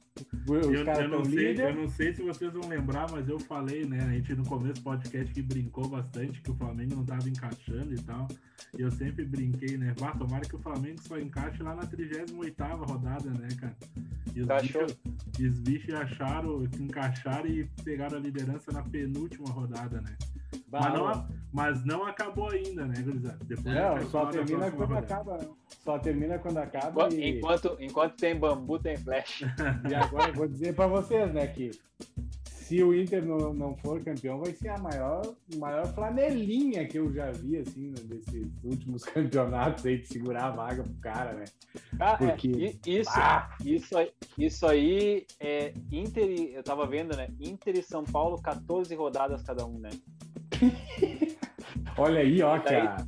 Os 0.47 0.67
Eu, 0.67 0.86
caras 0.86 1.04
eu 1.04 1.10
não 1.10 1.21
estão 1.21 1.34
sei, 1.34 1.62
eu 1.62 1.76
não 1.76 1.89
sei 1.89 2.13
se 2.13 2.21
vocês 2.21 2.54
vão 2.54 2.67
lembrar, 2.69 3.10
mas 3.12 3.28
eu 3.28 3.39
falei, 3.39 3.86
né? 3.86 4.00
A 4.04 4.12
gente 4.12 4.34
no 4.36 4.45
começo 4.45 4.76
do 4.76 4.84
podcast 4.84 5.34
que 5.34 5.41
brincou 5.41 5.88
bastante 5.88 6.41
que 6.41 6.52
o 6.52 6.56
Flamengo 6.56 6.95
não 6.95 7.06
tava 7.06 7.28
encaixando 7.30 7.93
e 7.93 8.02
tal. 8.02 8.28
E 8.78 8.82
eu 8.82 8.91
sempre 8.91 9.26
brinquei, 9.26 9.78
né? 9.78 9.93
Vá, 9.97 10.12
tomara 10.12 10.45
que 10.45 10.56
o 10.56 10.60
Flamengo 10.60 11.02
só 11.02 11.17
encaixe 11.17 11.62
lá 11.63 11.76
na 11.76 11.86
38 11.86 12.34
rodada, 12.86 13.30
né, 13.32 13.47
cara? 13.60 13.76
E 14.34 14.39
os 14.39 14.45
Encaixou. 14.45 14.86
bichos, 14.86 15.00
e 15.39 15.45
os 15.47 15.60
bichos 15.60 15.93
acharam 15.93 16.65
que 16.67 16.82
encaixaram 16.84 17.47
e 17.47 17.65
pegaram 17.84 18.17
a 18.17 18.21
liderança 18.21 18.71
na 18.71 18.84
penúltima 18.84 19.50
rodada, 19.50 20.00
né? 20.02 20.15
Mas 20.72 20.94
não, 20.94 21.28
mas 21.52 21.86
não 21.86 22.06
acabou 22.06 22.50
ainda, 22.50 22.86
né, 22.86 23.02
gurizada? 23.02 23.38
Depois 23.44 23.76
Não, 23.76 24.10
só 24.10 24.26
termina 24.28 24.72
quando 24.72 24.90
rodada. 24.94 25.00
acaba. 25.16 25.40
Só 25.84 26.00
termina 26.00 26.40
quando 26.40 26.58
acaba. 26.58 26.90
Enquanto, 26.90 27.14
E, 27.16 27.30
enquanto, 27.38 27.78
enquanto 27.80 28.16
tem 28.16 28.36
bambu, 28.40 28.80
tem 28.80 28.98
flash. 28.98 29.42
e 29.90 29.96
agora 29.96 30.30
eu 30.30 30.34
vou 30.34 30.48
dizer 30.48 30.74
pra 30.76 30.88
vocês, 30.88 31.34
né, 31.34 31.48
que 31.48 31.72
se 32.72 32.82
o 32.82 32.94
Inter 32.96 33.26
não, 33.26 33.54
não 33.54 33.76
for 33.76 34.02
campeão, 34.02 34.40
vai 34.40 34.54
ser 34.54 34.70
a 34.70 34.78
maior, 34.78 35.22
maior 35.58 35.86
flanelinha 35.94 36.88
que 36.88 36.98
eu 37.00 37.12
já 37.12 37.30
vi, 37.30 37.58
assim, 37.58 37.90
né, 37.90 37.96
desses 38.06 38.48
últimos 38.64 39.04
campeonatos 39.04 39.86
aí, 39.86 39.98
de 39.98 40.08
segurar 40.08 40.46
a 40.46 40.52
vaga 40.52 40.82
pro 40.82 40.94
cara, 41.02 41.34
né? 41.34 41.46
Ah, 42.00 42.14
é, 42.14 42.28
Porque- 42.28 42.48
i- 42.48 42.80
isso, 43.00 43.10
Ah! 43.14 43.58
isso, 43.66 43.98
aí- 43.98 44.12
isso 44.38 44.66
aí 44.66 45.26
é 45.42 45.74
Inter, 45.92 46.30
e- 46.30 46.54
eu 46.54 46.64
tava 46.64 46.88
vendo, 46.88 47.14
né? 47.18 47.28
Inter 47.42 47.76
e 47.78 47.84
São 47.84 48.06
Paulo, 48.06 48.42
14 48.42 48.96
rodadas 48.96 49.44
cada 49.44 49.66
um, 49.66 49.78
né? 49.78 49.90
Olha 51.98 52.22
aí, 52.22 52.42
ó, 52.42 52.56
E 52.56 52.64
daí- 52.64 52.82
cara. 52.88 53.08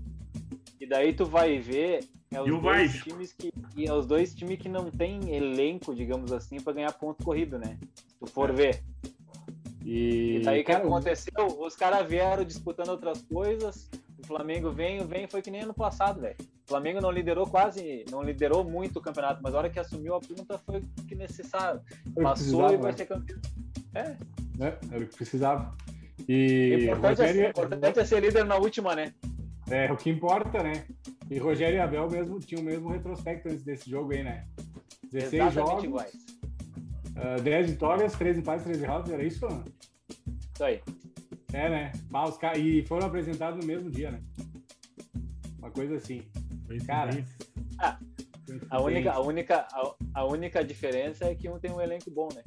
E 0.82 0.86
daí 0.86 1.14
tu 1.14 1.26
vai 1.26 1.58
ver 1.60 2.06
é 2.30 2.42
os 2.42 2.48
E 2.50 2.52
o 2.52 2.60
dois 2.60 2.92
Vasco? 2.92 3.10
times 3.10 3.32
que 3.32 3.54
e 3.78 3.86
é 3.88 3.94
os 3.94 4.06
dois 4.06 4.36
times 4.36 4.58
que 4.60 4.68
não 4.68 4.92
tem 4.92 5.34
elenco, 5.34 5.96
digamos 5.96 6.34
assim, 6.34 6.58
para 6.60 6.74
ganhar 6.74 6.92
ponto 6.92 7.24
corrido, 7.24 7.58
né? 7.58 7.78
Se 7.96 8.16
tu 8.20 8.28
for 8.28 8.52
ver. 8.52 8.84
E, 9.84 10.38
E 10.38 10.40
daí 10.44 10.62
o 10.62 10.66
que 10.66 10.72
aconteceu? 10.72 11.46
Os 11.60 11.76
caras 11.76 12.08
vieram 12.08 12.44
disputando 12.44 12.90
outras 12.90 13.22
coisas. 13.24 13.90
O 14.24 14.26
Flamengo 14.26 14.72
vem, 14.72 15.06
vem, 15.06 15.28
foi 15.28 15.42
que 15.42 15.52
nem 15.52 15.62
ano 15.62 15.74
passado, 15.74 16.22
velho. 16.22 16.36
O 16.40 16.70
Flamengo 16.70 17.02
não 17.02 17.12
liderou 17.12 17.46
quase, 17.46 18.06
não 18.10 18.24
liderou 18.24 18.64
muito 18.64 19.00
o 19.00 19.02
campeonato, 19.02 19.42
mas 19.44 19.54
a 19.54 19.58
hora 19.58 19.70
que 19.70 19.80
assumiu 19.80 20.16
a 20.16 20.20
punta 20.22 20.58
foi 20.60 20.78
o 20.80 21.04
que 21.06 21.14
necessário. 21.16 21.82
foi 21.90 22.12
o 22.12 22.16
que 22.16 22.22
Passou 22.24 22.74
e 22.74 22.78
vai 22.78 22.92
né? 22.92 22.98
ser 22.98 23.06
campeão. 23.06 23.40
É, 23.94 24.04
né? 24.58 24.78
Era 24.92 25.04
o 25.04 25.08
que 25.08 25.16
precisava. 25.18 25.76
o 26.18 26.24
E 26.32 26.84
importante, 26.86 27.22
é, 27.22 27.26
Rogério- 27.26 27.46
o 27.46 27.50
importante 27.50 28.00
é 28.00 28.06
ser 28.06 28.20
líder 28.22 28.46
na 28.46 28.56
última, 28.56 28.96
né? 28.96 29.14
É, 29.70 29.92
o 29.92 29.98
que 29.98 30.10
importa, 30.10 30.64
né? 30.64 30.86
E 31.30 31.38
Rogério 31.38 31.76
e 31.78 31.80
Abel 31.80 32.10
mesmo 32.10 32.40
tinham 32.40 32.62
o 32.62 32.66
mesmo 32.66 32.90
retrospecto 32.90 33.50
antes 33.50 33.64
desse 33.64 33.90
jogo 33.90 34.14
aí, 34.14 34.24
né? 34.24 34.46
16 35.12 35.34
Exatamente 35.34 35.54
jogos, 35.54 35.84
iguais. 35.84 36.14
Ah, 37.16 37.40
10 37.42 37.72
vitórias, 37.72 38.14
3 38.14 38.38
empates, 38.38 38.64
13 38.64 38.82
derrotas, 38.82 39.14
era 39.14 39.24
isso? 39.24 39.48
Isso 40.54 40.64
aí. 40.64 40.82
É, 41.54 41.70
né? 41.70 41.92
Os 42.28 42.38
E 42.58 42.84
foram 42.86 43.08
apresentados 43.08 43.60
no 43.60 43.66
mesmo 43.66 43.90
dia, 43.90 44.12
né? 44.12 44.22
Uma 45.60 45.72
coisa 45.72 45.96
assim. 45.96 46.24
Cara, 46.86 47.12
Coincidência. 47.14 47.48
A 48.70 48.82
única, 48.82 49.12
a, 49.12 49.22
única, 49.22 49.68
a, 49.72 49.96
a 50.16 50.26
única 50.26 50.64
diferença 50.64 51.26
é 51.26 51.36
que 51.36 51.50
um 51.50 51.60
tem 51.60 51.72
um 51.72 51.82
elenco 51.82 52.10
bom, 52.12 52.30
né? 52.34 52.44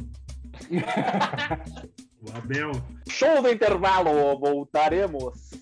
O 2.27 2.37
Abel. 2.37 2.73
Show 3.09 3.41
do 3.41 3.49
intervalo, 3.49 4.37
voltaremos. 4.39 5.53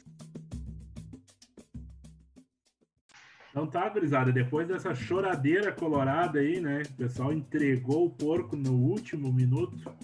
Então 3.55 3.69
tá, 3.69 3.89
gurizada, 3.89 4.33
depois 4.33 4.67
dessa 4.67 4.97
choradeira 4.97 5.71
colorada 5.71 6.41
aí, 6.41 6.61
né? 6.61 6.83
O 6.91 6.95
pessoal 6.95 7.33
entregou 7.33 8.07
o 8.07 8.11
porco 8.11 8.57
no 8.57 8.73
último 8.73 9.33
minuto 9.33 9.95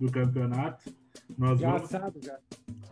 do 0.00 0.10
campeonato. 0.10 0.90
Nós 1.36 1.60
vamos, 1.60 1.92
Engraçado, 1.92 2.18
cara. 2.20 2.40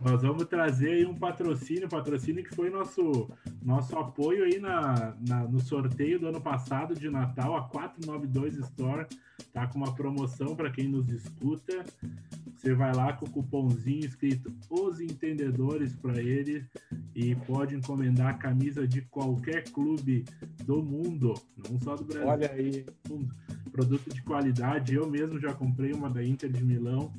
Nós 0.01 0.21
vamos 0.21 0.45
trazer 0.45 0.89
aí 0.91 1.05
um 1.05 1.15
patrocínio, 1.15 1.87
patrocínio 1.89 2.43
que 2.43 2.53
foi 2.55 2.69
nosso, 2.69 3.29
nosso 3.61 3.97
apoio 3.97 4.43
aí 4.43 4.59
na, 4.59 5.15
na- 5.27 5.43
no 5.47 5.59
sorteio 5.59 6.19
do 6.19 6.27
ano 6.27 6.41
passado 6.41 6.93
de 6.93 7.09
Natal, 7.09 7.55
a 7.55 7.63
492 7.63 8.57
Store. 8.57 9.05
Tá 9.51 9.67
com 9.67 9.77
uma 9.77 9.93
promoção 9.93 10.55
para 10.55 10.69
quem 10.69 10.87
nos 10.87 11.09
escuta. 11.09 11.85
Você 12.55 12.73
vai 12.73 12.93
lá 12.93 13.13
com 13.13 13.25
o 13.25 13.29
cupomzinho 13.29 14.05
escrito 14.05 14.51
Os 14.69 14.99
Entendedores 14.99 15.93
para 15.95 16.21
ele 16.21 16.65
e 17.13 17.35
pode 17.35 17.75
encomendar 17.75 18.27
a 18.29 18.33
camisa 18.33 18.87
de 18.87 19.01
qualquer 19.03 19.63
clube 19.71 20.25
do 20.65 20.81
mundo, 20.81 21.33
não 21.69 21.79
só 21.81 21.95
do 21.95 22.03
Brasil. 22.05 22.27
Olha 22.27 22.51
aí. 22.51 22.85
Produto 23.71 24.09
de 24.13 24.21
qualidade. 24.23 24.95
Eu 24.95 25.09
mesmo 25.09 25.39
já 25.39 25.53
comprei 25.53 25.91
uma 25.93 26.09
da 26.09 26.23
Inter 26.23 26.49
de 26.51 26.63
Milão. 26.63 27.11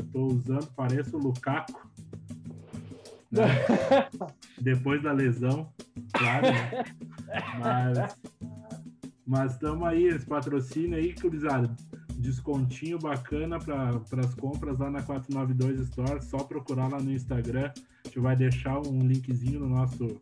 Estou 0.00 0.32
usando, 0.32 0.68
parece 0.76 1.14
o 1.14 1.18
Lukaku. 1.18 1.75
Né? 3.30 3.46
Depois 4.60 5.02
da 5.02 5.12
lesão, 5.12 5.68
claro. 6.12 6.46
né? 6.46 6.84
Mas 7.58 8.16
mas 9.26 9.54
estamos 9.54 9.86
aí, 9.88 10.04
esse 10.04 10.24
patrocínio 10.24 10.96
aí, 10.96 11.12
Curizada. 11.12 11.74
Descontinho 12.16 12.96
bacana 12.96 13.58
para 13.58 14.20
as 14.20 14.34
compras 14.36 14.78
lá 14.78 14.88
na 14.88 15.02
492 15.02 15.80
Store. 15.80 16.22
Só 16.22 16.38
procurar 16.38 16.88
lá 16.88 17.00
no 17.00 17.10
Instagram. 17.12 17.72
A 17.74 18.06
gente 18.06 18.20
vai 18.20 18.36
deixar 18.36 18.78
um 18.86 19.00
linkzinho 19.00 19.60
no 19.60 19.68
nosso, 19.68 20.20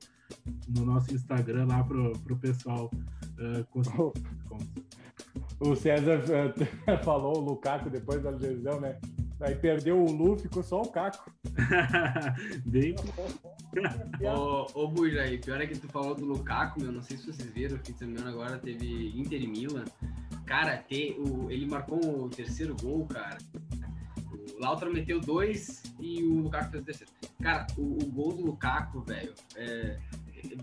no 0.68 0.86
nosso 0.86 1.14
Instagram 1.14 1.66
lá 1.66 1.84
pro, 1.84 2.12
pro 2.20 2.36
pessoal 2.36 2.90
uh, 3.38 3.64
conseguir. 3.66 4.12
O 5.60 5.76
César 5.76 6.20
eh, 6.86 6.96
falou 7.04 7.38
o 7.38 7.40
Lukaku 7.40 7.88
depois 7.88 8.22
da 8.22 8.30
lesão, 8.30 8.80
né? 8.80 8.98
Aí 9.40 9.54
perdeu 9.54 9.98
o 9.98 10.10
Lu, 10.10 10.38
ficou 10.38 10.62
só 10.62 10.82
o 10.82 10.88
Caco. 10.90 11.30
Bem, 12.64 12.94
Ô, 14.22 14.66
ô 14.74 14.88
Buja, 14.88 15.22
aí, 15.22 15.38
pior 15.38 15.60
é 15.60 15.66
que 15.66 15.78
tu 15.78 15.88
falou 15.88 16.14
do 16.14 16.24
Lukaku, 16.24 16.80
meu, 16.80 16.92
não 16.92 17.02
sei 17.02 17.16
se 17.16 17.26
vocês 17.26 17.50
viram, 17.50 17.78
fim 17.78 17.92
de 17.92 17.98
semana 17.98 18.30
agora 18.30 18.58
teve 18.58 19.12
Inter 19.18 19.42
e 19.42 19.46
Milan. 19.46 19.84
Cara, 20.46 20.76
te, 20.76 21.16
o, 21.18 21.50
ele 21.50 21.66
marcou 21.66 22.24
o 22.24 22.28
terceiro 22.28 22.76
gol, 22.80 23.06
cara. 23.06 23.38
O 24.56 24.60
Lautaro 24.60 24.92
meteu 24.92 25.20
dois 25.20 25.82
e 25.98 26.22
o 26.22 26.42
Lukaku 26.42 26.70
fez 26.70 26.82
o 26.82 26.86
terceiro. 26.86 27.12
Cara, 27.42 27.66
o, 27.76 27.98
o 28.02 28.06
gol 28.06 28.32
do 28.34 28.42
Lukaku, 28.46 29.00
velho, 29.00 29.34
é, 29.56 29.98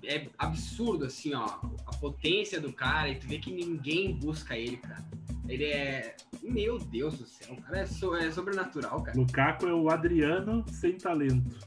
é 0.05 0.28
absurdo, 0.38 1.05
assim, 1.05 1.34
ó, 1.34 1.45
a 1.86 1.95
potência 1.97 2.61
do 2.61 2.72
cara 2.72 3.09
e 3.09 3.15
tu 3.15 3.28
vê 3.28 3.39
que 3.39 3.51
ninguém 3.51 4.15
busca 4.15 4.57
ele, 4.57 4.78
cara. 4.78 5.03
Ele 5.52 5.66
é. 5.66 6.16
Meu 6.41 6.80
Deus 6.80 7.18
do 7.18 7.26
céu, 7.26 7.54
o 7.54 7.62
cara 7.62 7.80
é, 7.80 7.86
so- 7.86 8.16
é 8.16 8.32
sobrenatural, 8.32 9.04
cara. 9.04 9.18
Lukaku 9.18 9.68
é 9.68 9.74
o 9.74 9.89
Adriano 9.89 10.64
sem 10.70 10.97
talento. 10.97 11.58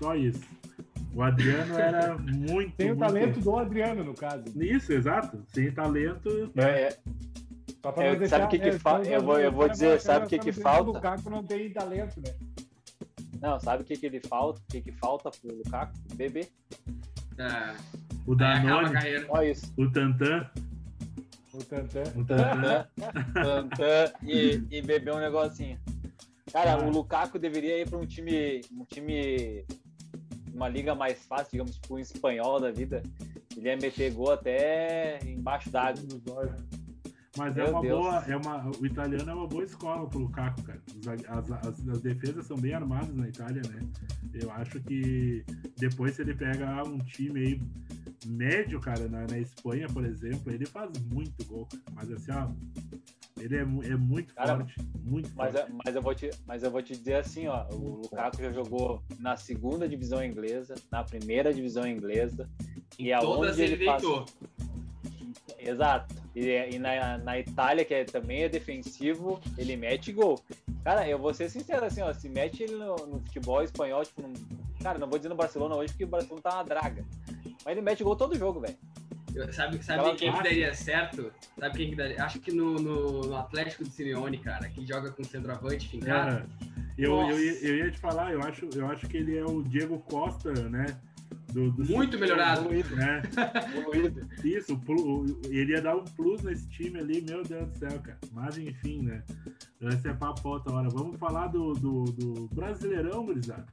Só 0.00 0.14
isso. 0.14 0.42
O 1.14 1.22
Adriano 1.22 1.74
era 1.78 2.16
muito. 2.18 2.74
Tem 2.76 2.86
o 2.90 2.96
muito- 2.96 2.98
talento 3.00 3.40
do 3.40 3.56
Adriano, 3.58 4.04
no 4.04 4.14
caso. 4.14 4.44
Isso, 4.62 4.92
exato. 4.92 5.42
Sem 5.48 5.70
talento. 5.72 6.50
É, 6.56 6.96
Só 7.82 7.92
pra 7.92 8.04
É, 8.04 8.06
não 8.08 8.14
sabe 8.14 8.18
deixar- 8.18 8.44
o 8.44 8.48
que 8.48 8.58
que 8.58 8.68
é, 8.68 8.78
fa- 8.78 9.04
só- 9.04 9.10
eu 9.10 9.22
vou- 9.22 9.38
eu 9.38 9.52
vou 9.52 9.66
só- 9.66 9.72
dizer, 9.72 10.00
sabe 10.00 10.26
o 10.26 10.28
que 10.28 10.38
que 10.38 10.50
dizendo 10.50 10.62
falta? 10.64 10.90
O 10.90 10.92
Lukaku 10.94 11.30
não 11.30 11.42
tem 11.44 11.70
talento, 11.70 12.20
né? 12.20 12.34
não, 13.40 13.60
sabe 13.60 13.82
o 13.82 13.86
que, 13.86 13.96
que 13.96 14.06
ele 14.06 14.20
falta? 14.20 14.60
O 14.60 14.64
que, 14.72 14.80
que 14.80 14.92
falta 14.92 15.30
pro 15.30 15.54
Lukaku? 15.56 15.92
Beber. 16.16 16.48
Ah, 17.38 17.76
O 18.26 18.34
Danone, 18.34 18.92
carreira. 18.92 19.26
Só 19.26 19.42
isso. 19.42 19.72
o 19.76 19.90
Tantan. 19.92 20.50
O 21.56 21.64
Tantan. 21.64 22.04
O 22.16 22.24
e, 24.22 24.62
e 24.70 24.82
beber 24.82 25.14
um 25.14 25.18
negocinho. 25.18 25.78
Cara, 26.52 26.74
Ah. 26.74 26.84
o 26.86 26.90
Lukaku 26.90 27.38
deveria 27.38 27.78
ir 27.80 27.88
para 27.88 27.98
um 27.98 28.06
time, 28.06 28.60
um 28.72 28.84
time, 28.84 29.64
uma 30.54 30.68
liga 30.68 30.94
mais 30.94 31.24
fácil, 31.26 31.48
digamos, 31.52 31.76
tipo 31.76 31.94
um 31.96 31.98
espanhol 31.98 32.60
da 32.60 32.70
vida. 32.70 33.02
Ele 33.56 33.68
ia 33.68 33.76
meter 33.76 34.12
gol 34.12 34.32
até 34.32 35.18
embaixo 35.24 35.70
d'água. 35.70 36.02
Mas 37.36 37.56
é 37.56 37.62
Meu 37.64 37.72
uma 37.72 37.80
Deus. 37.82 38.00
boa. 38.00 38.24
É 38.26 38.36
uma, 38.36 38.70
o 38.80 38.86
italiano 38.86 39.30
é 39.30 39.34
uma 39.34 39.46
boa 39.46 39.64
escola 39.64 40.08
pro 40.08 40.18
Lukaku, 40.20 40.62
cara. 40.62 40.82
As, 41.28 41.50
as, 41.50 41.88
as 41.88 42.00
defesas 42.00 42.46
são 42.46 42.56
bem 42.56 42.72
armadas 42.72 43.14
na 43.14 43.28
Itália, 43.28 43.62
né? 43.68 43.80
Eu 44.34 44.50
acho 44.52 44.80
que 44.80 45.44
depois, 45.78 46.14
se 46.14 46.22
ele 46.22 46.34
pega 46.34 46.82
um 46.84 46.98
time 46.98 47.40
aí 47.40 47.62
médio, 48.26 48.80
cara, 48.80 49.08
na, 49.08 49.26
na 49.26 49.38
Espanha, 49.38 49.86
por 49.88 50.04
exemplo, 50.04 50.52
ele 50.52 50.66
faz 50.66 50.90
muito 51.12 51.44
gol. 51.46 51.66
cara. 51.66 51.82
Mas 51.94 52.10
assim, 52.12 52.32
ó, 52.32 52.48
ele 53.40 53.56
é, 53.56 53.60
é 53.60 53.96
muito 53.96 54.34
Cara, 54.34 54.56
forte. 54.56 54.74
Muito 55.04 55.30
Mas, 55.36 55.52
forte. 55.52 55.70
é- 55.70 55.74
mas, 55.84 55.94
eu 55.94 56.02
vou 56.02 56.14
te, 56.14 56.30
mas 56.46 56.62
eu 56.62 56.70
vou 56.70 56.82
te 56.82 56.96
dizer 56.96 57.14
assim, 57.16 57.46
ó, 57.46 57.66
o 57.70 58.00
Lukaku 58.02 58.38
já 58.42 58.50
jogou 58.52 59.02
na 59.18 59.36
segunda 59.36 59.88
divisão 59.88 60.24
inglesa, 60.24 60.74
na 60.90 61.04
primeira 61.04 61.52
divisão 61.52 61.86
inglesa, 61.86 62.48
e 62.98 63.12
aonde 63.12 63.62
ele, 63.62 63.74
ele 63.74 63.76
deitou. 63.84 64.24
Exato. 65.58 66.14
E, 66.34 66.48
e 66.74 66.78
na, 66.78 67.18
na 67.18 67.38
Itália, 67.38 67.84
que 67.84 67.94
é- 67.94 68.04
também 68.04 68.42
é 68.42 68.48
defensivo, 68.48 69.40
ele 69.56 69.76
mete 69.76 70.12
gol. 70.12 70.40
Cara, 70.84 71.08
eu 71.08 71.18
vou 71.18 71.32
ser 71.34 71.48
sincero 71.48 71.84
assim, 71.86 72.02
ó, 72.02 72.12
se 72.12 72.28
mete 72.28 72.62
ele 72.62 72.74
no, 72.76 72.94
no 73.06 73.20
futebol 73.20 73.62
espanhol, 73.62 74.04
tipo, 74.04 74.22
num- 74.22 74.34
cara, 74.82 74.98
não 74.98 75.08
vou 75.08 75.18
dizer 75.18 75.28
no 75.28 75.34
Barcelona 75.34 75.74
hoje, 75.74 75.92
porque 75.92 76.04
o 76.04 76.08
Barcelona 76.08 76.42
tá 76.42 76.54
uma 76.54 76.64
draga. 76.64 77.04
Mas 77.64 77.72
ele 77.72 77.80
mete 77.80 78.04
gol 78.04 78.14
todo 78.16 78.38
jogo, 78.38 78.60
velho. 78.60 78.76
Sabe, 79.52 79.82
sabe 79.84 80.14
quem 80.16 80.32
que 80.32 80.42
daria 80.42 80.74
certo? 80.74 81.30
Sabe 81.58 81.76
quem 81.76 81.90
que 81.90 81.96
daria? 81.96 82.24
Acho 82.24 82.38
que 82.40 82.50
no, 82.50 82.74
no, 82.76 83.20
no 83.22 83.36
Atlético 83.36 83.84
do 83.84 83.90
Simeone, 83.90 84.38
cara, 84.38 84.66
que 84.70 84.86
joga 84.86 85.10
com 85.10 85.22
centroavante 85.24 85.88
fincado. 85.88 86.38
É. 86.62 86.76
Eu, 86.96 87.12
eu, 87.28 87.38
eu 87.38 87.76
ia 87.76 87.90
te 87.90 87.98
falar, 87.98 88.32
eu 88.32 88.40
acho, 88.40 88.66
eu 88.74 88.86
acho 88.86 89.06
que 89.06 89.18
ele 89.18 89.36
é 89.36 89.44
o 89.44 89.62
Diego 89.62 89.98
Costa, 89.98 90.50
né? 90.70 90.86
Do, 91.56 91.70
do 91.70 91.84
Muito 91.86 92.18
melhorado. 92.18 92.60
Evoluído, 92.60 92.94
né? 92.96 93.22
evoluído. 93.78 94.28
Isso, 94.44 94.74
o 94.74 94.78
plu- 94.78 95.22
o- 95.24 95.40
ele 95.46 95.72
ia 95.72 95.80
dar 95.80 95.96
um 95.96 96.04
plus 96.04 96.42
nesse 96.42 96.68
time 96.68 96.98
ali, 96.98 97.22
meu 97.22 97.42
Deus 97.42 97.66
do 97.70 97.78
céu, 97.78 97.98
cara. 98.00 98.18
Mas 98.32 98.58
enfim, 98.58 99.00
né? 99.02 99.24
Esse 99.80 100.06
é 100.08 100.12
papo 100.12 100.46
outra 100.50 100.74
hora. 100.74 100.90
Vamos 100.90 101.18
falar 101.18 101.46
do, 101.46 101.72
do, 101.72 102.04
do 102.04 102.48
Brasileirão, 102.54 103.24
gurizada. 103.24 103.64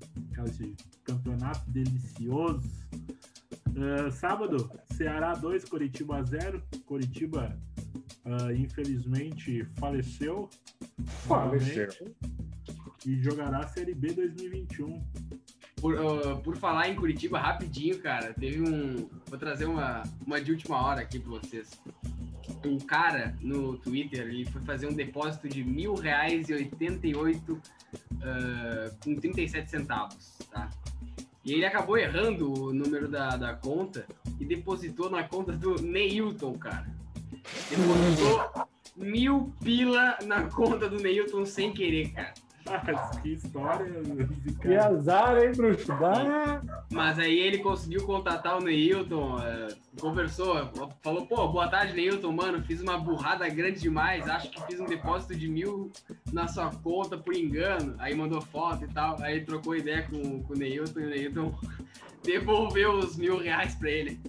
Esse 0.48 0.74
campeonato 1.04 1.70
delicioso. 1.72 2.62
Ah, 3.76 4.10
sábado, 4.12 4.72
Ceará 4.94 5.34
2, 5.34 5.66
Coritiba 5.66 6.24
0. 6.24 6.64
Coritiba, 6.86 7.60
ah, 8.24 8.54
infelizmente, 8.54 9.66
faleceu. 9.78 10.50
Faleceu. 11.28 11.88
novamente, 11.88 12.16
E 13.06 13.22
jogará 13.22 13.60
a 13.60 13.68
Série 13.68 13.94
B 13.94 14.14
2021. 14.14 15.04
Por, 15.84 15.98
ah, 16.00 16.38
por 16.38 16.56
falar 16.56 16.88
em 16.88 16.96
Curitiba, 16.96 17.38
rapidinho, 17.38 18.00
cara, 18.00 18.34
teve 18.34 18.62
um. 18.62 19.06
Vou 19.28 19.38
trazer 19.38 19.66
uma, 19.66 20.02
uma 20.26 20.40
de 20.40 20.50
última 20.50 20.82
hora 20.82 21.02
aqui 21.02 21.20
pra 21.20 21.32
vocês. 21.32 21.78
Um 22.66 22.78
cara 22.78 23.36
no 23.42 23.78
Twitter 23.78 24.22
ele 24.22 24.46
foi 24.46 24.62
fazer 24.62 24.88
um 24.88 24.94
depósito 24.94 25.50
de 25.50 25.62
mil 25.62 25.94
reais 25.96 26.48
e 26.48 26.54
oitenta 26.54 27.06
e 27.06 27.14
oito 27.14 27.62
ah, 28.22 28.96
com 29.04 29.14
37 29.14 29.70
centavos, 29.70 30.38
tá? 30.50 30.70
E 31.44 31.52
ele 31.52 31.66
acabou 31.66 31.98
errando 31.98 32.54
o 32.54 32.74
número 32.74 33.10
da, 33.10 33.36
da 33.36 33.54
conta 33.54 34.08
e 34.40 34.46
depositou 34.46 35.10
na 35.10 35.24
conta 35.24 35.52
do 35.52 35.82
Neilton, 35.82 36.58
cara. 36.58 36.88
Depositou 37.70 38.70
mil 38.96 39.54
pila 39.62 40.18
na 40.24 40.44
conta 40.44 40.88
do 40.88 40.96
Neilton 40.96 41.46
sem 41.46 41.74
querer, 41.74 42.14
cara. 42.14 42.34
Que 43.22 43.34
história. 43.34 43.92
Que 44.62 44.76
azar, 44.76 45.38
hein, 45.38 45.52
bruxo? 45.56 45.92
Ah, 45.92 46.62
Mas 46.92 47.20
aí 47.20 47.38
ele 47.40 47.60
conseguiu 47.60 48.06
contatar 48.06 48.58
o 48.58 48.62
Neilton, 48.62 49.40
é, 49.40 49.68
conversou, 50.00 50.72
falou, 51.02 51.26
pô, 51.26 51.48
boa 51.50 51.68
tarde, 51.68 51.94
Neilton, 51.94 52.32
mano, 52.32 52.64
fiz 52.64 52.82
uma 52.82 52.98
burrada 52.98 53.48
grande 53.50 53.80
demais, 53.80 54.28
acho 54.28 54.50
que 54.50 54.62
fiz 54.64 54.80
um 54.80 54.86
depósito 54.86 55.36
de 55.36 55.48
mil 55.48 55.92
na 56.32 56.48
sua 56.48 56.72
conta 56.72 57.18
por 57.18 57.36
engano. 57.36 57.96
Aí 58.00 58.16
mandou 58.16 58.42
foto 58.42 58.86
e 58.86 58.88
tal, 58.88 59.22
aí 59.22 59.44
trocou 59.44 59.76
ideia 59.76 60.08
com, 60.10 60.44
com 60.44 60.54
o 60.54 60.58
Neilton 60.58 61.00
e 61.00 61.06
o 61.06 61.10
Neilton 61.10 61.60
devolveu 62.24 62.94
os 62.94 63.18
mil 63.18 63.38
reais 63.38 63.76
pra 63.76 63.90
ele. 63.90 64.20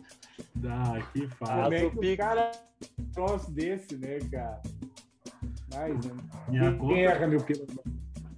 Ah, 0.66 1.01
que 1.12 1.20
como 1.20 1.30
fácil. 1.30 1.72
é 1.74 1.80
Faz 1.80 1.95
o 1.95 2.01
que 2.01 2.12
o 2.12 2.16
cara 2.16 2.53
um 2.99 3.05
troço 3.12 3.51
desse, 3.51 3.97
né, 3.97 4.18
cara? 4.30 4.62
Mas, 5.72 6.05
né? 6.05 6.12
Minha 6.49 6.70
Quem 6.70 6.78
conta, 6.78 6.95
erra, 6.95 7.26
meu 7.26 7.43
pila? 7.43 7.66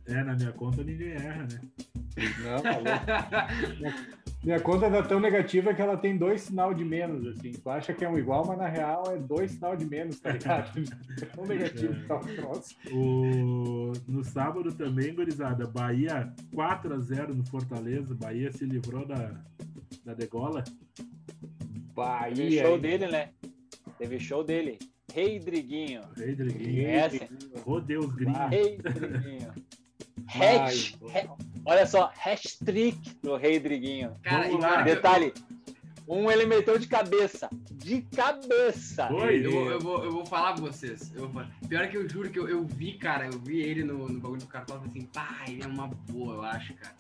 É, 0.09 0.23
na 0.23 0.35
minha 0.35 0.53
conta 0.53 0.83
ninguém 0.83 1.13
erra, 1.13 1.47
né? 1.51 1.61
Não, 2.43 2.63
tá. 2.63 3.49
Minha 4.47 4.61
conta 4.61 4.89
tá 4.89 5.03
tão 5.03 5.19
negativa 5.19 5.75
que 5.75 5.83
ela 5.83 5.97
tem 5.97 6.17
dois 6.17 6.43
sinal 6.43 6.73
de 6.73 6.85
menos, 6.85 7.27
assim. 7.27 7.51
Tu 7.51 7.69
acha 7.69 7.93
que 7.93 8.05
é 8.05 8.09
um 8.09 8.17
igual, 8.17 8.47
mas 8.47 8.57
na 8.57 8.69
real 8.69 9.03
é 9.11 9.19
dois 9.19 9.51
sinal 9.51 9.75
de 9.75 9.85
menos, 9.85 10.21
tá 10.21 10.31
ligado? 10.31 10.71
É 11.21 11.25
tão 11.35 11.45
negativo 11.45 11.95
que 11.95 12.07
tá 12.07 12.17
o 12.17 12.21
troço. 12.21 12.77
O... 12.93 13.93
No 14.07 14.23
sábado 14.23 14.73
também, 14.73 15.13
gurizada, 15.13 15.67
Bahia 15.67 16.33
4x0 16.55 17.35
no 17.35 17.45
Fortaleza. 17.45 18.15
Bahia 18.15 18.53
se 18.53 18.65
livrou 18.65 19.05
da, 19.05 19.35
da 20.05 20.15
degola. 20.15 20.63
Teve 20.95 21.81
Bahia. 21.93 22.63
show 22.63 22.75
hein? 22.77 22.81
dele, 22.81 23.07
né? 23.09 23.31
Teve 23.99 24.21
show 24.21 24.45
dele. 24.45 24.79
Rei 25.13 25.41
Driguinho. 25.41 26.03
Rei 26.17 26.37
Driguinho. 26.37 26.89
Rodeus 27.65 28.15
gringos. 28.15 28.49
Rei 28.51 28.79
Driguinho. 28.79 29.53
Hatch, 30.29 30.95
ha- 31.15 31.37
olha 31.65 31.87
só, 31.87 32.11
hashtag 32.19 32.99
do 33.23 33.37
Rei 33.37 33.59
Driguinho. 33.59 34.13
Cara, 34.23 34.49
e 34.51 34.85
Detalhe, 34.85 35.35
um 36.09 36.31
ele 36.31 36.47
meteu 36.47 36.79
de 36.79 36.87
cabeça. 36.89 37.49
De 37.73 38.03
cabeça. 38.03 39.07
Dois. 39.07 39.45
Eu 39.45 39.51
vou, 39.53 39.71
eu, 39.71 39.81
vou, 39.81 40.05
eu 40.05 40.11
vou 40.13 40.27
falar 40.27 40.55
pra 40.55 40.63
vocês. 40.63 41.13
Eu 41.15 41.23
vou 41.23 41.31
falar. 41.31 41.51
Pior 41.69 41.89
que 41.89 41.97
eu 41.97 42.09
juro 42.09 42.31
que 42.31 42.39
eu, 42.39 42.49
eu 42.49 42.65
vi, 42.65 42.95
cara, 42.95 43.27
eu 43.27 43.39
vi 43.39 43.61
ele 43.61 43.85
no, 43.85 44.09
no 44.09 44.19
bagulho 44.21 44.41
do 44.41 44.47
cartão 44.47 44.83
assim, 44.85 45.03
pá, 45.03 45.45
ele 45.49 45.63
é 45.63 45.67
uma 45.67 45.87
boa, 45.89 46.35
eu 46.35 46.43
acho, 46.43 46.75
cara. 46.75 46.95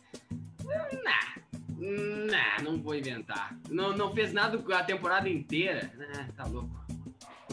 Nah, 1.04 1.36
nah, 1.78 2.62
não 2.62 2.80
vou 2.80 2.94
inventar. 2.94 3.56
Não, 3.70 3.96
não 3.96 4.12
fez 4.14 4.32
nada 4.32 4.62
a 4.76 4.82
temporada 4.84 5.28
inteira. 5.28 5.90
Nah, 5.96 6.28
tá 6.36 6.44
louco. 6.44 6.70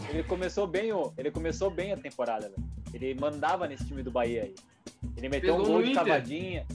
Ele 0.10 0.24
começou 0.24 0.68
bem, 0.68 0.92
o- 0.92 1.14
ele 1.18 1.32
começou 1.32 1.70
bem 1.72 1.94
a 1.94 1.98
temporada, 1.98 2.50
velho. 2.50 2.64
Ele 2.94 3.16
mandava 3.20 3.68
nesse 3.68 3.86
time 3.86 4.04
do 4.04 4.12
Bahia 4.12 4.44
aí. 4.44 4.56
Ele 5.18 5.30
meteu 5.30 5.56
Fez 5.56 5.68
um 5.68 5.72
gol 5.72 5.82
de 5.84 5.92
Inter. 5.92 6.04
cavadinha. 6.04 6.66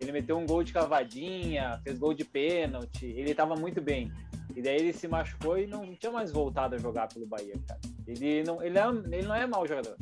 Ele 0.00 0.12
meteu 0.12 0.38
um 0.38 0.46
gol 0.46 0.62
de 0.62 0.72
cavadinha, 0.72 1.80
fez 1.82 1.98
gol 1.98 2.12
de 2.14 2.24
pênalti. 2.24 3.06
Ele 3.06 3.34
tava 3.34 3.54
muito 3.56 3.80
bem. 3.80 4.12
E 4.54 4.60
daí 4.62 4.76
ele 4.76 4.92
se 4.92 5.08
machucou 5.08 5.58
e 5.58 5.66
não 5.66 5.94
tinha 5.94 6.12
mais 6.12 6.30
voltado 6.30 6.74
a 6.74 6.78
jogar 6.78 7.08
pelo 7.08 7.26
Bahia, 7.26 7.54
cara. 7.66 7.80
Ele 8.06 8.42
não, 8.44 8.62
ele 8.62 8.78
é, 8.78 8.86
ele 9.16 9.26
não 9.26 9.34
é 9.34 9.46
mau 9.46 9.66
jogador. 9.66 9.96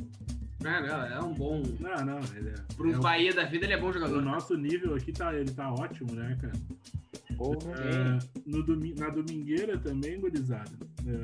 Não, 0.61 0.81
não, 0.87 1.05
é 1.05 1.19
um 1.19 1.33
bom. 1.33 1.61
Não, 1.79 2.05
não. 2.05 2.19
Ele 2.35 2.49
é, 2.49 2.53
Para 2.75 2.87
uns 2.87 2.93
é 2.95 2.97
o- 2.97 3.01
Bahia 3.01 3.33
da 3.33 3.43
vida, 3.45 3.65
ele 3.65 3.73
é 3.73 3.77
bom 3.77 3.87
o 3.89 3.93
jogador. 3.93 4.21
nosso 4.21 4.55
nível 4.57 4.93
aqui 4.95 5.11
tá, 5.11 5.33
ele 5.33 5.51
tá 5.51 5.71
ótimo, 5.73 6.13
né, 6.13 6.37
cara? 6.39 6.53
Porra. 7.37 7.73
Ah, 7.75 8.19
no 8.45 8.61
domi- 8.63 8.93
na 8.95 9.09
domingueira 9.09 9.77
também, 9.77 10.19
gurizada, 10.19 10.71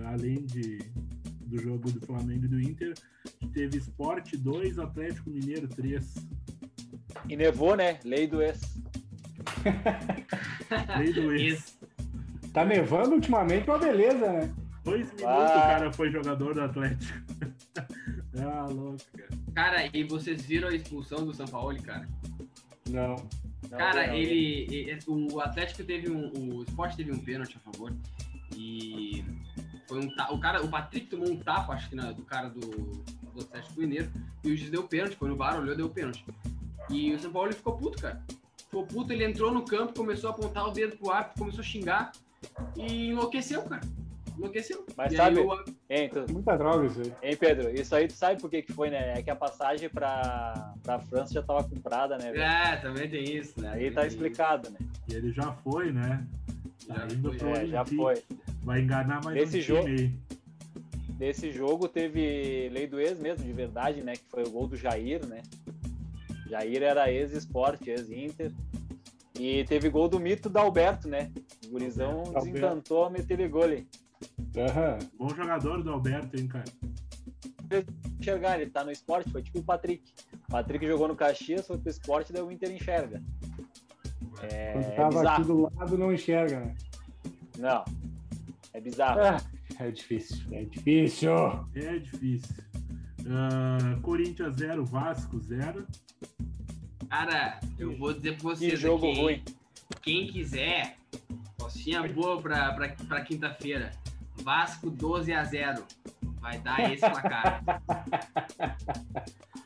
ah, 0.04 0.12
além 0.14 0.43
de, 0.45 0.80
do 1.50 1.60
jogo 1.62 1.91
do 1.91 2.06
Flamengo 2.06 2.45
e 2.45 2.47
do 2.47 2.62
Inter, 2.62 2.93
teve 3.54 3.78
Sport 3.78 4.36
2, 4.36 4.80
Atlético 4.80 5.30
Mineiro 5.30 5.68
3. 5.68 6.16
E 7.28 7.36
nevou, 7.36 7.76
né? 7.76 8.00
Lei 8.06 8.28
do 8.28 8.41
ex. 8.41 8.62
Lei 10.97 11.14
do 11.14 11.34
ex. 11.34 11.78
Tá 12.54 12.64
nevando 12.66 13.16
ultimamente, 13.16 13.68
uma 13.70 13.78
beleza, 13.78 14.32
né? 14.32 14.54
Dois 14.84 15.06
minutos 15.08 15.24
Ah. 15.26 15.58
o 15.58 15.62
cara 15.62 15.93
foi 15.93 16.12
jogador 16.12 16.54
do 16.54 16.62
Atlético. 16.62 17.14
ah, 18.41 18.66
louco, 18.70 18.97
cara. 19.16 19.30
Cara, 19.54 19.89
e 19.97 20.04
vocês 20.04 20.41
viram 20.43 20.70
a 20.70 20.76
expulsão 20.76 21.26
do 21.26 21.34
São 21.34 21.45
Paulo, 21.47 21.80
cara? 21.82 22.08
Não. 22.89 23.16
Não, 23.70 23.78
Cara, 23.78 24.08
não, 24.08 24.14
ele, 24.16 24.68
ele- 24.72 25.00
O 25.08 25.39
Atlético 25.41 25.84
teve 25.84 26.10
um. 26.10 26.32
O 26.58 26.64
Sport 26.64 26.95
teve 26.95 27.12
um 27.12 27.20
pênalti 27.20 27.58
a 27.58 27.72
favor. 27.72 27.93
E 28.56 29.24
Foi 29.90 30.00
um 30.00 30.08
ta- 30.16 30.32
o 30.32 30.40
cara, 30.40 30.64
o 30.64 30.70
Patrick 30.70 31.08
tomou 31.08 31.28
um 31.30 31.36
tapa, 31.38 31.74
acho 31.74 31.90
que 31.90 31.96
na- 31.96 32.12
do 32.12 32.22
cara 32.22 32.48
do, 32.48 32.60
do 32.60 33.42
Atlético 33.42 33.80
Mineiro, 33.82 34.08
e 34.44 34.52
o 34.52 34.56
juiz 34.56 34.70
deu 34.70 34.84
pênalti, 34.84 35.16
foi 35.16 35.28
no 35.28 35.36
VAR, 35.36 35.60
olhou, 35.60 35.76
deu 35.76 35.90
pênalti. 35.90 36.24
E 36.92 37.12
o 37.14 37.20
São 37.20 37.32
Paulo 37.32 37.48
ele 37.50 37.56
ficou 37.56 37.76
puto, 37.76 38.00
cara. 38.00 38.22
Ficou 38.58 38.86
puto, 38.86 39.12
ele 39.12 39.26
entrou 39.26 39.52
no 39.52 39.66
campo, 39.66 39.94
começou 39.96 40.30
a 40.30 40.34
apontar 40.34 40.68
o 40.68 40.72
dedo 40.72 40.96
pro 40.96 41.12
árbitro, 41.12 41.40
começou 41.40 41.62
a 41.62 41.64
xingar 41.64 42.12
e 42.78 43.08
enlouqueceu, 43.10 43.64
cara. 43.64 43.82
Enlouqueceu. 44.38 44.86
Mas 44.96 45.12
E 45.12 45.18
sabe- 45.18 45.40
aí 45.40 45.46
o- 45.46 45.80
Hein, 45.90 46.10
tu- 46.14 46.32
Muita 46.32 46.56
droga 46.56 46.86
isso 46.86 47.02
aí. 47.02 47.14
hein, 47.24 47.36
Pedro? 47.36 47.70
Isso 47.74 47.96
aí 47.96 48.08
tu 48.08 48.14
sabe 48.14 48.40
por 48.40 48.48
que, 48.48 48.62
que 48.62 48.72
foi, 48.72 48.92
né? 48.92 49.18
É 49.18 49.24
que 49.24 49.30
a 49.32 49.36
passagem 49.36 49.90
pra, 49.90 50.72
pra 50.84 51.00
França 51.00 51.34
já 51.34 51.42
tava 51.42 51.64
comprada, 51.64 52.16
né? 52.16 52.32
velho? 52.32 52.44
É, 52.44 52.76
também 52.78 53.10
tem 53.10 53.24
isso, 53.24 53.60
né? 53.60 53.70
Aí 53.70 53.74
Também 53.80 53.92
tá 53.94 54.06
explicado, 54.06 54.70
né? 54.70 54.78
E 55.10 55.16
ele 55.16 55.32
já 55.32 55.52
foi, 55.52 55.92
né? 55.92 56.24
Já 56.88 57.07
indo 57.11 57.34
foi. 57.38 57.51
É, 57.51 57.65
já 57.67 57.86
foi. 57.86 58.23
Vai 58.63 58.82
enganar 58.82 59.23
mais 59.23 59.36
Nesse 59.38 59.59
um 59.59 59.61
jogo- 59.61 59.86
time 59.86 59.99
aí. 59.99 60.13
Nesse 61.19 61.51
jogo 61.51 61.88
teve 61.89 62.69
lei 62.71 62.88
do 62.88 62.99
ex 62.99 63.19
mesmo, 63.19 63.43
de 63.45 63.51
verdade, 63.51 64.01
né? 64.01 64.13
Que 64.13 64.23
foi 64.30 64.43
o 64.43 64.49
gol 64.49 64.67
do 64.67 64.77
Jair, 64.77 65.25
né? 65.25 65.41
Jair 66.49 66.82
era 66.82 67.11
ex-esporte, 67.11 67.89
ex-inter. 67.89 68.51
E 69.38 69.63
teve 69.65 69.89
gol 69.89 70.07
do 70.07 70.19
mito 70.19 70.49
da 70.49 70.61
Alberto, 70.61 71.07
né? 71.07 71.32
O 71.65 71.71
gurizão 71.71 72.19
Alberto. 72.19 72.39
desencantou 72.45 73.05
a 73.05 73.09
meter 73.09 73.47
gol 73.49 73.63
ali. 73.63 73.88
Aham. 74.57 74.97
Bom 75.17 75.30
jogador 75.30 75.84
do 75.84 75.91
Alberto, 75.91 76.38
hein, 76.39 76.47
cara? 76.47 76.65
Enxergar, 78.19 78.59
ele 78.59 78.69
tá 78.69 78.84
no 78.84 78.91
esporte, 78.91 79.30
foi 79.30 79.41
tipo 79.43 79.59
o 79.59 79.63
Patrick. 79.63 80.03
O 80.47 80.51
Patrick 80.51 80.86
jogou 80.88 81.07
no 81.07 81.15
Caxias, 81.15 81.67
foi 81.67 81.77
pro 81.77 81.89
esporte, 81.89 82.34
daí 82.34 82.41
o 82.41 82.51
Inter 82.51 82.71
enxerga. 82.71 83.21
É, 84.44 84.74
Quando 84.74 84.86
é 84.86 84.92
tava 84.92 85.10
bizarro. 85.10 85.30
aqui 85.30 85.44
do 85.44 85.62
lado, 85.62 85.98
não 85.98 86.14
enxerga, 86.14 86.60
né? 86.60 86.76
Não. 87.58 87.84
É 88.74 88.80
bizarro. 88.82 89.20
Ah, 89.22 89.38
é 89.80 89.92
difícil, 89.92 90.38
é 90.52 90.64
difícil. 90.64 91.32
É 91.76 91.98
difícil. 92.00 92.56
Ah, 93.28 94.00
Corinthians 94.02 94.56
0, 94.56 94.86
Vasco 94.86 95.40
0. 95.40 95.86
Cara, 97.10 97.60
eu 97.78 97.98
vou 97.98 98.14
dizer 98.14 98.32
pra 98.32 98.38
Que 98.38 98.44
vocês 98.44 98.80
jogo 98.80 99.10
aqui, 99.10 99.20
ruim. 99.20 99.44
Quem 100.02 100.28
quiser, 100.28 100.98
postinha 101.58 102.08
boa 102.08 102.42
pra, 102.42 102.74
pra, 102.74 102.90
pra 102.90 103.22
quinta-feira. 103.22 103.92
Vasco 104.44 104.90
12 104.90 105.34
a 105.34 105.44
0. 105.44 105.84
Vai 106.40 106.60
dar 106.60 106.92
esse 106.92 107.02
placar. 107.10 107.64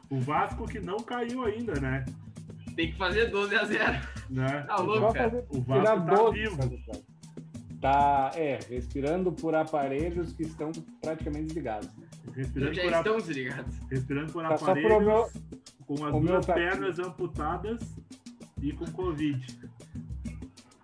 O 0.09 0.19
Vasco 0.19 0.67
que 0.67 0.79
não 0.79 0.97
caiu 0.97 1.43
ainda, 1.43 1.73
né? 1.79 2.05
Tem 2.75 2.91
que 2.91 2.97
fazer 2.97 3.27
12 3.29 3.55
a 3.55 3.65
0. 3.65 4.07
né? 4.29 4.63
Tá 4.67 4.77
louco, 4.77 5.13
fazer- 5.13 5.45
O 5.49 5.61
Vasco 5.61 5.83
tá 5.85 5.95
12, 6.15 6.39
vivo. 6.39 6.57
cara? 6.57 7.03
Tá, 7.81 8.31
é, 8.35 8.59
respirando 8.69 9.31
por 9.33 9.53
aparelhos 9.55 10.31
que 10.33 10.43
estão 10.43 10.71
praticamente 11.01 11.47
desligados. 11.47 11.89
né? 11.97 12.07
Respirando 12.33 12.73
Já 12.73 12.81
por, 12.83 12.93
estão 12.93 13.17
desligados. 13.17 13.75
respirando 13.91 14.31
por 14.31 14.43
Tá 14.43 14.55
aparelhos, 14.55 15.03
meu- 15.05 15.29
com 15.85 16.05
as 16.05 16.21
duas 16.21 16.45
tá- 16.45 16.53
pernas 16.53 16.99
amputadas 16.99 17.79
e 18.61 18.71
com 18.71 18.85
Covid. 18.91 19.59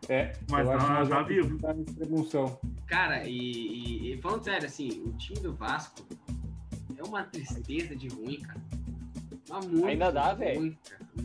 É, 0.10 0.34
Mas 0.50 0.68
tá- 0.68 1.06
tá 1.06 1.24
vivo. 1.24 1.58
extremunção. 1.88 2.60
Cara, 2.88 3.24
e, 3.28 3.32
e- 3.40 4.14
e 4.14 4.22
falando 4.22 4.44
sério, 4.44 4.66
assim, 4.66 5.04
o 5.06 5.14
time 5.14 5.40
do 5.40 5.54
Vasco 5.54 6.02
é 6.98 7.04
uma 7.04 7.24
tristeza 7.24 7.96
de 7.96 8.08
ruim, 8.10 8.42
cara. 8.42 8.60
Mas 9.48 9.66
muito 9.68 9.86
Ainda 9.88 10.12
dá, 10.12 10.34
ruim, 10.34 10.40
velho. 10.40 10.78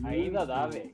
Ainda 0.03 0.45
dá, 0.45 0.67
velho. 0.67 0.93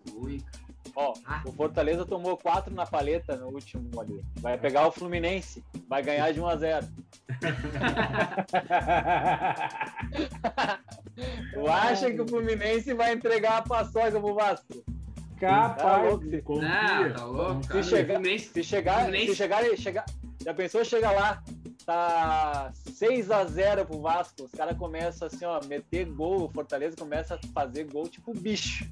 Ó, 0.95 1.13
Ah. 1.25 1.41
o 1.45 1.51
Fortaleza 1.53 2.05
tomou 2.05 2.35
quatro 2.37 2.73
na 2.73 2.85
paleta 2.85 3.35
no 3.37 3.47
último 3.47 3.99
ali. 3.99 4.21
Vai 4.39 4.57
pegar 4.57 4.87
o 4.87 4.91
Fluminense. 4.91 5.63
Vai 5.87 6.03
ganhar 6.03 6.31
de 6.33 6.41
1 6.41 6.47
a 6.47 6.55
0 6.57 6.87
Tu 11.53 11.67
acha 11.67 12.11
que 12.11 12.21
o 12.21 12.27
Fluminense 12.27 12.93
vai 12.93 13.13
entregar 13.13 13.57
a 13.57 13.61
paçoca 13.61 14.19
pro 14.19 14.33
Vasco? 14.33 14.83
Tá 15.49 15.69
Capaz. 15.69 16.09
louco, 16.09 16.29
se- 16.29 16.41
Confia. 16.41 16.69
Não, 16.69 17.13
tá 17.13 17.25
louco, 17.25 17.67
cara. 17.67 17.83
Se 17.83 17.89
chegar- 17.89 18.13
Fluminense- 18.15 18.49
Se 18.53 18.63
chegar, 18.63 18.99
Fluminense- 19.03 19.27
se 19.27 19.35
chegar, 19.35 19.77
chegar, 19.77 20.05
já 20.43 20.53
pensou 20.53 20.85
chegar 20.85 21.11
lá, 21.11 21.43
tá 21.85 22.71
6 22.73 23.29
a 23.31 23.43
0 23.45 23.85
pro 23.85 23.99
Vasco, 24.01 24.43
os 24.43 24.51
caras 24.51 24.77
começam 24.77 25.27
assim, 25.27 25.45
ó, 25.45 25.59
meter 25.65 26.05
gol, 26.05 26.45
o 26.45 26.49
Fortaleza 26.51 26.95
começa 26.95 27.35
a 27.35 27.39
fazer 27.53 27.85
gol 27.85 28.07
tipo 28.07 28.33
bicho. 28.33 28.85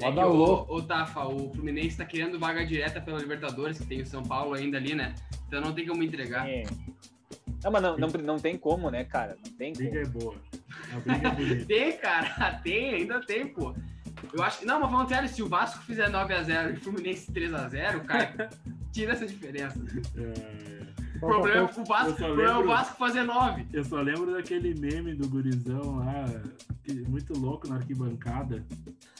É 0.00 0.12
que 0.12 0.18
o 0.20 0.80
Tafa, 0.82 1.26
o 1.26 1.52
Fluminense 1.52 1.96
tá 1.96 2.04
querendo 2.04 2.38
vaga 2.38 2.64
direta 2.64 3.00
pela 3.00 3.18
Libertadores, 3.18 3.78
que 3.78 3.86
tem 3.86 4.00
o 4.00 4.06
São 4.06 4.22
Paulo 4.22 4.54
ainda 4.54 4.76
ali, 4.76 4.94
né? 4.94 5.12
Então 5.48 5.60
não 5.60 5.72
tem 5.74 5.84
como 5.86 6.04
entregar. 6.04 6.48
É. 6.48 6.62
Não, 7.64 7.72
mas 7.72 7.82
não, 7.82 7.98
não, 7.98 8.08
não 8.08 8.36
tem 8.38 8.56
como, 8.56 8.88
né, 8.90 9.02
cara? 9.02 9.36
Não 9.44 9.52
tem 9.56 9.72
A 9.72 9.74
briga 9.76 10.02
como. 10.02 10.06
é 10.06 10.06
boa. 10.06 10.34
A 10.94 11.00
briga 11.00 11.28
é 11.28 11.30
bonita. 11.32 11.64
Tem, 11.66 11.96
cara, 11.98 12.60
tem, 12.62 12.94
ainda 12.94 13.20
tem, 13.26 13.48
pô. 13.48 13.74
Eu 14.32 14.42
acho 14.42 14.58
que. 14.60 14.66
Não, 14.66 14.80
mas 14.80 14.90
falando 14.90 15.08
sério, 15.08 15.28
se 15.28 15.42
o 15.42 15.48
Vasco 15.48 15.82
fizer 15.84 16.10
9x0 16.10 16.70
e 16.70 16.76
o 16.76 16.80
Fluminense 16.80 17.30
3x0, 17.32 18.04
cara, 18.04 18.50
tira 18.92 19.12
essa 19.12 19.26
diferença. 19.26 19.78
É, 20.16 21.16
O 21.16 21.20
problema 21.20 21.56
é 21.56 21.62
o 21.62 21.84
Vasco, 21.84 22.10
o 22.12 22.14
problema 22.16 22.50
é 22.50 22.52
o 22.54 22.58
lembro- 22.58 22.68
Vasco 22.68 22.96
fazer 22.96 23.22
9. 23.24 23.66
Eu 23.72 23.84
só 23.84 24.00
lembro 24.00 24.32
daquele 24.32 24.74
meme 24.78 25.14
do 25.14 25.28
gurizão 25.28 25.96
lá, 25.96 26.24
que- 26.84 26.92
muito 27.08 27.32
louco 27.38 27.68
na 27.68 27.76
arquibancada. 27.76 28.64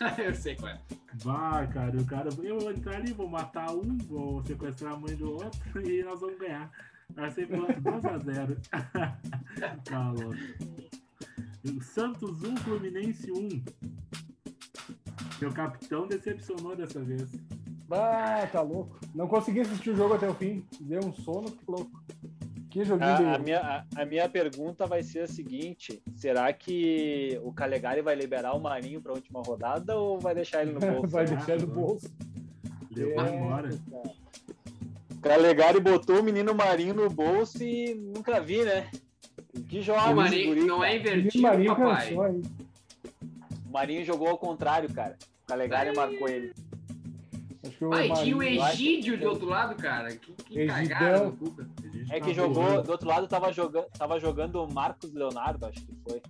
Eu 0.16 0.34
sei 0.34 0.55
qual 0.55 0.70
é. 0.72 0.78
Vai, 1.14 1.66
cara, 1.68 1.96
o 2.01 2.05
cara, 2.05 2.28
eu 2.44 2.59
vou 2.61 2.70
entrar 2.70 2.96
ali, 2.96 3.12
vou 3.12 3.28
matar 3.28 3.72
um, 3.74 3.99
vou 4.07 4.44
sequestrar 4.44 4.92
a 4.92 4.96
mãe 4.96 5.16
do 5.16 5.32
outro 5.32 5.61
e 5.90 6.03
nós 6.05 6.20
vamos 6.20 6.38
ganhar. 6.38 6.70
Vai 7.14 7.30
ser 7.32 7.49
quanto? 7.49 7.80
2x0. 7.80 8.57
tá 9.84 10.11
louco. 10.12 10.36
O 11.76 11.82
Santos 11.82 12.42
1, 12.44 12.57
Fluminense 12.59 13.32
1. 13.32 13.62
Meu 15.41 15.53
capitão 15.53 16.07
decepcionou 16.07 16.75
dessa 16.77 17.01
vez. 17.01 17.31
Ah, 17.91 18.47
tá 18.51 18.61
louco. 18.61 18.99
Não 19.14 19.27
consegui 19.27 19.61
assistir 19.61 19.91
o 19.91 19.97
jogo 19.97 20.14
até 20.14 20.29
o 20.29 20.35
fim. 20.35 20.64
Deu 20.81 21.01
um 21.05 21.12
sono, 21.12 21.51
que 21.51 21.64
louco. 21.66 22.03
Que 22.71 22.85
joguinho 22.85 23.11
A, 23.11 23.35
a 23.35 23.39
de... 23.39 23.45
minha, 23.45 23.61
a, 23.61 24.03
a 24.03 24.05
minha 24.05 24.29
pergunta 24.29 24.87
vai 24.87 25.03
ser 25.03 25.21
a 25.21 25.27
seguinte: 25.27 26.03
será 26.14 26.53
que 26.53 27.41
o 27.43 27.51
Calegari 27.53 28.03
vai 28.03 28.14
liberar 28.14 28.53
o 28.55 28.61
Marinho 28.61 29.01
para 29.01 29.12
a 29.12 29.14
última 29.14 29.41
rodada 29.41 29.97
ou 29.97 30.21
vai 30.21 30.35
deixar 30.35 30.62
ele 30.62 30.73
no 30.73 30.81
bolso? 30.85 31.09
Vai 31.09 31.25
deixar 31.25 31.59
no 31.59 31.66
bolso. 31.66 32.11
Levou 32.95 33.25
É, 33.25 33.35
embora. 33.35 33.71
Calegari 35.23 35.81
botou 35.81 36.21
o 36.21 36.23
menino 36.23 36.55
Marinho 36.55 36.95
no 36.95 37.09
bolso 37.11 37.62
e 37.62 37.95
nunca 37.95 38.41
vi, 38.41 38.62
né? 38.64 38.89
Que 39.69 39.81
joga 39.81 40.11
O 40.11 40.16
Marinho 40.16 40.49
guri, 40.55 40.64
não 40.64 40.85
é 40.85 40.97
invertido, 40.97 41.43
Marinho 41.43 41.75
papai. 41.75 42.14
cansou? 42.14 42.41
O 43.69 43.73
Marinho 43.73 44.05
jogou 44.05 44.29
ao 44.29 44.39
contrário, 44.39 44.93
cara. 44.93 45.16
O 45.45 45.47
Calegari 45.47 45.91
Ai. 45.91 45.95
marcou 45.95 46.29
ele. 46.29 46.55
Acho 47.62 47.77
que 47.77 47.85
o 47.85 47.91
Pai, 47.91 48.11
tinha 48.14 48.37
o 48.37 48.43
Egídio 48.43 49.19
do 49.19 49.29
outro 49.29 49.47
lado, 49.47 49.75
cara. 49.77 50.09
Que, 50.16 50.33
que 50.33 50.66
cagada 50.66 51.35
É 52.11 52.19
tá 52.19 52.25
que 52.27 52.33
jogou, 52.35 52.64
voando. 52.64 52.83
do 52.85 52.93
outro 52.93 53.09
lado 53.09 53.29
tava 53.29 53.53
jogando, 53.53 53.87
tava 53.99 54.19
jogando 54.19 54.62
o 54.62 54.73
Marcos 54.73 55.12
Leonardo, 55.12 55.66
acho 55.66 55.85
que 55.85 55.95
foi. 56.09 56.23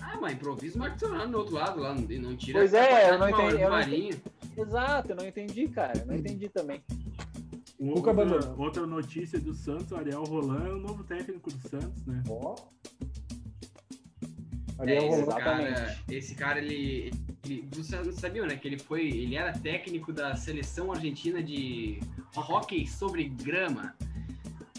Ah, 0.00 0.18
mas 0.20 0.34
improvisa 0.34 0.76
o 0.76 0.80
Marcos 0.80 1.00
Leonardo 1.02 1.32
do 1.32 1.38
outro 1.38 1.54
lado 1.54 1.80
lá, 1.80 1.94
não, 1.94 2.02
não 2.02 2.36
tira 2.36 2.58
Pois 2.58 2.74
é, 2.74 3.10
eu 3.10 3.18
não 3.18 3.30
entendi, 3.30 3.50
do 3.52 3.58
eu 3.58 3.70
não 3.70 3.70
Marinho. 3.70 4.22
Exato, 4.56 5.12
eu 5.12 5.16
não 5.16 5.26
entendi, 5.26 5.68
cara. 5.68 5.98
Eu 5.98 6.06
não 6.06 6.14
entendi 6.16 6.48
também. 6.48 6.82
Outra, 7.78 8.54
outra 8.56 8.86
notícia 8.86 9.40
do 9.40 9.54
Santos, 9.54 9.90
o 9.90 9.96
Ariel 9.96 10.22
Roland 10.24 10.66
é 10.68 10.72
o 10.72 10.78
novo 10.78 11.02
técnico 11.04 11.50
do 11.50 11.68
Santos, 11.68 12.04
né? 12.06 12.22
Ó. 12.28 12.54
É, 14.78 14.82
Ariel 14.82 15.06
esse, 15.08 15.20
Roland. 15.20 15.38
cara, 15.44 15.68
Exatamente. 15.68 16.02
esse 16.08 16.34
cara, 16.34 16.58
ele, 16.58 17.12
ele. 17.44 17.68
Vocês 17.72 18.06
não 18.06 18.12
sabiam, 18.12 18.46
né? 18.46 18.56
Que 18.56 18.68
ele 18.68 18.78
foi. 18.78 19.06
Ele 19.08 19.36
era 19.36 19.52
técnico 19.52 20.12
da 20.12 20.34
seleção 20.36 20.92
argentina 20.92 21.42
de 21.42 22.00
hockey 22.36 22.86
sobre 22.86 23.24
grama. 23.28 23.94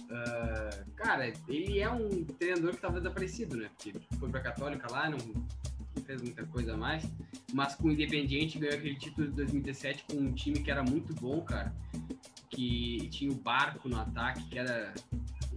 Ah, 0.09 0.83
cara, 0.95 1.33
ele 1.47 1.79
é 1.79 1.89
um 1.89 2.23
treinador 2.23 2.69
que 2.69 2.75
estava 2.75 2.99
desaparecido, 2.99 3.57
né? 3.57 3.69
Porque 3.75 3.93
foi 4.19 4.29
pra 4.29 4.41
Católica 4.41 4.87
lá, 4.91 5.09
não, 5.09 5.17
não 5.17 6.03
fez 6.03 6.21
muita 6.21 6.45
coisa 6.45 6.73
a 6.73 6.77
mais. 6.77 7.03
Mas 7.51 7.75
com 7.75 7.87
o 7.87 7.91
Independiente 7.91 8.59
ganhou 8.59 8.75
aquele 8.75 8.95
título 8.95 9.27
de 9.27 9.33
2017 9.35 10.05
com 10.09 10.17
um 10.17 10.31
time 10.33 10.59
que 10.59 10.69
era 10.69 10.83
muito 10.83 11.13
bom, 11.15 11.41
cara. 11.41 11.73
Que 12.49 13.07
tinha 13.09 13.31
o 13.31 13.35
barco 13.35 13.89
no 13.89 13.99
ataque, 13.99 14.43
que 14.49 14.59
era 14.59 14.93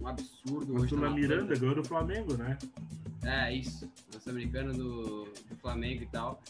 um 0.01 0.07
absurdo. 0.07 0.73
O 0.73 0.81
Hoje 0.81 0.95
tá 0.95 1.01
na 1.01 1.09
Miranda 1.09 1.55
ganhou 1.55 1.75
do 1.75 1.83
Flamengo, 1.83 2.35
né? 2.37 2.57
É, 3.23 3.53
isso. 3.53 3.89
Norte-americano 4.13 4.73
do, 4.73 5.25
do 5.25 5.55
Flamengo 5.61 6.03
e 6.03 6.07
tal. 6.07 6.41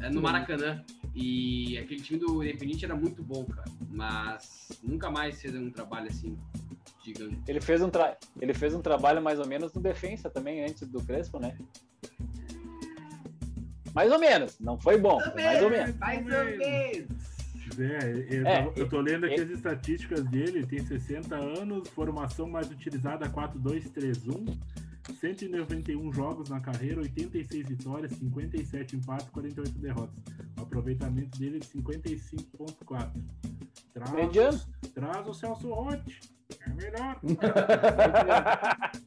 É 0.00 0.08
no 0.08 0.22
Maracanã. 0.22 0.82
E 1.14 1.76
aquele 1.78 2.00
time 2.00 2.18
do 2.18 2.42
Independente 2.42 2.84
era 2.84 2.94
muito 2.94 3.22
bom, 3.22 3.44
cara. 3.44 3.70
Mas 3.90 4.68
nunca 4.82 5.10
mais 5.10 5.40
fez 5.40 5.54
um 5.54 5.70
trabalho 5.70 6.08
assim, 6.08 6.38
gigante. 7.04 7.38
Ele 7.46 7.60
fez 7.60 7.82
um, 7.82 7.90
tra... 7.90 8.16
ele 8.40 8.54
fez 8.54 8.74
um 8.74 8.80
trabalho 8.80 9.20
mais 9.20 9.38
ou 9.38 9.46
menos 9.46 9.72
no 9.74 9.82
defensa 9.82 10.30
também, 10.30 10.64
antes 10.64 10.86
do 10.88 11.02
Crespo, 11.02 11.38
né? 11.38 11.56
Mais 13.94 14.10
ou 14.10 14.18
menos. 14.18 14.58
Não 14.58 14.78
foi 14.78 14.98
bom, 14.98 15.18
mais 15.34 15.62
ou 15.62 15.68
menos. 15.68 15.96
Mais 15.96 16.24
ou 16.24 16.44
menos. 16.44 17.31
É, 17.78 18.26
eu, 18.36 18.46
É, 18.46 18.72
eu 18.76 18.88
tô 18.88 19.00
lendo 19.00 19.26
aqui 19.26 19.36
e- 19.40 19.42
as 19.42 19.50
estatísticas 19.50 20.24
dele, 20.24 20.58
ele 20.58 20.66
tem 20.66 20.84
60 20.84 21.34
anos, 21.36 21.88
formação 21.88 22.48
mais 22.48 22.70
utilizada 22.70 23.28
4-2-3-1, 23.28 24.56
191 25.20 26.12
jogos 26.12 26.48
na 26.48 26.60
carreira, 26.60 27.00
86 27.00 27.68
vitórias, 27.68 28.12
57 28.12 28.96
empates, 28.96 29.28
48 29.30 29.78
derrotas. 29.78 30.14
O 30.58 30.62
aproveitamento 30.62 31.38
dele 31.38 31.56
é 31.56 31.58
de 31.60 31.66
55.4. 31.66 33.10
Traz, 33.94 34.10
Mediano. 34.12 34.60
traz 34.94 35.26
o 35.28 35.34
Celso 35.34 35.72
Rotti, 35.72 36.20
é 36.66 36.70
melhor. 36.70 37.20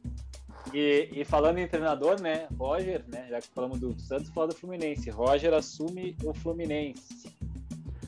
E, 0.74 1.08
e 1.12 1.24
falando 1.24 1.58
em 1.58 1.68
treinador, 1.68 2.20
né? 2.20 2.48
Roger, 2.58 3.04
né? 3.08 3.28
Já 3.30 3.40
que 3.40 3.48
falamos 3.54 3.78
do 3.78 3.98
Santos, 4.00 4.28
fala 4.30 4.48
do 4.48 4.54
Fluminense. 4.54 5.08
Roger 5.10 5.54
assume 5.54 6.16
o 6.24 6.34
Fluminense. 6.34 7.32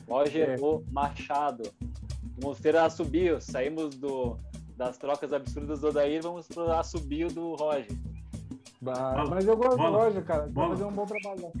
Roger 0.09 0.49
É. 0.49 0.55
o 0.59 0.83
Machado. 0.91 1.63
Vamos 2.41 2.59
ter 2.59 2.75
a 2.75 2.85
assobio. 2.85 3.39
Saímos 3.41 3.95
do, 3.95 4.37
das 4.75 4.97
trocas 4.97 5.31
absurdas 5.33 5.81
do 5.81 5.89
Odair, 5.89 6.21
vamos 6.21 6.47
pro 6.47 6.71
assobio 6.71 7.27
do 7.29 7.55
Roger. 7.55 7.87
Bah, 8.81 8.93
Bola, 9.13 9.29
Mas 9.29 9.45
eu 9.45 9.57
gosto 9.57 9.77
bola, 9.77 9.91
do 9.91 9.97
Roger, 9.97 10.23
cara. 10.25 10.47
Vai 10.51 10.69
fazer 10.69 10.83
um 10.85 10.91
bom 10.91 11.05
trabalho. 11.05 11.51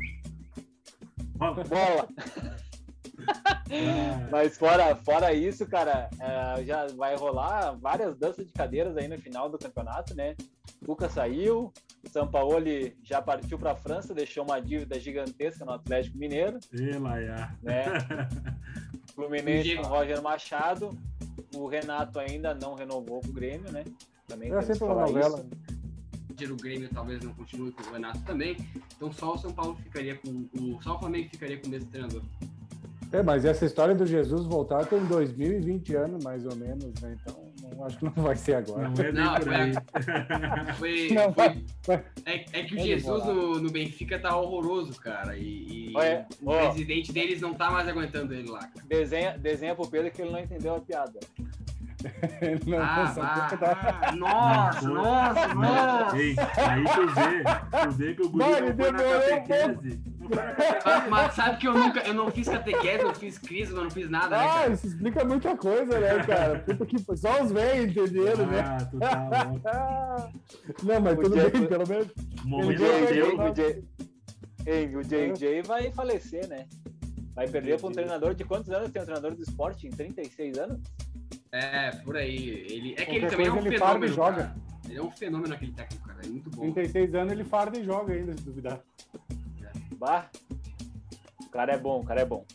Bola. 1.35 1.63
Bola! 1.63 2.07
Ah, 3.71 4.27
Mas 4.31 4.57
fora, 4.57 4.95
fora 4.95 5.31
isso, 5.33 5.67
cara, 5.67 6.09
é, 6.19 6.63
já 6.63 6.87
vai 6.95 7.15
rolar 7.15 7.77
várias 7.79 8.17
danças 8.17 8.47
de 8.47 8.51
cadeiras 8.53 8.97
aí 8.97 9.07
no 9.07 9.19
final 9.19 9.47
do 9.49 9.59
campeonato, 9.59 10.15
né? 10.15 10.35
Cuca 10.85 11.07
saiu, 11.09 11.71
Sampaoli 12.07 12.95
já 13.03 13.21
partiu 13.21 13.57
para 13.57 13.71
a 13.71 13.75
França, 13.75 14.13
deixou 14.13 14.43
uma 14.43 14.59
dívida 14.59 14.99
gigantesca 14.99 15.65
no 15.65 15.73
Atlético 15.73 16.17
Mineiro, 16.17 16.59
e 16.73 16.91
Laia. 16.97 17.55
né? 17.61 17.85
Fluminense 19.13 19.75
com 19.75 19.83
Roger 19.83 20.21
Machado, 20.21 20.97
o 21.55 21.67
Renato 21.67 22.19
ainda 22.19 22.53
não 22.53 22.75
renovou 22.75 23.21
com 23.21 23.27
o 23.29 23.33
Grêmio, 23.33 23.71
né? 23.71 23.83
Também 24.27 24.53
É 24.53 24.61
sempre 24.61 24.85
uma 24.85 25.05
novela. 25.05 25.45
isso. 26.41 26.53
O 26.53 26.55
Grêmio 26.55 26.87
talvez 26.93 27.21
não 27.21 27.33
continue 27.33 27.71
com 27.71 27.83
o 27.83 27.91
Renato 27.91 28.21
também. 28.21 28.55
Então 28.95 29.11
só 29.11 29.33
o 29.33 29.37
São 29.37 29.51
Paulo 29.51 29.75
ficaria 29.75 30.15
com 30.15 30.47
o. 30.57 30.81
Só 30.81 30.95
o 30.95 30.99
Flamengo 30.99 31.27
ficaria 31.29 31.57
com 31.57 31.67
o 31.67 31.69
mesmo 31.69 31.89
treinador. 31.89 32.21
É, 33.11 33.21
mas 33.21 33.43
essa 33.43 33.65
história 33.65 33.93
do 33.93 34.05
Jesus 34.05 34.45
voltar 34.45 34.85
tem 34.85 35.03
2020 35.05 35.95
anos, 35.95 36.23
mais 36.23 36.45
ou 36.45 36.55
menos, 36.55 36.93
né? 37.01 37.17
Então, 37.19 37.43
não, 37.75 37.85
acho 37.85 37.97
que 37.97 38.05
não 38.05 38.11
vai 38.11 38.35
ser 38.35 38.55
agora. 38.55 38.89
Não 38.89 39.03
é 39.05 39.11
Não, 39.11 39.35
por 39.35 39.53
aí. 39.53 39.73
Foi. 40.77 41.09
Não, 41.11 41.33
foi- 41.33 42.03
é, 42.25 42.45
é 42.53 42.63
que 42.63 42.75
o 42.75 42.79
Jesus 42.79 43.25
no, 43.25 43.59
no 43.59 43.71
Benfica 43.71 44.19
tá 44.19 44.35
horroroso, 44.37 44.99
cara. 44.99 45.37
E, 45.37 45.89
e 45.91 45.93
Olha, 45.95 46.25
o 46.41 46.49
ó. 46.51 46.59
presidente 46.69 47.11
deles 47.11 47.41
não 47.41 47.53
tá 47.53 47.69
mais 47.71 47.87
aguentando 47.87 48.33
ele 48.33 48.49
lá, 48.49 48.59
cara. 48.59 48.85
Desenha, 48.87 49.37
desenha 49.37 49.75
pro 49.75 49.87
Pedro 49.87 50.11
que 50.11 50.21
ele 50.21 50.31
não 50.31 50.39
entendeu 50.39 50.75
a 50.75 50.79
piada. 50.79 51.19
Não, 52.65 52.79
Ah, 52.81 53.13
ah, 53.17 53.57
tá- 53.57 53.99
ah, 54.07 54.11
nossa, 54.15 54.87
nossa, 54.87 55.53
nossa. 55.53 56.17
Ei, 56.17 56.33
aí 56.39 56.83
tu 56.85 57.07
vê, 57.13 57.43
tu 57.83 57.91
vê 57.91 58.13
que 58.13 58.21
o 58.21 58.29
guri 58.29 58.45
não 58.45 58.53
foi 58.55 58.91
na 58.91 58.97
demorou 58.97 59.21
um 60.18 60.18
Ah. 60.37 61.07
Mas 61.09 61.33
sabe 61.35 61.57
que 61.57 61.67
eu 61.67 61.73
nunca, 61.73 61.99
eu 62.01 62.13
não 62.13 62.29
fiz 62.31 62.47
catequese, 62.47 63.03
eu 63.03 63.13
fiz 63.15 63.37
crisma, 63.37 63.79
eu 63.79 63.83
não 63.83 63.91
fiz 63.91 64.09
nada, 64.09 64.37
né, 64.37 64.43
Ah, 64.49 64.67
isso 64.67 64.87
explica 64.87 65.23
muita 65.25 65.55
coisa, 65.57 65.99
né, 65.99 66.23
cara? 66.25 66.59
Puta 66.59 66.85
que... 66.85 66.97
Só 67.17 67.41
os 67.43 67.51
velhos 67.51 67.91
entenderam, 67.95 68.45
né? 68.47 68.59
Ah, 68.65 68.85
tu 68.85 68.99
tá 68.99 69.45
louco. 69.47 69.61
Ah, 69.67 70.29
Não, 70.83 71.01
mas 71.01 71.17
O 71.17 71.21
tudo 71.21 71.35
Jeff- 71.35 71.51
bem, 71.57 71.67
pelo 71.67 71.87
menos. 71.87 72.07
O 72.45 73.53
J- 73.53 73.83
Ei, 74.65 74.95
o 74.95 75.01
JJ 75.03 75.61
vai 75.63 75.91
falecer, 75.91 76.47
né? 76.47 76.65
Vai 77.33 77.47
perder 77.47 77.79
para 77.79 77.87
um 77.89 77.91
treinador 77.91 78.33
de 78.35 78.43
quantos 78.43 78.69
anos 78.69 78.91
tem 78.91 79.01
um 79.01 79.05
treinador 79.05 79.33
do 79.33 79.41
esporte? 79.41 79.87
Em 79.87 79.89
36 79.91 80.57
anos? 80.57 80.79
É, 81.51 81.91
por 82.03 82.17
aí. 82.17 82.49
Ele, 82.69 82.91
é 82.93 82.95
que 82.97 83.05
Qualquer 83.05 83.15
ele 83.15 83.27
também 83.27 83.47
é 83.47 83.51
um 83.51 83.57
ele 83.65 83.77
farda 83.77 84.05
e 84.05 84.09
fenômeno, 84.09 84.13
joga. 84.15 84.43
cara. 84.43 84.55
Ele 84.89 84.97
é 84.99 85.01
um 85.03 85.11
fenômeno 85.11 85.53
aquele 85.53 85.71
técnico, 85.71 86.07
cara. 86.07 86.19
É 86.23 86.27
muito 86.27 86.49
bom. 86.49 86.61
36 86.73 87.15
anos 87.15 87.31
ele 87.31 87.43
farda 87.43 87.79
e 87.79 87.83
joga 87.83 88.13
ainda, 88.13 88.33
se 88.37 88.43
duvidar. 88.43 88.79
Bah, 89.99 90.29
o 91.41 91.49
cara 91.49 91.73
é 91.73 91.77
bom, 91.77 91.99
o 91.99 92.05
cara 92.05 92.21
é 92.21 92.25
bom. 92.25 92.45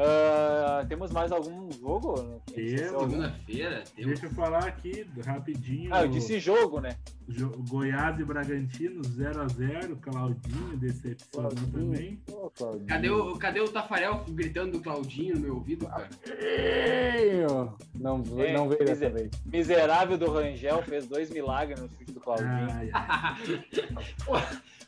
Ah, 0.00 0.84
temos 0.88 1.10
mais 1.10 1.32
algum 1.32 1.68
jogo? 1.72 2.40
Segunda-feira, 2.54 3.82
temos. 3.96 4.10
Deixa 4.12 4.26
eu 4.26 4.30
falar 4.30 4.64
aqui 4.64 5.04
rapidinho. 5.26 5.92
Ah, 5.92 6.02
eu 6.02 6.08
disse 6.08 6.38
jogo, 6.38 6.80
né? 6.80 6.96
Jo- 7.28 7.52
Goiás 7.68 8.18
e 8.20 8.24
Bragantino 8.24 9.02
0x0, 9.02 9.98
Claudinho 10.00 10.76
decepcionou 10.76 11.50
também. 11.50 12.18
Ô, 12.30 12.48
Claudinho. 12.50 12.86
Cadê 12.86 13.10
o, 13.10 13.36
cadê 13.36 13.60
o 13.60 13.68
Tafarel 13.68 14.24
gritando 14.28 14.72
do 14.78 14.80
Claudinho 14.80 15.34
no 15.34 15.40
meu 15.40 15.54
ouvido, 15.56 15.86
cara? 15.86 16.08
Claudinho. 16.22 17.74
Não, 17.96 18.22
É, 18.38 18.52
não 18.52 18.68
veio 18.68 18.84
dessa 18.84 19.10
vez. 19.10 19.30
Miserável 19.44 20.16
do 20.16 20.30
Rangel 20.30 20.80
fez 20.84 21.06
dois 21.08 21.28
milagres 21.30 21.80
no 21.80 21.88
chute 21.90 22.12
do 22.12 22.20
Claudinho. 22.20 22.48
Pô, 24.24 24.36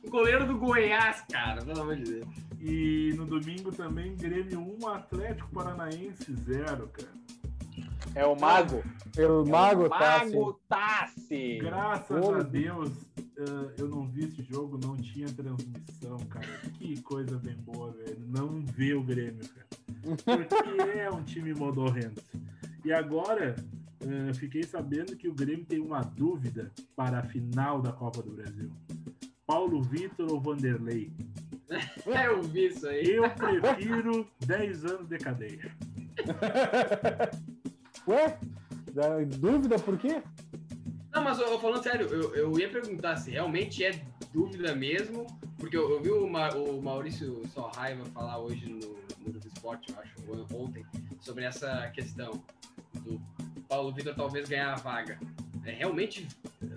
o 0.07 0.11
goleiro 0.11 0.47
do 0.47 0.57
Goiás, 0.57 1.23
cara, 1.31 1.63
pelo 1.63 1.81
amor 1.83 1.97
de 1.97 2.05
Deus. 2.05 2.27
E 2.63 3.13
no 3.17 3.25
domingo 3.27 3.71
também, 3.73 4.15
Grêmio 4.17 4.61
1, 4.83 4.87
Atlético 5.01 5.51
Paranaense 5.51 6.33
0, 6.33 6.89
cara. 6.89 7.09
É 8.15 8.27
o 8.27 8.39
Mago. 8.39 8.83
Pelo 9.15 9.47
Mago, 9.47 9.85
é 9.85 9.87
o 9.87 9.89
tá. 9.89 9.99
Mago 9.99 10.61
Tassi. 10.69 11.59
Graças 11.61 12.21
Pô. 12.21 12.35
a 12.35 12.43
Deus, 12.43 12.91
eh, 13.17 13.75
eu 13.79 13.89
não 13.89 14.07
vi 14.07 14.25
esse 14.25 14.43
jogo, 14.43 14.79
não 14.83 14.97
tinha 14.97 15.27
transmissão, 15.29 16.19
cara. 16.29 16.47
Que 16.75 17.01
coisa 17.03 17.39
bem 17.39 17.57
boa, 17.57 17.93
velho. 17.93 18.19
Não 18.29 18.61
ver 18.61 18.95
o 18.95 19.03
Grêmio, 19.03 19.49
cara. 19.49 19.67
Porque 20.25 20.99
é 20.99 21.11
um 21.11 21.23
time 21.23 21.55
modorrento. 21.55 22.23
E 22.85 22.93
agora, 22.93 23.57
eh, 24.01 24.35
fiquei 24.35 24.65
sabendo 24.65 25.17
que 25.17 25.29
o 25.29 25.35
Grêmio 25.35 25.65
tem 25.65 25.81
uma 25.81 26.03
dúvida 26.03 26.73
para 26.95 27.21
a 27.21 27.23
final 27.23 27.81
da 27.81 27.93
Copa 27.93 28.23
do 28.23 28.33
Brasil. 28.33 28.71
Paulo 29.47 29.83
Vitor 29.83 30.31
ou 30.31 30.41
Vanderlei? 30.41 31.13
É, 32.07 32.27
eu 32.27 32.43
vi 32.43 32.67
isso 32.67 32.87
aí. 32.89 33.05
Eu 33.13 33.31
prefiro 33.31 34.27
10 34.45 34.85
anos 34.85 35.09
de 35.09 35.19
cadeia. 35.19 35.71
Ué? 38.09 38.39
Dúvida 39.39 39.79
por 39.79 39.97
quê? 39.99 40.23
Não, 41.13 41.23
mas 41.23 41.39
eu, 41.39 41.59
falando 41.61 41.83
sério, 41.83 42.07
eu, 42.09 42.35
eu 42.35 42.59
ia 42.59 42.69
perguntar 42.69 43.17
se 43.17 43.31
realmente 43.31 43.85
é 43.85 44.01
dúvida 44.33 44.75
mesmo, 44.75 45.27
porque 45.59 45.77
eu, 45.77 45.91
eu 45.91 46.01
vi 46.03 46.11
o, 46.11 46.29
Ma- 46.29 46.51
o 46.55 46.81
Maurício 46.83 47.43
Sorraiva 47.53 48.05
falar 48.07 48.39
hoje 48.39 48.67
no, 48.69 48.79
no 49.25 49.33
Grupo 49.33 49.47
Esporte, 49.47 49.93
eu 49.93 49.99
acho, 50.01 50.57
ontem, 50.57 50.85
sobre 51.21 51.45
essa 51.45 51.89
questão 51.91 52.43
do 52.95 53.21
Paulo 53.69 53.93
Vitor 53.93 54.15
talvez 54.15 54.49
ganhar 54.49 54.73
a 54.73 54.77
vaga. 54.77 55.19
É 55.65 55.73
realmente 55.73 56.27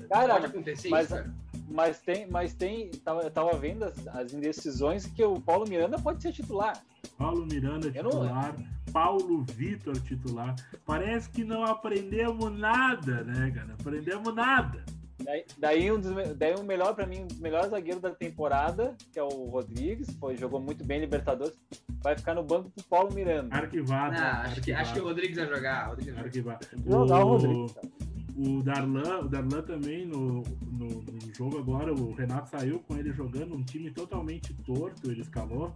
Cara, 0.10 0.34
pode 0.34 0.46
acontecer 0.48 0.89
mas- 0.89 1.06
isso, 1.06 1.16
cara? 1.16 1.34
Mas 1.70 1.99
tem, 1.99 2.28
mas 2.28 2.53
tem, 2.53 2.89
tava, 2.91 3.22
eu 3.22 3.32
tava 3.32 3.53
vendo 3.57 3.84
as, 3.86 4.07
as 4.07 4.34
indecisões 4.34 5.05
que 5.05 5.24
o 5.24 5.39
Paulo 5.39 5.66
Miranda 5.68 5.97
pode 5.99 6.22
ser 6.22 6.32
titular. 6.32 6.82
Paulo 7.18 7.45
Miranda 7.45 7.91
Eu 7.95 8.03
não- 8.03 8.11
titular, 8.11 8.55
Paulo 8.91 9.43
Vitor 9.43 9.99
titular. 10.01 10.55
Parece 10.86 11.30
que 11.30 11.43
não 11.43 11.64
aprendemos 11.64 12.51
nada, 12.57 13.24
né, 13.24 13.51
cara? 13.55 13.74
Aprendemos 13.80 14.34
nada. 14.36 14.84
Daí, 15.24 15.45
daí, 15.57 15.91
um 15.91 15.99
dos, 15.99 16.11
daí 16.36 16.53
o 16.55 16.64
melhor 16.64 16.93
para 16.93 17.05
mim, 17.05 17.22
um 17.22 17.28
dos 17.28 17.39
melhores 17.39 17.70
zagueiros 17.70 18.01
da 18.01 18.09
temporada, 18.11 18.93
que 19.11 19.18
é 19.18 19.24
o 19.24 19.45
Rodrigues, 19.45 20.09
foi, 20.20 20.36
jogou 20.36 20.59
muito 20.59 20.84
bem 20.84 20.97
em 20.97 21.01
Libertadores, 21.01 21.57
vai 22.01 22.18
ficar 22.18 22.36
no 22.36 22.43
banco 22.43 22.70
do 22.76 22.84
Paulo 22.84 23.14
Miranda. 23.14 23.55
Arquivado. 23.55 24.14
Não, 24.16 24.22
acho, 24.22 24.61
que, 24.61 24.74
acho 24.74 24.93
que 24.93 24.99
o 24.99 25.07
arquivado, 25.07 25.07
Rodrigues 25.07 25.38
vai 25.38 25.47
jogar. 25.47 25.86
o 25.86 25.89
Rodrigues 25.91 26.14
vai 26.16 26.30
jogar. 26.32 26.53
arquivado. 26.55 26.89
Jogar 26.91 27.26
o 27.26 27.28
Rodrigues. 27.30 27.74
cara. 27.74 27.88
O 28.36 28.64
Darlan, 28.64 29.20
o 29.20 29.30
Darlan 29.30 29.62
também 29.62 30.06
no, 30.08 30.42
no, 30.72 30.88
no 30.88 31.36
jogo 31.36 31.60
agora, 31.60 31.94
o 31.94 32.14
Renato 32.14 32.50
saiu 32.50 32.80
com 32.80 32.98
ele 32.98 33.14
jogando 33.14 33.56
um 33.56 33.64
time 33.64 33.92
totalmente 33.92 34.54
torto, 34.66 35.12
ele 35.12 35.22
escalou. 35.22 35.76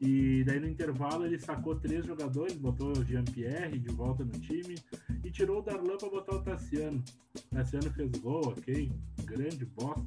E 0.00 0.42
daí 0.44 0.58
no 0.58 0.68
intervalo 0.68 1.24
ele 1.24 1.38
sacou 1.38 1.76
três 1.76 2.04
jogadores, 2.04 2.54
botou 2.56 2.92
o 2.92 3.04
Jean-Pierre 3.04 3.78
de 3.78 3.88
volta 3.90 4.24
no 4.24 4.32
time 4.32 4.74
e 5.24 5.30
tirou 5.30 5.60
o 5.60 5.62
Darlan 5.62 5.96
para 5.96 6.10
botar 6.10 6.34
o 6.34 6.42
Tassiano. 6.42 7.02
O 7.36 7.54
Tassiano 7.54 7.90
fez 7.90 8.10
gol, 8.20 8.48
ok? 8.48 8.92
Grande 9.24 9.64
bosta. 9.64 10.04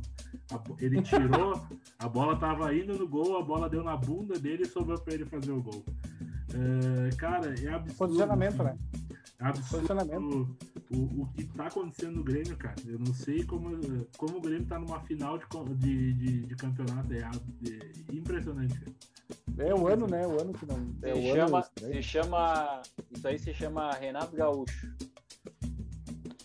Ele 0.80 1.02
tirou, 1.02 1.66
a 1.98 2.08
bola 2.08 2.36
tava 2.36 2.76
indo 2.76 2.98
no 2.98 3.08
gol, 3.08 3.38
a 3.38 3.42
bola 3.42 3.70
deu 3.70 3.84
na 3.84 3.96
bunda 3.96 4.38
dele 4.38 4.64
e 4.64 4.68
sobrou 4.68 5.00
para 5.00 5.14
ele 5.14 5.26
fazer 5.26 5.52
o 5.52 5.62
gol. 5.62 5.84
É, 6.54 7.16
cara, 7.16 7.56
é 7.60 7.74
absurdo. 7.74 7.98
Posicionamento, 7.98 8.64
né? 8.64 8.78
É 9.40 9.46
absurdo 9.46 9.88
Posicionamento. 9.88 10.58
o, 10.92 11.22
o 11.22 11.28
que 11.36 11.44
tá 11.46 11.68
acontecendo 11.68 12.16
no 12.16 12.24
Grêmio, 12.24 12.58
cara. 12.58 12.76
Eu 12.88 12.98
não 12.98 13.14
sei 13.14 13.44
como, 13.44 13.70
como 14.18 14.38
o 14.38 14.42
Grêmio 14.42 14.66
tá 14.66 14.80
numa 14.80 15.00
final 15.02 15.38
de, 15.38 15.46
de, 15.76 16.14
de, 16.14 16.46
de 16.48 16.56
campeonato. 16.56 17.14
É, 17.14 17.20
é 17.20 18.16
impressionante, 18.16 18.80
cara. 18.80 18.96
É 19.60 19.74
o 19.74 19.88
ano, 19.88 20.08
né? 20.08 20.26
O 20.26 20.42
ano 20.42 20.54
que 20.54 20.66
não. 20.66 20.78
É 21.04 21.14
Se 21.14 21.20
o 21.20 21.36
chama, 21.36 21.58
ano 21.58 21.94
se 21.94 22.04
chama, 22.04 22.82
isso 23.12 23.28
aí 23.28 23.40
se 23.40 23.54
chama 23.54 23.92
Renato 23.92 24.36
Gaúcho. 24.36 24.92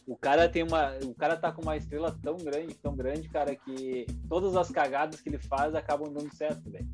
O 0.06 0.16
cara 0.16 0.48
tem 0.48 0.62
uma, 0.62 0.94
o 1.04 1.14
cara 1.14 1.36
tá 1.36 1.50
com 1.50 1.62
uma 1.62 1.76
estrela 1.76 2.14
tão 2.22 2.36
grande, 2.36 2.74
tão 2.74 2.94
grande, 2.94 3.28
cara, 3.28 3.56
que 3.56 4.06
todas 4.28 4.54
as 4.56 4.70
cagadas 4.70 5.20
que 5.20 5.28
ele 5.30 5.38
faz 5.38 5.74
acabam 5.74 6.12
dando 6.12 6.34
certo, 6.34 6.70
velho. 6.70 6.86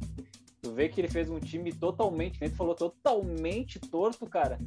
Tu 0.61 0.73
vê 0.73 0.89
que 0.89 1.01
ele 1.01 1.09
fez 1.09 1.31
um 1.31 1.41
time 1.41 1.73
totalmente, 1.73 2.41
nem 2.41 2.51
tu 2.51 2.57
falou, 2.57 2.75
totalmente 2.75 3.81
torto, 3.81 4.27
cara. 4.27 4.59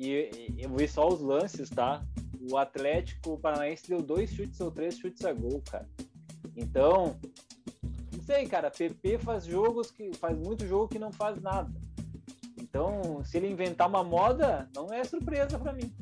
E, 0.00 0.56
eu 0.58 0.70
vi 0.70 0.88
só 0.88 1.06
os 1.06 1.20
lances, 1.20 1.68
tá? 1.68 2.02
O 2.50 2.56
Atlético 2.56 3.38
Paranaense 3.38 3.86
deu 3.86 4.00
dois 4.00 4.30
chutes 4.32 4.58
ou 4.58 4.70
três 4.70 4.96
chutes 4.96 5.22
a 5.26 5.32
gol, 5.34 5.62
cara. 5.70 5.86
Então, 6.56 7.18
não 8.10 8.24
sei, 8.24 8.46
cara. 8.46 8.70
PP 8.70 9.18
faz 9.18 9.44
jogos 9.44 9.90
que 9.90 10.10
faz 10.16 10.38
muito 10.38 10.66
jogo 10.66 10.88
que 10.88 10.98
não 10.98 11.12
faz 11.12 11.38
nada. 11.42 11.70
Então, 12.58 13.22
se 13.24 13.36
ele 13.36 13.50
inventar 13.50 13.88
uma 13.88 14.02
moda, 14.02 14.66
não 14.74 14.90
é 14.90 15.04
surpresa 15.04 15.58
para 15.58 15.74
mim. 15.74 15.92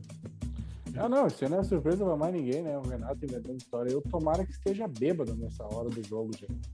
Não, 0.95 1.09
não, 1.09 1.27
isso 1.27 1.49
não 1.49 1.59
é 1.59 1.65
surpresa 1.65 2.05
pra 2.05 2.17
mais 2.17 2.33
ninguém, 2.33 2.63
né? 2.63 2.79
O 2.79 2.83
Renato 2.83 3.25
inventando 3.25 3.57
história. 3.57 3.91
Eu 3.91 4.01
tomara 4.03 4.47
que 4.47 4.53
esteja 4.53 4.87
bêbado 4.87 5.35
nessa 5.35 5.65
hora 5.65 5.89
do 5.89 6.03
jogo, 6.05 6.31
gente. 6.37 6.71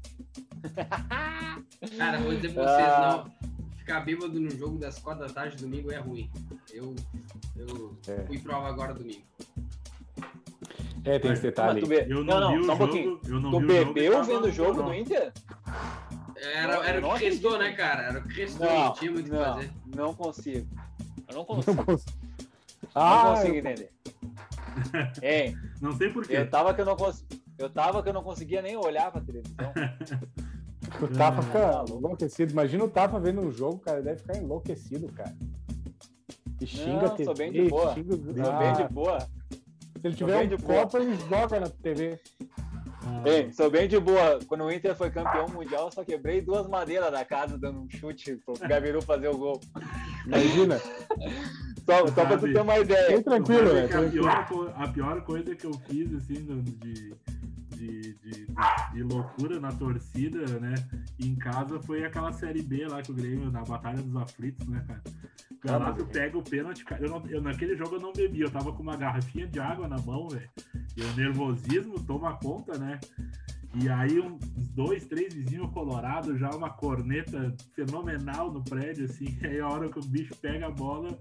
Cara, 1.97 2.21
vou 2.21 2.35
dizer 2.35 2.53
pra 2.53 2.65
vocês, 2.65 2.89
ah. 2.89 3.25
não. 3.25 3.54
Ficar 3.85 4.01
bêbado 4.01 4.41
no 4.41 4.51
jogo 4.51 4.79
das 4.79 4.99
quatro 4.99 5.27
da 5.27 5.31
tarde 5.31 5.59
domingo 5.59 5.93
é 5.93 5.99
ruim. 5.99 6.31
Eu, 6.73 6.97
eu 7.55 7.95
é. 8.09 8.25
fui 8.25 8.39
prova 8.39 8.67
agora 8.67 8.95
domingo. 8.95 9.21
É, 11.05 11.19
tem 11.19 11.33
esse 11.33 11.43
detalhe. 11.43 11.87
Be... 11.87 11.97
Eu 12.09 12.25
não, 12.25 12.41
não, 12.41 12.59
vi 12.59 12.65
só 12.65 12.73
um 12.73 12.79
pouquinho. 12.79 13.21
Eu 13.27 13.39
não 13.39 13.51
tu 13.51 13.61
vi 13.61 13.67
bebeu 13.67 14.25
vendo 14.25 14.47
o 14.47 14.51
jogo 14.51 14.83
do 14.83 14.95
Inter? 14.95 15.31
Era, 16.35 16.77
era 16.87 17.07
o 17.07 17.19
que 17.19 17.27
restou, 17.27 17.59
né, 17.59 17.73
cara? 17.73 18.05
Era 18.05 18.21
o 18.21 18.27
que 18.27 18.41
restou, 18.41 18.67
não, 18.67 18.85
não 18.87 18.93
tinha 18.95 19.13
muito 19.13 19.27
o 19.27 19.31
que 19.31 19.45
fazer. 19.45 19.71
Não 19.95 20.15
consigo. 20.15 20.67
Eu 21.29 21.35
não 21.35 21.45
consigo. 21.45 21.77
Não 21.77 21.85
consigo, 21.85 22.13
ah, 22.95 23.25
não 23.25 23.35
consigo 23.35 23.57
entender. 23.57 23.93
Hein? 25.23 25.59
Não 25.83 25.93
sei 25.93 26.11
porquê. 26.11 26.39
Eu 26.39 26.49
tava 26.49 26.73
que 26.73 26.81
eu 26.81 26.87
não 26.87 26.97
cons... 26.97 27.23
eu 27.59 27.69
tava 27.69 28.03
que 28.03 28.09
eu 28.09 28.15
não 28.15 28.23
conseguia 28.23 28.63
nem 28.63 28.79
olhar 28.79 29.13
pra 29.13 29.21
televisão. 29.21 29.75
o 31.03 31.09
Tafa 31.09 31.43
fica 31.43 31.85
enlouquecido. 31.89 32.53
Imagina 32.53 32.85
o 32.85 32.89
Tafa 32.89 33.19
vendo 33.19 33.41
um 33.41 33.51
jogo, 33.51 33.79
cara, 33.79 33.99
ele 33.99 34.07
deve 34.07 34.21
ficar 34.21 34.37
enlouquecido, 34.37 35.13
cara. 35.13 35.35
E 36.61 36.67
xinga 36.67 37.09
não, 37.09 37.25
sou 37.25 37.35
bem 37.35 37.53
de 37.53 37.69
boa. 37.69 37.95
Xinga... 37.95 38.17
Sou 38.17 38.53
ah. 38.53 38.59
bem 38.59 38.73
de 38.75 38.93
boa. 38.93 39.19
Se 39.21 40.09
ele 40.09 40.15
tiver 40.15 40.55
um 40.55 40.59
copo, 40.59 40.99
ele 40.99 41.17
joga 41.29 41.61
na 41.61 41.69
TV. 41.69 42.21
Ei, 43.25 43.53
sou 43.53 43.71
bem 43.71 43.89
de 43.89 43.99
boa. 43.99 44.39
Quando 44.47 44.65
o 44.65 44.73
Inter 44.73 44.95
foi 44.95 45.11
campeão 45.11 45.47
mundial, 45.49 45.91
só 45.91 46.05
quebrei 46.05 46.41
duas 46.41 46.69
madeiras 46.69 47.11
da 47.11 47.25
casa 47.25 47.59
dando 47.59 47.81
um 47.81 47.91
chute 47.91 48.37
pro 48.37 48.55
Gabiru 48.69 49.03
fazer 49.03 49.29
o 49.29 49.37
gol. 49.37 49.61
Imagina. 50.27 50.79
só, 51.85 52.07
só 52.07 52.25
pra 52.25 52.39
tu 52.39 52.53
ter 52.53 52.61
uma 52.61 52.79
ideia. 52.79 53.09
Bem 53.09 53.23
tranquilo, 53.23 53.73
né? 53.75 53.85
A 53.85 54.11
pior, 54.11 54.75
a 54.77 54.89
pior 54.89 55.25
coisa 55.25 55.55
que 55.55 55.67
eu 55.67 55.73
fiz, 55.87 56.15
assim, 56.15 56.35
de, 56.63 57.15
de, 57.77 58.15
de, 58.15 58.47
de, 58.93 59.03
loucura 59.03 59.61
na 59.61 59.73
torcida, 59.73 60.47
né? 60.61 60.75
Em 61.19 61.35
casa 61.37 61.81
foi 61.83 62.05
aquela 62.05 62.33
série 62.33 62.63
B 62.63 62.87
lá 62.87 63.03
que 63.03 63.11
o 63.11 63.15
Grêmio, 63.15 63.51
na 63.51 63.63
Batalha 63.63 64.03
dos 64.03 64.17
Aflitos, 64.17 64.67
né, 64.67 64.85
cara? 64.87 65.03
Galato 65.63 66.05
pega 66.07 66.37
o 66.37 66.43
pênalti. 66.43 66.85
Eu, 67.01 67.09
não, 67.09 67.27
eu 67.27 67.41
naquele 67.41 67.77
jogo 67.77 67.97
eu 67.97 68.01
não 68.01 68.13
bebi, 68.13 68.41
eu 68.41 68.51
tava 68.51 68.73
com 68.73 68.83
uma 68.83 68.97
garrafinha 68.97 69.47
de 69.47 69.59
água 69.59 69.89
na 69.89 69.99
mão, 69.99 70.29
velho. 70.29 70.49
E 70.97 71.03
o 71.03 71.17
nervosismo 71.17 71.99
toma 72.05 72.37
conta, 72.37 72.79
né? 72.79 73.01
E 73.75 73.89
aí 73.89 74.21
uns 74.21 74.39
dois, 74.75 75.05
três 75.07 75.35
vizinhos 75.35 75.73
colorados, 75.73 76.39
já 76.39 76.51
uma 76.51 76.71
corneta 76.71 77.53
fenomenal 77.75 78.53
no 78.53 78.63
prédio, 78.63 79.07
assim. 79.07 79.37
Aí 79.43 79.59
a 79.59 79.69
hora 79.69 79.89
que 79.89 79.99
o 79.99 80.05
bicho 80.05 80.35
pega 80.37 80.67
a 80.67 80.71
bola, 80.71 81.19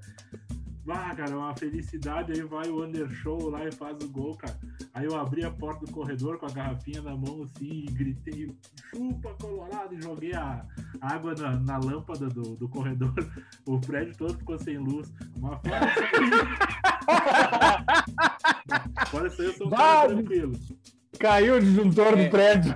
ah, 0.88 1.16
cara, 1.16 1.38
uma 1.38 1.56
felicidade. 1.56 2.34
Aí 2.34 2.42
vai 2.42 2.68
o 2.68 2.84
Undershow 2.84 3.50
lá 3.50 3.66
e 3.66 3.72
faz 3.72 3.98
o 4.04 4.10
gol, 4.10 4.36
cara. 4.36 4.58
Aí 4.94 5.06
eu 5.06 5.16
abri 5.16 5.44
a 5.46 5.52
porta 5.52 5.86
do 5.86 5.92
corredor 5.92 6.38
com 6.38 6.46
a 6.46 6.50
garrafinha 6.50 7.02
na 7.02 7.16
mão, 7.16 7.44
assim, 7.44 7.86
e 7.88 7.92
gritei, 7.92 8.56
chupa, 8.90 9.34
Colorado, 9.40 9.96
e 9.96 10.02
joguei 10.02 10.34
a 10.34 10.66
água 11.02 11.34
na, 11.36 11.60
na 11.60 11.78
lâmpada 11.78 12.28
do, 12.28 12.56
do 12.56 12.68
corredor. 12.68 13.14
O 13.66 13.80
prédio 13.80 14.14
todo 14.18 14.38
ficou 14.38 14.60
sem 14.60 14.78
luz. 14.78 15.12
Uma 15.38 15.62
Olha 19.14 19.28
isso 19.28 19.42
aí, 19.42 19.48
eu 19.48 19.54
sou 19.54 19.68
um 19.68 19.70
cara 19.70 20.08
tranquilo. 20.10 20.54
Caiu 21.18 21.56
o 21.56 21.60
disjuntor 21.62 22.08
é. 22.08 22.24
do 22.26 22.30
prédio. 22.30 22.76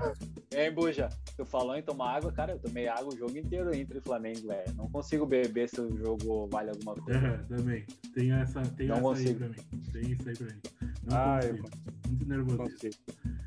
É, 0.52 0.72
Buja, 0.72 1.10
tu 1.38 1.46
falou 1.46 1.76
em 1.76 1.84
tomar 1.84 2.18
água, 2.18 2.32
cara, 2.32 2.54
eu 2.54 2.60
tomei 2.60 2.88
água 2.88 3.14
o 3.14 3.18
jogo 3.18 3.38
inteiro 3.38 3.74
entre 3.74 4.02
Flamengo, 4.02 4.48
velho. 4.48 4.74
Não 4.76 4.90
consigo 4.90 5.26
beber 5.26 5.70
se 5.70 5.80
o 5.80 5.96
jogo 5.96 6.48
vale 6.48 6.72
alguma 6.72 6.96
coisa. 6.96 7.20
É, 7.20 7.38
também. 7.56 7.86
Tem 8.14 8.32
essa, 8.32 8.62
tem 8.62 8.88
não 8.88 8.96
essa 8.96 9.04
consigo. 9.04 9.30
aí 9.30 9.36
pra 9.36 9.50
mim. 9.50 9.56
Tem 9.94 10.12
isso 10.12 10.30
aí 10.30 10.36
pra 10.36 10.48
mim. 10.48 10.62
Não 11.04 11.18
ah, 11.18 11.40
consigo. 11.40 11.68
Eu... 11.68 12.10
Muito 12.10 12.28
nervoso. 12.28 12.74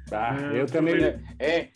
Tá, 0.06 0.36
é, 0.40 0.60
eu 0.60 0.66
também. 0.66 0.94
É, 1.38 1.68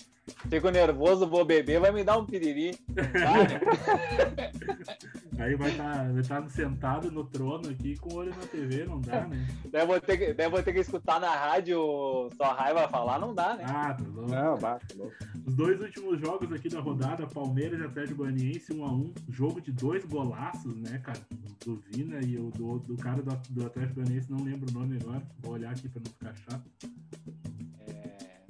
Fico 0.48 0.70
nervoso, 0.70 1.28
vou 1.28 1.44
beber, 1.44 1.80
vai 1.80 1.92
me 1.92 2.02
dar 2.02 2.16
um 2.16 2.24
piriri. 2.24 2.78
Aí 5.38 5.56
vai 5.56 5.70
estar 5.70 6.12
tá, 6.28 6.42
tá 6.42 6.48
sentado 6.48 7.10
no 7.10 7.24
trono 7.24 7.68
aqui 7.68 7.96
com 7.98 8.14
o 8.14 8.16
olho 8.16 8.30
na 8.30 8.46
TV, 8.46 8.84
não 8.84 9.00
dá, 9.00 9.26
né? 9.26 9.46
Daí 9.70 9.86
vou 9.86 10.00
ter 10.00 10.16
que, 10.16 10.32
daí 10.32 10.48
vou 10.48 10.62
ter 10.62 10.72
que 10.72 10.78
escutar 10.78 11.20
na 11.20 11.34
rádio 11.34 12.30
só 12.36 12.52
raiva 12.52 12.88
falar, 12.88 13.18
não 13.18 13.34
dá, 13.34 13.56
né? 13.56 13.64
Ah, 13.66 13.94
tá 13.94 14.04
louco. 14.04 14.30
Não, 14.30 14.58
basta, 14.58 14.86
tá 14.86 14.94
louco. 14.96 15.14
Os 15.46 15.54
dois 15.54 15.80
últimos 15.80 16.20
jogos 16.20 16.52
aqui 16.52 16.68
da 16.68 16.80
rodada, 16.80 17.26
Palmeiras 17.26 17.80
e 17.80 17.84
Atlético 17.84 18.18
Goianiense 18.18 18.72
1 18.72 18.84
a 18.84 18.92
1 18.92 19.14
jogo 19.28 19.60
de 19.60 19.72
dois 19.72 20.04
golaços, 20.04 20.76
né, 20.76 20.98
cara? 20.98 21.20
Do 21.64 21.76
Vina 21.76 22.20
e 22.24 22.38
o 22.38 22.50
do, 22.50 22.78
do 22.78 22.96
cara 22.96 23.20
do, 23.22 23.36
do 23.50 23.66
Atlético 23.66 23.96
Goianiense, 24.00 24.30
não 24.30 24.44
lembro 24.44 24.70
o 24.70 24.72
nome 24.72 24.98
agora. 25.02 25.22
Vou 25.40 25.54
olhar 25.54 25.72
aqui 25.72 25.88
pra 25.88 26.00
não 26.04 26.12
ficar 26.12 26.34
chato. 26.34 26.70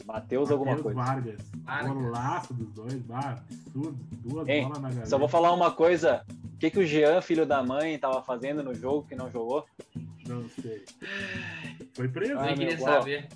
Matheus 0.04 0.50
alguma 0.50 0.76
coisa. 0.76 1.00
Vargas. 1.00 1.40
Vargas. 1.62 1.92
Golaço 1.92 2.54
dos 2.54 2.72
dois, 2.72 2.94
bah, 3.02 3.42
absurdo. 3.50 3.98
Duas 4.12 4.48
Ei, 4.48 4.62
bolas 4.62 4.78
na 4.78 4.88
galera. 4.90 5.06
Só 5.06 5.18
vou 5.18 5.28
falar 5.28 5.52
uma 5.52 5.70
coisa. 5.70 6.24
O 6.54 6.58
que, 6.58 6.70
que 6.70 6.78
o 6.78 6.86
Jean, 6.86 7.20
filho 7.20 7.46
da 7.46 7.62
mãe, 7.62 7.98
tava 7.98 8.22
fazendo 8.22 8.62
no 8.62 8.74
jogo 8.74 9.06
que 9.06 9.14
não 9.14 9.30
jogou? 9.30 9.66
Não 10.28 10.48
sei. 10.48 10.84
Foi 11.94 12.08
preso? 12.08 12.40
Nem 12.40 12.54
queria 12.54 12.78
saber. 12.78 13.28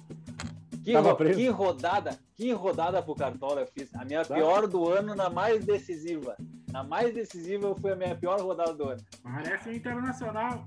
Que, 0.84 0.94
ro 0.96 1.16
que, 1.16 1.48
rodada, 1.48 2.18
que 2.34 2.52
rodada 2.52 3.02
pro 3.02 3.14
Cartola 3.14 3.62
eu 3.62 3.66
fiz. 3.66 3.94
A 3.94 4.04
minha 4.04 4.24
pior 4.24 4.66
do 4.66 4.88
ano 4.88 5.14
na 5.14 5.28
mais 5.28 5.64
decisiva. 5.64 6.36
Na 6.70 6.82
mais 6.82 7.14
decisiva 7.14 7.74
foi 7.74 7.92
a 7.92 7.96
minha 7.96 8.14
pior 8.14 8.40
rodada 8.40 8.72
do 8.74 8.88
ano. 8.90 9.02
Parece 9.22 9.68
o 9.68 9.72
Internacional. 9.74 10.64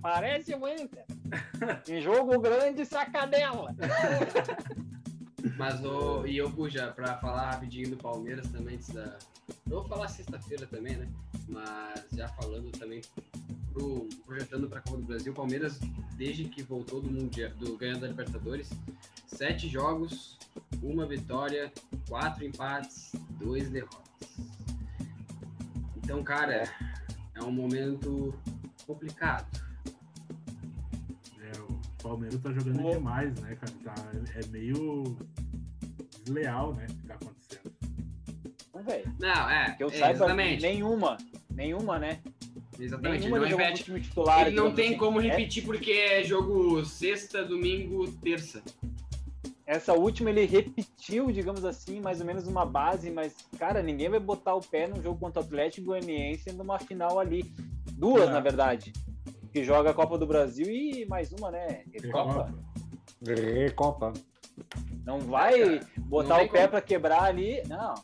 Parece 0.00 0.54
o 0.54 0.68
Inter. 0.68 1.04
em 1.88 2.00
jogo 2.00 2.40
grande, 2.40 2.84
sacadela. 2.84 3.74
Mas 5.56 5.84
o. 5.84 6.26
E 6.26 6.36
eu, 6.36 6.48
Buja, 6.48 6.92
pra 6.92 7.16
falar 7.18 7.52
rapidinho 7.52 7.90
do 7.90 7.96
Palmeiras 7.96 8.48
também, 8.48 8.76
antes 8.76 8.88
da. 8.88 9.18
Eu 9.66 9.80
vou 9.80 9.84
falar 9.84 10.08
sexta-feira 10.08 10.66
também, 10.66 10.96
né? 10.96 11.08
Mas 11.48 12.06
já 12.12 12.28
falando 12.28 12.70
também 12.72 13.00
pro, 13.72 14.08
projetando 14.24 14.68
para 14.68 14.78
a 14.78 14.82
Copa 14.82 14.96
do 14.98 15.04
Brasil, 15.04 15.32
o 15.32 15.36
Palmeiras, 15.36 15.78
desde 16.16 16.44
que 16.44 16.62
voltou 16.62 17.00
do 17.00 17.10
Mundial, 17.10 17.50
do 17.50 17.76
ganhando 17.76 18.00
da 18.00 18.08
Libertadores, 18.08 18.70
sete 19.26 19.68
jogos, 19.68 20.38
uma 20.82 21.06
vitória, 21.06 21.72
quatro 22.08 22.44
empates, 22.44 23.12
dois 23.38 23.68
derrotas. 23.70 24.06
Então, 25.96 26.22
cara, 26.24 26.64
é 27.34 27.42
um 27.42 27.52
momento 27.52 28.34
complicado. 28.86 29.65
É, 32.06 32.08
o 32.08 32.10
Palmeiras 32.10 32.40
tá 32.40 32.52
jogando 32.52 32.90
demais, 32.92 33.40
né, 33.40 33.56
cara? 33.56 33.72
Tá, 33.84 33.94
é 34.34 34.46
meio 34.46 35.16
desleal, 36.24 36.74
né? 36.74 36.86
Que 36.86 37.06
tá 37.06 37.14
acontecendo. 37.14 37.72
Não, 39.18 39.50
é. 39.50 39.72
Que 39.72 39.82
eu 39.82 39.90
saiba, 39.90 40.10
exatamente. 40.10 40.62
nenhuma. 40.62 41.16
Nenhuma, 41.50 41.98
né? 41.98 42.20
Exatamente. 42.78 43.20
Nenhuma 43.20 43.38
ele 43.38 43.50
não, 43.50 43.58
repete, 43.58 44.00
titular, 44.00 44.46
ele 44.46 44.56
não 44.56 44.72
tem 44.72 44.90
assim. 44.90 44.98
como 44.98 45.18
repetir 45.18 45.62
é? 45.62 45.66
porque 45.66 45.90
é 45.90 46.22
jogo 46.22 46.84
sexta, 46.84 47.44
domingo, 47.44 48.10
terça. 48.12 48.62
Essa 49.66 49.94
última 49.94 50.30
ele 50.30 50.44
repetiu, 50.44 51.32
digamos 51.32 51.64
assim, 51.64 52.00
mais 52.00 52.20
ou 52.20 52.26
menos 52.26 52.46
uma 52.46 52.64
base, 52.64 53.10
mas, 53.10 53.34
cara, 53.58 53.82
ninguém 53.82 54.08
vai 54.08 54.20
botar 54.20 54.54
o 54.54 54.60
pé 54.60 54.86
no 54.86 55.02
jogo 55.02 55.18
contra 55.18 55.42
o 55.42 55.44
Atlético 55.44 55.88
Goianiense 55.88 56.52
numa 56.52 56.78
final 56.78 57.18
ali. 57.18 57.42
Duas, 57.92 58.30
na 58.30 58.38
verdade. 58.38 58.92
Que 59.56 59.64
joga 59.64 59.88
a 59.88 59.94
Copa 59.94 60.18
do 60.18 60.26
Brasil 60.26 60.66
e 60.66 61.06
mais 61.06 61.32
uma, 61.32 61.50
né? 61.50 61.82
Recopa. 61.90 62.54
Recopa. 63.24 64.12
Não 65.02 65.18
vai 65.18 65.80
botar 65.96 66.36
não 66.36 66.44
o 66.44 66.48
pé 66.50 66.68
para 66.68 66.82
quebrar 66.82 67.22
ali. 67.22 67.62
Não. 67.66 67.94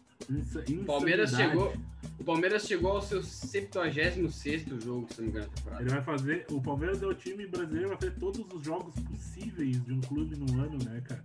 O 0.80 0.84
Palmeiras 0.86 1.32
chegou. 1.32 1.70
O 2.18 2.24
Palmeiras 2.24 2.62
chegou 2.62 2.92
ao 2.92 3.02
seu 3.02 3.22
76 3.22 4.64
jogo, 4.82 5.06
se 5.12 5.20
não 5.20 5.26
me 5.26 5.30
engano, 5.30 5.50
temporada. 5.54 5.82
Ele 5.82 5.90
vai 5.90 6.02
fazer. 6.02 6.46
O 6.50 6.62
Palmeiras 6.62 7.02
é 7.02 7.06
o 7.06 7.12
time 7.12 7.46
brasileiro, 7.46 7.88
vai 7.88 7.98
fazer 7.98 8.14
todos 8.18 8.50
os 8.50 8.64
jogos 8.64 8.94
possíveis 9.00 9.84
de 9.84 9.92
um 9.92 10.00
clube 10.00 10.34
no 10.34 10.58
ano, 10.58 10.78
né, 10.82 11.02
cara? 11.06 11.22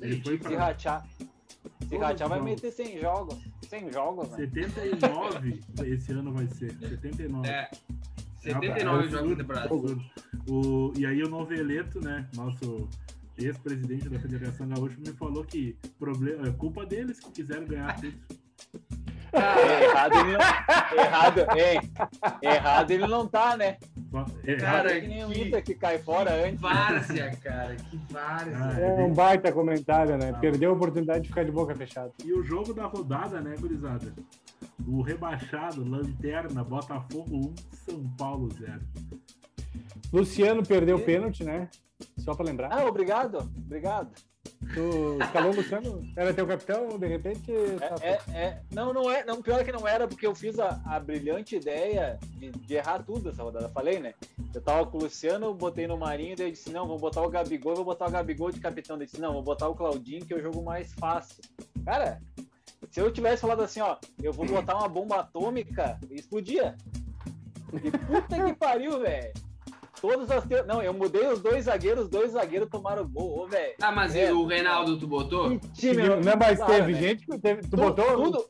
Ele 0.00 0.20
foi 0.24 0.38
pra... 0.38 0.50
Se 0.50 0.56
rachar. 0.56 1.08
Se 1.88 1.96
rachar, 1.96 2.28
vai 2.28 2.42
meter 2.42 2.72
100 2.72 2.98
jogos. 2.98 3.38
100 3.68 3.92
jogos, 3.92 4.28
né? 4.30 4.38
79 4.38 5.60
esse 5.84 6.10
ano 6.10 6.32
vai 6.32 6.48
ser. 6.48 6.72
79. 6.72 7.48
É. 7.48 7.70
79 8.52 9.06
é, 9.06 9.08
jogos 9.10 9.28
de 9.30 9.36
temporada. 9.36 9.74
O, 10.48 10.92
e 10.96 11.04
aí 11.06 11.22
o 11.22 11.28
Noveleto, 11.28 12.00
né? 12.00 12.26
Nosso 12.34 12.88
ex-presidente 13.38 14.08
da 14.08 14.18
Federação 14.18 14.68
Gaúcha, 14.68 14.96
me 14.98 15.12
falou 15.12 15.44
que 15.44 15.76
problema, 15.98 16.48
é 16.48 16.52
culpa 16.52 16.86
deles 16.86 17.20
que 17.20 17.30
quiseram 17.30 17.66
ganhar 17.66 17.94
tudo. 17.96 18.14
errado 19.36 20.14
ele 20.14 20.32
não, 20.32 21.04
errado, 21.04 21.40
hein? 21.58 21.80
errado 22.40 22.90
ele 22.90 23.06
não 23.06 23.26
tá, 23.26 23.56
né? 23.56 23.76
É, 24.44 24.54
Cara, 24.54 24.96
é 24.96 25.00
que 25.00 25.08
nem 25.08 25.24
o 25.24 25.28
que- 25.28 25.40
Inter 25.42 25.62
que 25.62 25.74
cai 25.74 25.98
fora 25.98 26.46
antes. 26.46 26.58
Várzea, 26.60 27.36
cara, 27.42 27.74
que 27.76 28.00
várzea. 28.10 28.56
Ah, 28.58 28.80
É 28.80 29.04
um 29.04 29.12
baita 29.12 29.52
comentário, 29.52 30.16
né? 30.16 30.32
Perdeu 30.40 30.70
a 30.70 30.74
oportunidade 30.74 31.22
de 31.22 31.28
ficar 31.28 31.44
de 31.44 31.50
boca 31.52 31.74
fechada. 31.74 32.12
E 32.24 32.32
o 32.32 32.42
jogo 32.42 32.72
da 32.72 32.86
rodada, 32.86 33.40
né, 33.40 33.54
gurizada? 33.60 34.14
O 34.86 35.02
rebaixado, 35.02 35.82
Lanterna, 35.88 36.62
Botafogo 36.64 37.52
1, 37.52 37.54
São 37.90 38.08
Paulo 38.16 38.48
0. 38.52 38.80
Luciano 40.12 40.62
perdeu 40.64 40.96
o 40.96 41.02
pênalti, 41.02 41.44
né? 41.44 41.68
Só 42.18 42.34
pra 42.34 42.44
lembrar. 42.44 42.72
Ah, 42.72 42.84
obrigado, 42.86 43.38
obrigado. 43.38 44.10
Tu 44.74 45.18
escalou 45.22 45.52
o 45.52 45.56
Luciano? 45.56 46.02
Era 46.16 46.32
teu 46.32 46.46
capitão, 46.46 46.98
de 46.98 47.06
repente. 47.06 47.52
tá- 47.78 47.96
É, 48.00 48.10
é, 48.10 48.20
é- 48.44 48.62
não, 48.72 48.92
não 48.92 49.10
é, 49.10 49.24
não, 49.24 49.42
pior 49.42 49.64
que 49.64 49.72
não 49.72 49.86
era, 49.86 50.06
porque 50.06 50.26
eu 50.26 50.34
fiz 50.34 50.58
a, 50.58 50.80
a 50.86 51.00
brilhante 51.00 51.56
ideia 51.56 52.18
de, 52.38 52.50
de 52.52 52.74
errar 52.74 53.02
tudo 53.02 53.30
essa 53.30 53.42
rodada. 53.42 53.68
Falei, 53.70 53.98
né? 53.98 54.14
Eu 54.54 54.60
tava 54.60 54.86
com 54.86 54.98
o 54.98 55.02
Luciano, 55.02 55.52
botei 55.54 55.86
no 55.86 55.96
Marinho, 55.98 56.36
daí 56.36 56.46
eu 56.48 56.52
disse, 56.52 56.70
não, 56.70 56.86
vou 56.86 56.98
botar 56.98 57.22
o 57.22 57.28
Gabigol, 57.28 57.74
vou 57.74 57.84
botar 57.84 58.06
o 58.06 58.10
Gabigol 58.10 58.50
de 58.50 58.60
capitão. 58.60 58.96
Daí 58.96 59.04
eu 59.04 59.10
disse, 59.10 59.20
não, 59.20 59.32
vou 59.32 59.42
botar 59.42 59.68
o 59.68 59.74
Claudinho, 59.74 60.24
que 60.24 60.32
é 60.32 60.36
o 60.36 60.42
jogo 60.42 60.62
mais 60.62 60.92
fácil. 60.94 61.42
Cara, 61.84 62.20
se 62.90 63.00
eu 63.00 63.10
tivesse 63.12 63.42
falado 63.42 63.62
assim, 63.62 63.80
ó, 63.80 63.96
eu 64.22 64.32
vou 64.32 64.46
botar 64.46 64.76
uma 64.76 64.88
bomba 64.88 65.16
atômica, 65.20 65.98
explodia. 66.10 66.74
E 67.72 67.90
puta 67.90 68.44
que 68.44 68.54
pariu, 68.54 69.00
velho. 69.00 69.32
Todas 70.00 70.30
as 70.30 70.44
teo... 70.44 70.64
Não, 70.66 70.82
eu 70.82 70.92
mudei 70.92 71.26
os 71.26 71.40
dois 71.40 71.64
zagueiros, 71.64 72.04
os 72.04 72.10
dois 72.10 72.32
zagueiros 72.32 72.68
tomaram 72.68 73.08
gol, 73.08 73.40
ô, 73.40 73.46
velho. 73.48 73.74
Ah, 73.80 73.90
mas 73.90 74.14
É. 74.14 74.28
e 74.28 74.32
o 74.32 74.44
Reinaldo 74.46 74.98
tu 74.98 75.06
botou? 75.06 75.58
Que 75.58 75.68
time, 75.70 76.02
Não, 76.02 76.36
mas 76.38 76.58
cara, 76.58 76.74
teve 76.74 76.92
né? 76.92 77.00
gente 77.00 77.26
que 77.26 77.38
teve. 77.38 77.62
Tu 77.62 77.70
Tudo, 77.70 77.82
botou? 77.82 78.14
tudo, 78.24 78.44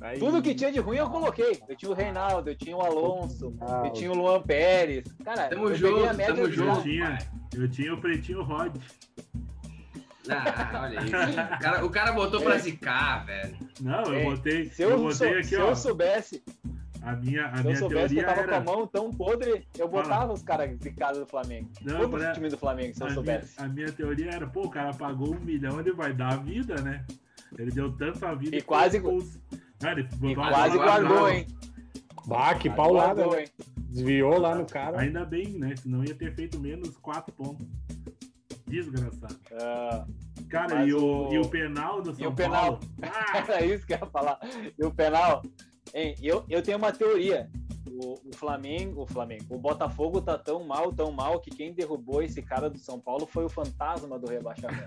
Aí- 0.00 0.18
tudo 0.18 0.42
que 0.42 0.54
tinha 0.54 0.72
de 0.72 0.80
ruim 0.80 0.96
eu 0.96 1.08
coloquei. 1.10 1.62
Eu 1.68 1.76
tinha 1.76 1.90
o 1.90 1.94
Reinaldo, 1.94 2.50
eu 2.50 2.56
tinha 2.56 2.76
o 2.76 2.80
Alonso, 2.80 3.54
Ah, 3.60 3.82
eu 3.86 3.92
tinha 3.92 4.10
o 4.10 4.14
Luan 4.16 4.40
Pérez. 4.42 5.04
Cara, 5.24 5.48
Tamo 5.48 5.68
eu 5.68 5.74
junto, 5.74 6.04
a 6.06 6.12
média 6.14 6.34
tamo 6.34 6.46
Eu 6.46 6.52
junto. 6.52 6.68
jogo. 6.70 6.82
tinha, 6.82 7.18
eu 7.54 7.70
tinha 7.70 7.94
o 7.94 8.00
Pretinho 8.00 8.42
Rod. 8.42 8.74
Ah, 10.30 10.80
olha 10.84 11.00
isso. 11.00 11.08
O 11.54 11.58
cara, 11.58 11.84
o 11.86 11.90
cara 11.90 12.12
botou 12.12 12.40
pra 12.40 12.58
zicar, 12.58 13.24
velho. 13.26 13.56
Não, 13.80 14.02
eu 14.04 14.14
Ei, 14.14 14.24
botei, 14.24 14.64
Se 14.70 14.82
eu 14.82 14.90
eu, 14.90 14.98
botei 14.98 15.14
sou- 15.14 15.28
aqui, 15.28 15.44
se 15.44 15.56
ó. 15.56 15.68
eu 15.68 15.76
soubesse, 15.76 16.42
A 17.02 17.12
minha, 17.16 17.46
a 17.46 17.52
se 17.52 17.58
eu 17.58 17.64
minha 17.64 17.76
soubesse 17.76 18.14
que 18.14 18.20
teoria 18.20 18.22
eu 18.22 18.26
tava 18.26 18.44
com 18.48 18.50
a 18.50 18.56
era. 18.56 18.64
mão 18.64 18.86
tão 18.86 19.10
podre, 19.10 19.66
eu 19.78 19.88
Fala. 19.90 20.02
botava 20.02 20.32
os 20.32 20.42
caras 20.42 20.78
zicados 20.82 21.18
do 21.20 21.26
Flamengo. 21.26 21.68
Não, 21.82 21.98
Todo 22.00 22.18
pra- 22.18 22.32
time 22.32 22.48
do 22.48 22.56
Flamengo, 22.56 22.94
se 22.94 23.00
eu 23.02 23.06
a 23.06 23.10
minha, 23.10 23.14
soubesse. 23.14 23.54
a 23.60 23.68
minha 23.68 23.92
teoria 23.92 24.30
era, 24.30 24.46
pô, 24.46 24.62
o 24.62 24.70
cara 24.70 24.92
pagou 24.94 25.34
um 25.34 25.40
milhão, 25.40 25.78
ele 25.80 25.92
vai 25.92 26.12
dar 26.14 26.32
a 26.32 26.36
vida, 26.36 26.80
né? 26.80 27.04
Ele 27.58 27.70
deu 27.70 27.92
tanto 27.92 28.24
a 28.24 28.34
vida 28.34 28.56
E 28.56 28.60
que 28.60 28.66
quase- 28.66 28.98
os- 29.00 29.38
ele 29.84 30.02
botou 30.04 30.30
E 30.30 30.34
Quase 30.34 30.78
guardou, 30.78 31.28
hein? 31.28 31.46
Bah, 32.26 32.54
que 32.54 32.70
Quase 32.70 32.76
paulada. 32.76 33.14
guardou, 33.22 33.36
né? 33.36 33.42
hein? 33.42 33.48
Desviou 33.76 34.38
lá 34.38 34.54
no 34.54 34.64
cara. 34.64 34.98
Ainda 34.98 35.24
bem, 35.26 35.50
né? 35.58 35.76
Senão 35.76 36.02
ia 36.02 36.14
ter 36.14 36.34
feito 36.34 36.58
menos 36.58 36.96
quatro 36.96 37.32
pontos. 37.34 37.66
Desgraçado. 38.66 39.36
Ah, 39.60 40.04
Cara, 40.48 40.84
e, 40.84 40.92
o, 40.94 41.28
o- 41.28 41.34
e 41.34 41.38
o 41.38 41.48
penal 41.48 42.00
do 42.02 42.14
São 42.14 42.28
o 42.28 42.34
penal? 42.34 42.78
Paulo? 42.78 42.80
Ah, 43.02 43.38
Era 43.38 43.64
isso 43.64 43.86
que 43.86 43.92
eu 43.94 43.98
ia 43.98 44.06
falar. 44.06 44.38
E 44.78 44.84
o 44.84 44.90
penal. 44.90 45.42
Hein, 45.92 46.14
eu, 46.22 46.44
eu 46.48 46.62
tenho 46.62 46.78
uma 46.78 46.92
teoria. 46.92 47.48
O, 47.86 48.14
o 48.28 48.32
Flamengo, 48.34 49.02
o 49.02 49.06
Flamengo, 49.06 49.44
o 49.54 49.58
Botafogo 49.58 50.20
tá 50.20 50.36
tão 50.36 50.64
mal, 50.64 50.92
tão 50.92 51.12
mal, 51.12 51.38
que 51.38 51.50
quem 51.50 51.72
derrubou 51.72 52.20
esse 52.22 52.42
cara 52.42 52.68
do 52.68 52.78
São 52.78 52.98
Paulo 52.98 53.24
foi 53.26 53.44
o 53.44 53.48
fantasma 53.48 54.18
do 54.18 54.26
rebaixamento. 54.28 54.84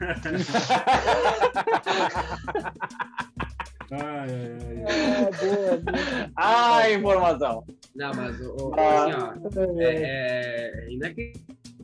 ai, 3.91 3.99
ai, 4.01 4.84
ai, 4.84 4.84
ai. 4.84 6.32
ah, 6.36 6.91
informação! 6.91 7.63
Não, 7.95 8.11
mas 8.13 8.39
o, 8.41 8.67
o- 8.69 8.73
Ah. 8.78 9.34
assim, 9.45 9.59
ó, 9.59 9.80
é, 9.82 9.93
é, 10.03 10.86
ainda 10.89 11.13
que 11.13 11.34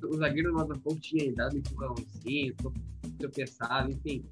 o 0.07 0.17
zagueiro 0.17 0.51
do 0.51 0.57
Botafogo 0.57 0.99
tinha 0.99 1.33
dado 1.33 1.55
um 1.55 1.59
empurrãozinho, 1.59 2.55
tro- 2.55 2.73
tropeçado, 3.19 3.91
enfim. 3.91 4.25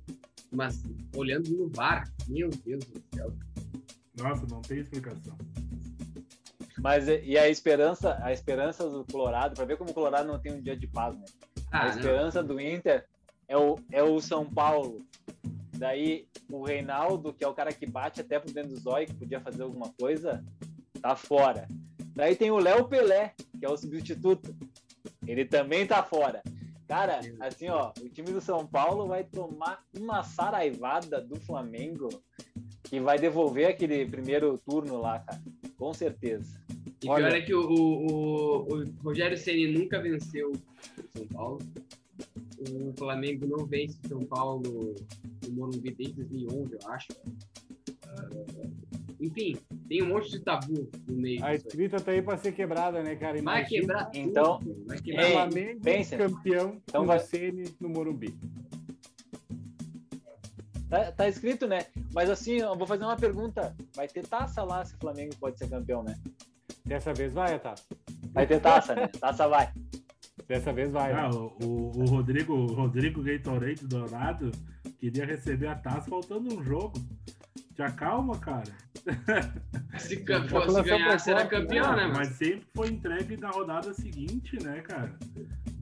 Mas 0.51 0.83
olhando 1.15 1.49
no 1.51 1.69
VAR, 1.69 2.11
meu 2.27 2.49
Deus 2.49 2.83
do 2.85 3.01
céu. 3.15 3.33
Nossa, 4.17 4.45
não 4.47 4.61
tem 4.61 4.79
explicação. 4.79 5.37
Mas 6.77 7.07
e 7.07 7.37
a 7.37 7.47
esperança, 7.47 8.17
a 8.23 8.33
esperança 8.33 8.89
do 8.89 9.05
Colorado, 9.05 9.55
para 9.55 9.65
ver 9.65 9.77
como 9.77 9.91
o 9.91 9.93
Colorado 9.93 10.27
não 10.27 10.39
tem 10.39 10.53
um 10.53 10.61
dia 10.61 10.75
de 10.75 10.87
paz, 10.87 11.15
né? 11.17 11.25
a 11.71 11.79
Ah, 11.81 11.87
não. 11.89 11.95
esperança 11.95 12.43
do 12.43 12.59
Inter 12.59 13.05
é 13.47 13.57
o, 13.57 13.77
é 13.91 14.01
o 14.03 14.19
São 14.19 14.45
Paulo. 14.45 15.05
Daí 15.77 16.27
o 16.49 16.63
Reinaldo, 16.63 17.33
que 17.33 17.43
é 17.43 17.47
o 17.47 17.53
cara 17.53 17.71
que 17.71 17.85
bate 17.85 18.19
até 18.21 18.39
pro 18.39 18.53
dentro 18.53 18.71
do 18.71 18.79
zóio, 18.79 19.07
que 19.07 19.13
podia 19.13 19.39
fazer 19.39 19.63
alguma 19.63 19.89
coisa, 19.93 20.43
tá 21.01 21.15
fora. 21.15 21.67
Daí 22.15 22.35
tem 22.35 22.51
o 22.51 22.57
Léo 22.59 22.87
Pelé, 22.87 23.33
que 23.59 23.65
é 23.65 23.69
o 23.69 23.77
substituto. 23.77 24.55
Ele 25.25 25.45
também 25.45 25.85
tá 25.85 26.03
fora. 26.03 26.41
Cara, 26.87 27.21
assim, 27.39 27.69
ó, 27.69 27.93
o 28.01 28.09
time 28.09 28.31
do 28.31 28.41
São 28.41 28.67
Paulo 28.67 29.07
vai 29.07 29.23
tomar 29.23 29.81
uma 29.97 30.23
saraivada 30.23 31.21
do 31.21 31.39
Flamengo 31.39 32.09
que 32.83 32.99
vai 32.99 33.17
devolver 33.17 33.67
aquele 33.67 34.05
primeiro 34.05 34.57
turno 34.57 34.99
lá, 34.99 35.19
cara. 35.19 35.41
Com 35.77 35.93
certeza. 35.93 36.61
E 37.01 37.07
Olha- 37.07 37.27
pior 37.27 37.37
é 37.37 37.41
que 37.41 37.53
o, 37.53 37.61
o, 37.61 38.57
o, 38.73 38.85
Rogério 39.01 39.37
Ceni 39.37 39.71
nunca 39.71 40.01
venceu 40.01 40.51
o 40.51 41.17
São 41.17 41.25
Paulo. 41.27 41.59
O 42.59 42.93
Flamengo 42.97 43.47
não 43.47 43.65
vence 43.65 43.97
o 44.03 44.09
São 44.09 44.19
Paulo 44.19 44.61
no 45.47 45.51
Morumbi 45.53 45.91
desde 45.91 46.23
2011, 46.23 46.73
eu 46.73 46.91
acho. 46.91 47.07
Enfim, 49.21 49.55
tem 49.87 50.01
um 50.01 50.07
monte 50.07 50.31
de 50.31 50.39
tabu 50.39 50.89
no 51.07 51.15
meio. 51.15 51.43
A 51.45 51.53
escrita 51.53 51.99
tá 51.99 52.11
aí 52.11 52.21
pra 52.21 52.37
ser 52.37 52.51
quebrada, 52.53 53.03
né, 53.03 53.15
cara? 53.15 53.33
Vai 53.41 53.59
Imagina 53.61 53.67
quebrar 53.69 54.05
tudo, 54.05 54.17
Então, 54.17 54.59
vai 54.87 54.99
quebrar 54.99 55.23
Ei, 55.25 55.31
Flamengo 55.33 55.79
pensa. 55.81 56.17
campeão 56.17 56.81
Então 56.87 57.05
vai- 57.05 57.19
Ceni 57.19 57.73
no 57.79 57.89
Morumbi. 57.89 58.35
Tá, 60.89 61.11
tá 61.11 61.27
escrito, 61.29 61.67
né? 61.67 61.85
Mas 62.13 62.29
assim, 62.29 62.57
eu 62.57 62.75
vou 62.75 62.85
fazer 62.85 63.05
uma 63.05 63.15
pergunta. 63.15 63.73
Vai 63.95 64.07
ter 64.07 64.27
taça 64.27 64.61
lá 64.63 64.83
se 64.83 64.93
o 64.95 64.97
Flamengo 64.97 65.35
pode 65.39 65.57
ser 65.57 65.69
campeão, 65.69 66.03
né? 66.03 66.19
Dessa 66.83 67.13
vez 67.13 67.33
vai, 67.33 67.57
tá? 67.59 67.75
Vai 68.33 68.45
ter 68.45 68.59
taça, 68.59 68.93
né? 68.95 69.07
Taça 69.19 69.47
vai. 69.47 69.71
Dessa 70.47 70.73
vez 70.73 70.91
vai. 70.91 71.13
Ah, 71.13 71.29
né? 71.29 71.35
o, 71.37 71.53
o, 71.65 71.99
o 71.99 72.05
Rodrigo, 72.07 72.53
o 72.53 72.73
Rodrigo 72.73 73.23
Gatorade 73.23 73.87
Dourado 73.87 74.51
queria 74.99 75.25
receber 75.25 75.67
a 75.67 75.75
taça 75.75 76.09
faltando 76.09 76.53
um 76.53 76.61
jogo. 76.63 76.93
Te 77.73 77.81
acalma, 77.81 78.37
cara. 78.37 78.71
Se, 79.97 80.23
fosse 80.49 80.83
ganhar, 80.83 81.19
será 81.19 81.45
campeão, 81.45 81.95
né? 81.95 82.07
mas 82.07 82.29
Mas... 82.29 82.37
sempre 82.37 82.67
foi 82.75 82.87
entregue 82.89 83.37
na 83.37 83.49
rodada 83.49 83.93
seguinte, 83.93 84.61
né, 84.63 84.81
cara? 84.81 85.17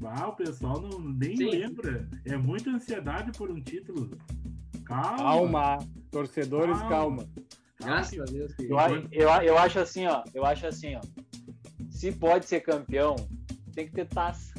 Ah, 0.04 0.30
o 0.30 0.34
pessoal 0.34 0.82
não, 0.82 1.00
nem 1.00 1.36
Sim. 1.36 1.50
lembra. 1.50 2.08
É 2.26 2.38
muita 2.38 2.70
ansiedade 2.70 3.32
por 3.38 3.52
um 3.52 3.62
título. 3.62 4.18
Calma. 4.86 5.18
Calma. 5.18 5.78
Torcedores, 6.12 6.78
Calma. 6.80 6.90
calma. 6.90 7.30
Graças 7.80 8.20
a 8.20 8.26
Deus. 8.26 8.54
Que... 8.56 8.64
Eu, 8.64 8.78
eu, 9.12 9.30
eu 9.44 9.58
acho 9.58 9.80
assim, 9.80 10.08
ó. 10.08 10.24
Eu 10.34 10.46
acho 10.46 10.66
assim, 10.66 10.96
ó. 10.96 11.02
Se 11.90 12.12
pode 12.12 12.46
ser 12.46 12.62
campeão, 12.62 13.16
tem 13.74 13.88
que 13.88 13.94
ter 13.94 14.06
taça. 14.08 14.54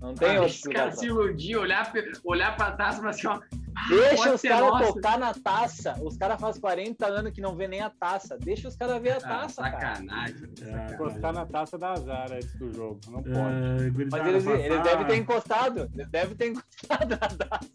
Não 0.00 0.14
tem 0.14 0.30
Ah, 0.30 0.40
outra 0.40 0.46
esse 0.46 0.68
cara 0.70 0.92
se 0.92 1.06
iludir, 1.06 1.56
olhar, 1.56 1.92
olhar 2.24 2.56
pra 2.56 2.72
taça 2.72 2.98
e 2.98 3.00
falar 3.00 3.10
assim, 3.10 3.26
ó. 3.26 3.40
Ah, 3.84 3.88
Deixa 3.88 4.16
pode 4.16 4.34
os 4.34 4.42
caras 4.42 4.86
tocar 4.88 5.18
na 5.18 5.34
taça. 5.34 5.96
Os 6.02 6.16
caras 6.16 6.40
fazem 6.40 6.60
40 6.60 7.06
anos 7.06 7.32
que 7.32 7.40
não 7.40 7.54
vê 7.54 7.68
nem 7.68 7.80
a 7.80 7.90
taça. 7.90 8.38
Deixa 8.38 8.68
os 8.68 8.76
caras 8.76 9.00
ver 9.02 9.10
a 9.12 9.16
Ah, 9.16 9.20
taça, 9.20 9.62
cara. 9.62 9.80
sacanagem. 9.96 10.48
Ah, 10.62 10.92
Encostar 10.94 11.32
na 11.32 11.46
taça 11.46 11.76
da 11.78 11.92
azar 11.92 12.32
antes 12.32 12.54
do 12.56 12.72
jogo. 12.72 13.00
Não 13.08 13.22
pode. 13.22 13.36
ah, 13.36 13.90
gurizada, 13.92 14.22
Mas 14.22 14.26
eles, 14.32 14.44
passar- 14.44 14.60
eles 14.60 14.82
devem 14.82 15.06
ter 15.06 15.16
encostado. 15.16 15.90
Eles 15.94 16.08
devem 16.08 16.36
ter 16.36 16.46
encostado 16.52 17.08
na 17.10 17.16
taça. 17.18 17.70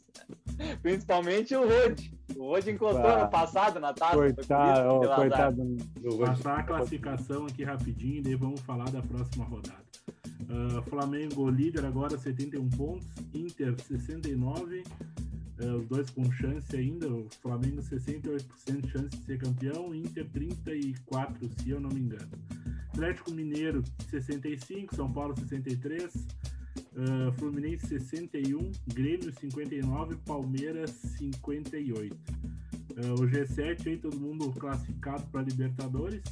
Principalmente 0.81 1.55
o 1.55 1.61
Rod. 1.61 1.99
O 2.35 2.49
Rod 2.49 2.67
encostou 2.67 3.05
Ah, 3.09 3.23
no 3.23 3.29
passado 3.29 3.79
na 3.79 3.93
taça. 3.93 4.15
Coitado, 4.15 5.03
azar. 5.03 5.15
coitado 5.15 5.63
do 5.99 6.15
Rod. 6.17 6.27
Passar 6.29 6.59
a 6.59 6.63
classificação 6.63 7.45
aqui 7.45 7.63
rapidinho 7.63 8.17
e 8.17 8.21
daí 8.21 8.35
vamos 8.35 8.59
falar 8.61 8.89
da 8.89 9.01
próxima 9.01 9.45
rodada. 9.45 9.79
Ah, 10.49 10.81
Flamengo 10.89 11.49
líder 11.49 11.85
agora 11.85 12.17
71 12.17 12.69
pontos, 12.71 13.07
Inter 13.33 13.75
69, 13.79 14.83
ah, 15.61 15.75
os 15.77 15.85
dois 15.87 16.09
com 16.09 16.31
chance 16.31 16.75
ainda, 16.75 17.07
o 17.07 17.27
Flamengo 17.41 17.81
68% 17.81 18.81
de 18.81 18.91
chance 18.91 19.09
de 19.09 19.25
ser 19.25 19.37
campeão, 19.37 19.93
Inter 19.93 20.27
34, 20.29 21.49
se 21.57 21.69
eu 21.69 21.79
não 21.79 21.89
me 21.89 21.99
engano. 21.99 22.29
Atlético 22.89 23.31
Mineiro 23.31 23.83
65, 24.09 24.95
São 24.95 25.11
Paulo 25.11 25.35
63, 25.37 26.27
ah, 26.95 27.31
Fluminense 27.37 27.87
61, 27.87 28.71
Grêmio 28.93 29.33
59, 29.33 30.15
Palmeiras 30.25 30.91
58. 31.17 32.15
Ah, 32.97 33.13
o 33.13 33.27
G7 33.27 33.87
aí, 33.87 33.97
todo 33.97 34.19
mundo 34.19 34.51
classificado 34.51 35.25
para 35.27 35.41
Libertadores. 35.41 36.23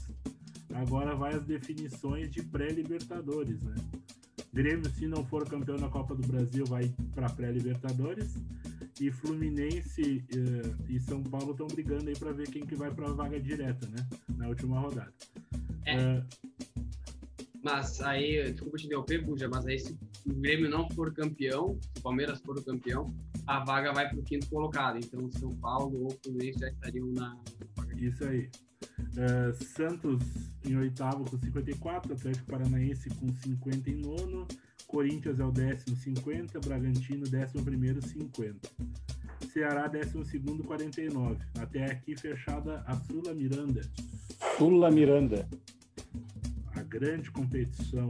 Agora 0.74 1.16
vai 1.16 1.34
as 1.34 1.44
definições 1.44 2.30
de 2.30 2.44
pré-Libertadores, 2.44 3.62
né? 3.62 3.76
Grêmio, 4.54 4.90
se 4.90 5.08
não 5.08 5.26
for 5.26 5.48
campeão 5.48 5.78
da 5.78 5.88
Copa 5.88 6.16
do 6.16 6.28
Brasil, 6.28 6.66
vai 6.66 6.94
para 7.14 7.30
pré-Libertadores. 7.30 8.36
E 9.00 9.12
Fluminense 9.12 10.24
uh, 10.34 10.86
e 10.90 11.00
São 11.00 11.24
Paulo 11.24 11.52
estão 11.52 11.68
brigando 11.68 12.10
aí 12.10 12.18
para 12.18 12.32
ver 12.32 12.50
quem 12.50 12.66
que 12.66 12.76
vai 12.76 12.94
para 12.94 13.10
a 13.10 13.14
vaga 13.14 13.40
direta, 13.40 13.88
né? 13.88 14.08
Na 14.36 14.48
última 14.48 14.80
rodada. 14.80 15.14
É. 15.86 16.20
Uh, 16.20 16.26
mas 17.64 18.00
aí, 18.02 18.52
desculpa 18.52 18.78
te 18.78 18.86
interromper, 18.86 19.26
Buja, 19.26 19.50
mas 19.50 19.66
aí 19.66 19.80
se 19.80 19.98
o 20.26 20.34
Grêmio 20.34 20.70
não 20.70 20.90
for 20.92 21.14
campeão, 21.14 21.78
se 21.82 22.00
o 22.00 22.02
Palmeiras 22.02 22.40
for 22.40 22.58
o 22.58 22.64
campeão, 22.64 23.14
a 23.46 23.64
vaga 23.64 23.92
vai 23.92 24.08
para 24.10 24.20
o 24.20 24.24
quinto 24.24 24.48
colocado. 24.50 24.98
Então, 24.98 25.30
São 25.32 25.56
Paulo 25.58 26.04
ou 26.04 26.12
Fluminense 26.24 26.60
já 26.60 26.70
estariam 26.70 27.08
na. 27.08 27.38
Isso 27.98 28.24
aí. 28.24 28.50
Uh, 29.18 29.64
Santos 29.64 30.24
em 30.64 30.78
oitavo 30.78 31.26
com 31.30 31.38
54, 31.38 32.14
Atlético 32.14 32.46
Paranaense 32.46 33.10
com 33.10 33.34
59, 33.34 34.46
Corinthians 34.88 35.40
é 35.40 35.46
o 35.46 35.52
décimo 35.52 35.96
50, 35.96 36.60
Bragantino 36.62 37.28
décimo 37.28 37.64
primeiro 37.64 38.02
50. 38.02 38.70
Ceará 39.52 39.88
décimo 39.88 40.24
segundo 40.24 40.64
49. 40.64 41.38
Até 41.60 41.86
aqui 41.86 42.16
fechada 42.16 42.84
a 42.88 42.96
Sula 42.96 43.34
Miranda. 43.34 43.82
Sula 44.58 44.90
Miranda. 44.90 45.48
A 46.76 46.82
grande 46.84 47.30
competição. 47.32 48.10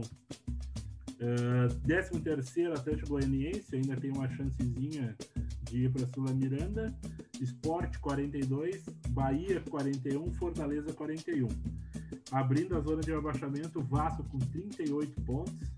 Uh, 1.20 1.74
décimo 1.84 2.20
terceiro 2.20 2.74
Atlético 2.74 3.08
Goianiense 3.08 3.74
ainda 3.74 3.96
tem 3.96 4.12
uma 4.12 4.28
chancezinha 4.28 5.16
de 5.64 5.84
ir 5.84 5.90
para 5.90 6.06
Sula 6.06 6.32
Miranda. 6.32 6.94
Esporte 7.40 7.98
42, 7.98 8.84
Bahia 9.08 9.60
41, 9.68 10.32
Fortaleza 10.34 10.92
41. 10.92 11.48
Abrindo 12.30 12.76
a 12.76 12.80
zona 12.80 13.00
de 13.00 13.12
abaixamento, 13.12 13.80
Vasco 13.82 14.22
com 14.24 14.38
38 14.38 15.20
pontos. 15.22 15.77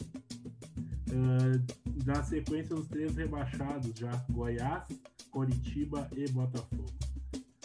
Uh, 1.13 2.05
da 2.05 2.23
sequência, 2.23 2.75
os 2.75 2.87
três 2.87 3.17
rebaixados 3.17 3.93
já: 3.99 4.13
Goiás, 4.31 4.85
Coritiba 5.31 6.09
e 6.17 6.29
Botafogo. 6.31 6.87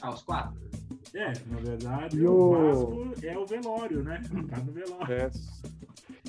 Aos 0.01 0.21
ah, 0.21 0.25
quatro? 0.25 0.61
É, 1.13 1.31
na 1.47 1.59
verdade, 1.59 2.17
e 2.17 2.27
o 2.27 2.51
Vasco 2.51 3.13
é 3.23 3.37
o 3.37 3.45
velório, 3.45 4.03
né? 4.03 4.21
Tá 4.49 4.57
no 4.57 4.71
velório. 4.71 5.13
É. 5.13 5.31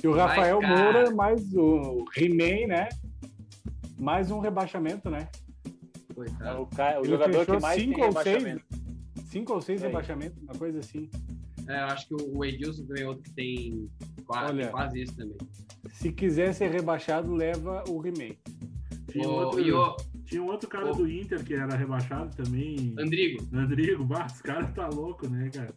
E 0.01 0.07
o 0.07 0.13
Rafael 0.13 0.61
Moura, 0.61 1.11
mais 1.11 1.53
o 1.53 2.05
He-Man, 2.15 2.67
né? 2.67 2.89
Mais 3.99 4.31
um 4.31 4.39
rebaixamento, 4.39 5.09
né? 5.09 5.27
Coitado. 6.13 6.61
O, 6.61 6.67
cara, 6.67 7.01
o 7.01 7.05
jogador 7.05 7.45
que 7.45 7.59
mais 7.59 7.81
cinco 7.81 7.95
tem 7.95 8.05
ou 8.05 8.23
seis, 8.23 8.61
cinco 9.25 9.53
ou 9.53 9.61
seis 9.61 9.81
rebaixamentos, 9.81 10.41
uma 10.41 10.53
coisa 10.53 10.79
assim. 10.79 11.09
É, 11.67 11.81
eu 11.81 11.85
acho 11.85 12.07
que 12.07 12.15
o 12.15 12.45
Edilson 12.45 12.85
também 12.85 13.03
é 13.03 13.07
outro 13.07 13.23
que 13.23 13.33
tem 13.33 13.89
quase, 14.25 14.53
Olha, 14.53 14.69
quase 14.69 15.01
isso 15.01 15.15
também. 15.15 15.37
Se 15.91 16.11
quiser 16.11 16.53
ser 16.53 16.71
rebaixado, 16.71 17.33
leva 17.33 17.83
o 17.87 18.05
He-Man. 18.05 18.35
Tinha, 19.11 19.27
outro, 19.27 19.63
tinha 20.25 20.43
um 20.43 20.47
outro 20.47 20.67
cara 20.67 20.91
do 20.93 21.09
Inter 21.09 21.43
que 21.43 21.53
era 21.53 21.75
rebaixado 21.75 22.35
também. 22.35 22.93
Andrigo. 22.99 23.47
Andrigo, 23.53 24.03
bah, 24.03 24.27
esse 24.29 24.43
cara 24.43 24.67
tá 24.67 24.89
louco, 24.89 25.29
né, 25.29 25.49
cara? 25.53 25.73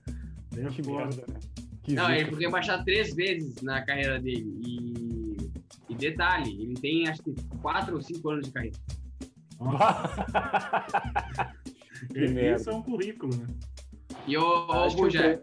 É 0.57 0.65
que 0.69 0.83
foda. 0.83 1.07
merda, 1.07 1.25
né? 1.33 1.39
Que 1.83 1.95
Não, 1.95 2.13
ele 2.13 2.31
foi 2.31 2.41
rebaixado 2.41 2.85
três 2.85 3.15
vezes 3.15 3.63
na 3.63 3.83
carreira 3.83 4.21
dele. 4.21 4.61
E, 4.67 5.37
e 5.89 5.95
detalhe, 5.95 6.63
ele 6.63 6.75
tem 6.75 7.09
acho 7.09 7.23
que 7.23 7.33
quatro 7.63 7.95
ou 7.95 8.03
cinco 8.03 8.31
anos 8.31 8.47
de 8.47 8.53
carreira. 8.53 8.77
Isso 12.57 12.71
é 12.71 12.75
um 12.75 12.83
currículo, 12.83 13.37
né? 13.37 13.47
E 14.27 14.37
o, 14.37 14.43
o 14.43 14.91
Buja. 14.97 15.41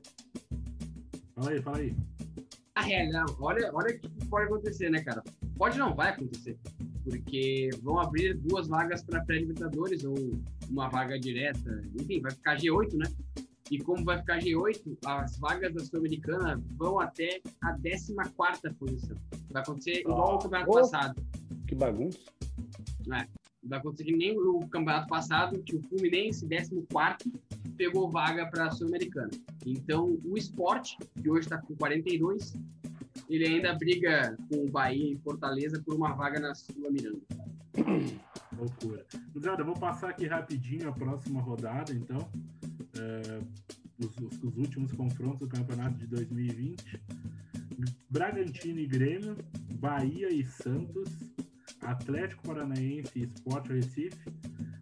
Fala 1.36 1.52
aí, 1.52 1.62
fala 1.62 1.78
aí. 1.78 1.96
A 2.78 2.82
realidade, 2.82 3.34
olha, 3.40 3.72
olha 3.74 3.96
o 3.96 4.00
que 4.00 4.28
pode 4.28 4.46
acontecer, 4.46 4.92
né, 4.92 5.02
cara? 5.02 5.24
Pode 5.58 5.80
não, 5.80 5.96
vai 5.96 6.10
acontecer. 6.10 6.56
Porque 7.04 7.72
vão 7.82 8.00
abrir 8.00 8.36
duas 8.36 8.68
vagas 8.68 9.04
para 9.04 9.26
pré-libertadores 9.26 10.04
ou 10.04 10.16
uma 10.70 10.88
vaga 10.88 11.20
direta. 11.20 11.82
Enfim, 12.00 12.22
vai 12.22 12.32
ficar 12.32 12.56
G8, 12.56 12.94
né? 12.94 13.06
E 13.72 13.80
como 13.80 14.06
vai 14.06 14.20
ficar 14.20 14.38
G8, 14.38 14.96
as 15.08 15.40
vagas 15.40 15.74
da 15.74 15.84
Sul-Americana 15.84 16.62
vão 16.78 17.00
até 17.00 17.42
a 17.64 17.74
14 17.74 18.14
posição. 18.78 19.18
Vai 19.50 19.64
acontecer 19.64 20.02
igual 20.02 20.34
ao 20.34 20.40
campeonato 20.40 20.70
oh, 20.70 20.74
passado. 20.76 21.26
Que 21.68 21.74
bagunça. 21.74 22.20
É 23.12 23.47
vai 23.68 23.80
acontecer 23.80 24.12
nem 24.12 24.38
o 24.38 24.60
campeonato 24.68 25.08
passado, 25.08 25.62
que 25.64 25.76
o 25.76 25.82
Fluminense, 25.84 26.48
14 26.48 26.86
pegou 27.78 28.10
vaga 28.10 28.48
para 28.48 28.66
a 28.66 28.72
Sul-Americana. 28.72 29.30
Então, 29.66 30.18
o 30.26 30.38
esporte, 30.38 30.98
que 31.22 31.30
hoje 31.30 31.42
está 31.42 31.60
com 31.60 31.76
42, 31.76 32.56
ele 33.30 33.46
ainda 33.46 33.74
briga 33.76 34.36
com 34.50 34.66
o 34.66 34.70
Bahia 34.70 35.14
e 35.14 35.18
Fortaleza 35.18 35.82
por 35.86 35.96
uma 35.96 36.14
vaga 36.14 36.40
na 36.40 36.56
Sul-Miranda. 36.56 37.22
Loucura. 38.58 39.06
Cruzada, 39.32 39.64
vou 39.64 39.76
passar 39.76 40.10
aqui 40.10 40.26
rapidinho 40.26 40.90
a 40.90 40.92
próxima 40.92 41.40
rodada, 41.42 41.94
então. 41.94 42.28
É, 42.98 43.40
os, 44.00 44.18
os, 44.18 44.44
os, 44.44 44.58
últimos 44.58 44.92
confrontos 44.92 45.40
do 45.40 45.48
campeonato 45.48 45.98
de 45.98 46.08
2020. 46.08 47.00
Bragantino 48.10 48.80
e 48.80 48.88
Grêmio, 48.88 49.38
Bahia 49.76 50.34
e 50.34 50.44
Santos, 50.44 51.10
Atlético 51.88 52.44
Paranaense 52.44 53.12
e 53.16 53.24
Sport 53.24 53.68
Recife, 53.68 54.30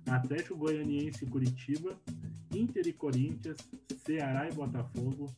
Atlético 0.07 0.57
Goianiense 0.57 1.23
e 1.23 1.27
Curitiba, 1.27 1.95
Inter 2.51 2.87
e 2.87 2.93
Corinthians, 2.93 3.57
Ceará 4.03 4.49
e 4.49 4.53
Botafogo, 4.53 5.31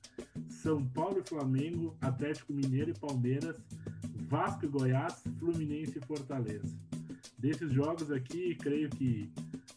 São 0.47 0.85
Paulo 0.85 1.19
e 1.19 1.27
Flamengo, 1.27 1.93
Atlético 1.99 2.53
Mineiro 2.53 2.91
e 2.91 2.97
Palmeiras, 2.97 3.57
Vasco 4.29 4.65
e 4.65 4.69
Goiás, 4.69 5.21
Fluminense 5.39 5.97
e 5.97 6.05
Fortaleza. 6.05 6.73
Desses 7.37 7.73
jogos 7.73 8.11
aqui, 8.11 8.55
creio 8.55 8.89
que 8.89 9.29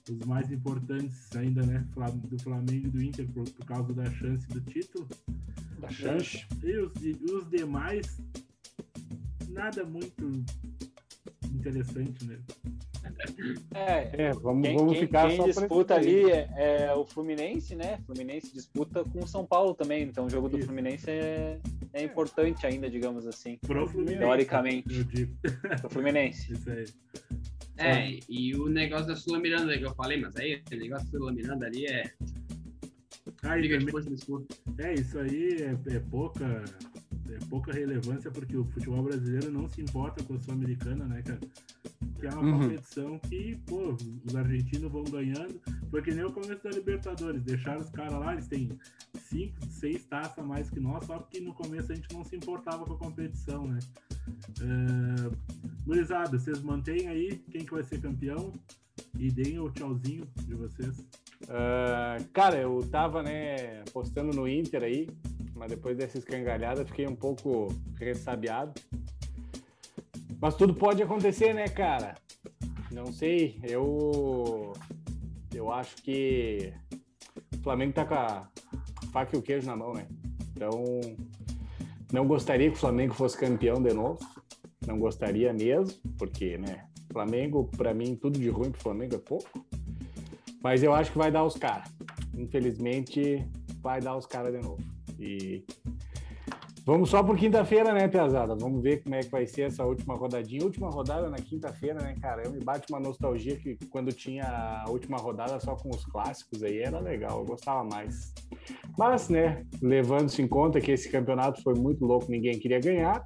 os 0.09 0.19
mais 0.27 0.51
importantes 0.53 1.35
ainda, 1.37 1.67
né, 1.67 1.85
do 2.29 2.39
Flamengo 2.39 2.87
e 2.87 2.91
do 2.91 3.03
Inter 3.03 3.27
por, 3.33 3.51
por 3.51 3.67
causa 3.67 3.93
da 3.93 4.09
chance 4.13 4.47
do 4.47 4.61
título. 4.61 5.09
Da 5.81 5.89
chance. 5.91 6.47
E 6.63 6.77
os, 6.79 6.93
e 7.03 7.19
os 7.33 7.51
demais, 7.51 8.23
nada 9.49 9.85
muito 9.85 10.45
interessante 11.61 12.25
mesmo. 12.25 12.45
É, 13.75 14.29
é 14.29 14.33
vamos, 14.33 14.67
quem, 14.67 14.77
vamos 14.77 14.99
ficar 14.99 15.29
quem, 15.29 15.37
quem 15.37 15.47
disputa 15.47 15.95
ali 15.95 16.31
é, 16.31 16.49
é, 16.57 16.95
o 16.95 17.05
Fluminense, 17.05 17.75
né? 17.75 17.99
Fluminense 18.07 18.53
disputa 18.53 19.05
com 19.05 19.21
o 19.21 19.27
São 19.27 19.45
Paulo 19.47 19.75
também, 19.75 20.03
então 20.05 20.27
o 20.27 20.31
jogo 20.31 20.49
do 20.49 20.59
Isso. 20.59 20.67
Fluminense 20.67 21.11
é, 21.11 21.61
é 21.93 22.03
importante 22.03 22.67
ainda, 22.67 22.91
digamos 22.91 23.27
assim. 23.27 23.59
Pro 23.59 23.87
Fluminense. 23.87 24.19
Teoricamente. 24.19 24.99
Eu 24.99 25.05
digo. 25.05 25.37
Pro 25.81 25.91
Fluminense. 25.91 26.53
Isso 26.53 26.71
aí. 26.71 26.85
É, 27.77 28.19
e 28.29 28.55
o 28.57 28.69
negócio 28.69 29.07
da 29.07 29.17
Sula 29.17 29.39
Miranda 29.39 29.77
que 29.77 29.85
eu 29.85 29.95
falei, 29.95 30.21
mas 30.21 30.37
aí 30.37 30.63
o 30.71 30.77
negócio 30.77 31.07
da 31.07 31.19
Sula 31.19 31.33
Miranda 31.33 31.67
ali 31.67 31.87
é. 31.87 32.13
Ah, 33.43 33.55
também... 33.55 33.89
É, 34.79 34.95
isso 34.95 35.19
aí 35.19 35.63
é, 35.63 35.95
é 35.95 36.01
pouca 36.11 36.63
é 37.35 37.39
pouca 37.49 37.73
relevância 37.73 38.31
porque 38.31 38.57
o 38.57 38.65
futebol 38.65 39.03
brasileiro 39.03 39.51
não 39.51 39.69
se 39.69 39.81
importa 39.81 40.23
com 40.25 40.35
a 40.35 40.39
Sul-Americana, 40.39 41.07
né, 41.07 41.23
cara? 41.23 41.41
Que 42.19 42.27
é 42.27 42.31
uma 42.31 42.43
uhum. 42.43 42.61
competição 42.61 43.19
que, 43.21 43.57
pô, 43.67 43.97
os 44.25 44.37
argentinos 44.37 44.91
vão 44.91 45.05
ganhando. 45.05 45.61
Foi 45.91 46.03
que 46.03 46.13
nem 46.13 46.25
o 46.25 46.33
começo 46.33 46.63
da 46.63 46.71
Libertadores. 46.71 47.43
Deixaram 47.43 47.81
os 47.81 47.91
caras 47.91 48.19
lá, 48.19 48.33
eles 48.33 48.47
têm 48.47 48.69
cinco, 49.15 49.65
seis 49.67 50.05
taças 50.05 50.39
a 50.39 50.43
mais 50.43 50.69
que 50.71 50.81
nós, 50.81 51.05
só 51.05 51.19
porque 51.19 51.41
no 51.41 51.55
começo 51.55 51.93
a 51.93 51.95
gente 51.95 52.13
não 52.13 52.25
se 52.25 52.37
importava 52.37 52.85
com 52.85 52.95
a 52.95 52.99
competição, 52.99 53.67
né? 53.67 53.79
Uh, 54.61 56.31
vocês 56.31 56.63
mantêm 56.63 57.09
aí 57.09 57.43
quem 57.51 57.65
que 57.65 57.73
vai 57.73 57.83
ser 57.83 58.01
campeão 58.01 58.53
e 59.19 59.31
deem 59.31 59.59
o 59.59 59.71
tchauzinho 59.71 60.27
de 60.47 60.55
vocês. 60.55 60.99
Uh, 61.45 62.29
cara, 62.33 62.57
eu 62.57 62.81
tava, 62.91 63.23
né, 63.23 63.83
postando 63.93 64.35
no 64.35 64.49
Inter 64.49 64.83
aí, 64.83 65.09
mas 65.55 65.71
depois 65.71 65.97
dessa 65.97 66.19
escangalhada 66.19 66.85
fiquei 66.85 67.07
um 67.07 67.17
pouco 67.17 67.69
ressabiado. 67.97 68.81
Mas 70.41 70.55
tudo 70.55 70.75
pode 70.75 71.03
acontecer, 71.03 71.53
né, 71.53 71.69
cara? 71.69 72.15
Não 72.91 73.13
sei, 73.13 73.61
eu 73.63 74.73
eu 75.55 75.71
acho 75.71 75.97
que 75.97 76.73
o 77.55 77.63
Flamengo 77.63 77.93
tá 77.93 78.05
com 78.05 78.15
a 78.15 78.49
faca 79.13 79.37
e 79.37 79.39
o 79.39 79.43
queijo 79.43 79.67
na 79.67 79.77
mão, 79.77 79.93
né? 79.93 80.07
Então, 80.53 80.85
não 82.13 82.27
gostaria 82.27 82.71
que 82.71 82.77
o 82.77 82.81
Flamengo 82.81 83.15
fosse 83.15 83.37
campeão 83.37 83.83
de 83.83 83.93
novo. 83.93 84.19
Não 84.87 84.99
gostaria 84.99 85.53
mesmo, 85.53 86.01
porque, 86.19 86.57
né? 86.59 86.87
Flamengo, 87.13 87.69
para 87.77 87.93
mim, 87.93 88.15
tudo 88.15 88.39
de 88.39 88.49
ruim 88.49 88.71
pro 88.71 88.81
Flamengo 88.81 89.15
é 89.15 89.19
pouco. 89.19 89.65
Mas 90.63 90.83
eu 90.83 90.95
acho 90.95 91.13
que 91.13 91.19
vai 91.19 91.31
dar 91.31 91.45
os 91.45 91.57
caras. 91.57 91.89
Infelizmente, 92.37 93.47
vai 93.83 94.01
dar 94.01 94.17
os 94.17 94.27
caras 94.27 94.53
de 94.53 94.61
novo. 94.61 94.83
E 95.19 95.65
vamos 96.85 97.11
só 97.11 97.23
por 97.23 97.37
quinta-feira, 97.37 97.93
né, 97.93 98.09
Piazada? 98.09 98.55
Vamos 98.55 98.83
ver 98.83 99.03
como 99.03 99.15
é 99.15 99.21
que 99.21 99.31
vai 99.31 99.47
ser 99.47 99.63
essa 99.63 99.85
última 99.85 100.15
rodadinha. 100.15 100.65
Última 100.65 100.91
rodada 100.91 101.29
na 101.29 101.39
quinta-feira, 101.39 102.01
né, 102.03 102.15
cara? 102.21 102.43
Eu 102.45 102.53
me 102.53 102.61
bate 102.61 102.87
uma 102.91 103.01
nostalgia 103.01 103.57
que 103.57 103.77
quando 103.87 104.13
tinha 104.13 104.45
a 104.45 104.91
última 104.91 105.17
rodada 105.17 105.59
só 105.61 105.75
com 105.75 105.91
os 105.91 106.05
clássicos 106.05 106.63
aí 106.63 106.81
era 106.81 107.01
legal, 107.01 107.41
eu 107.41 107.47
gostava 107.47 107.83
mais. 107.85 108.35
Mas, 108.99 109.29
né, 109.29 109.65
levando-se 109.81 110.43
em 110.43 110.49
conta 110.49 110.81
que 110.81 110.93
esse 110.93 111.11
campeonato 111.11 111.63
foi 111.63 111.75
muito 111.75 112.05
louco, 112.05 112.31
ninguém 112.31 112.59
queria 112.59 112.81
ganhar. 112.81 113.25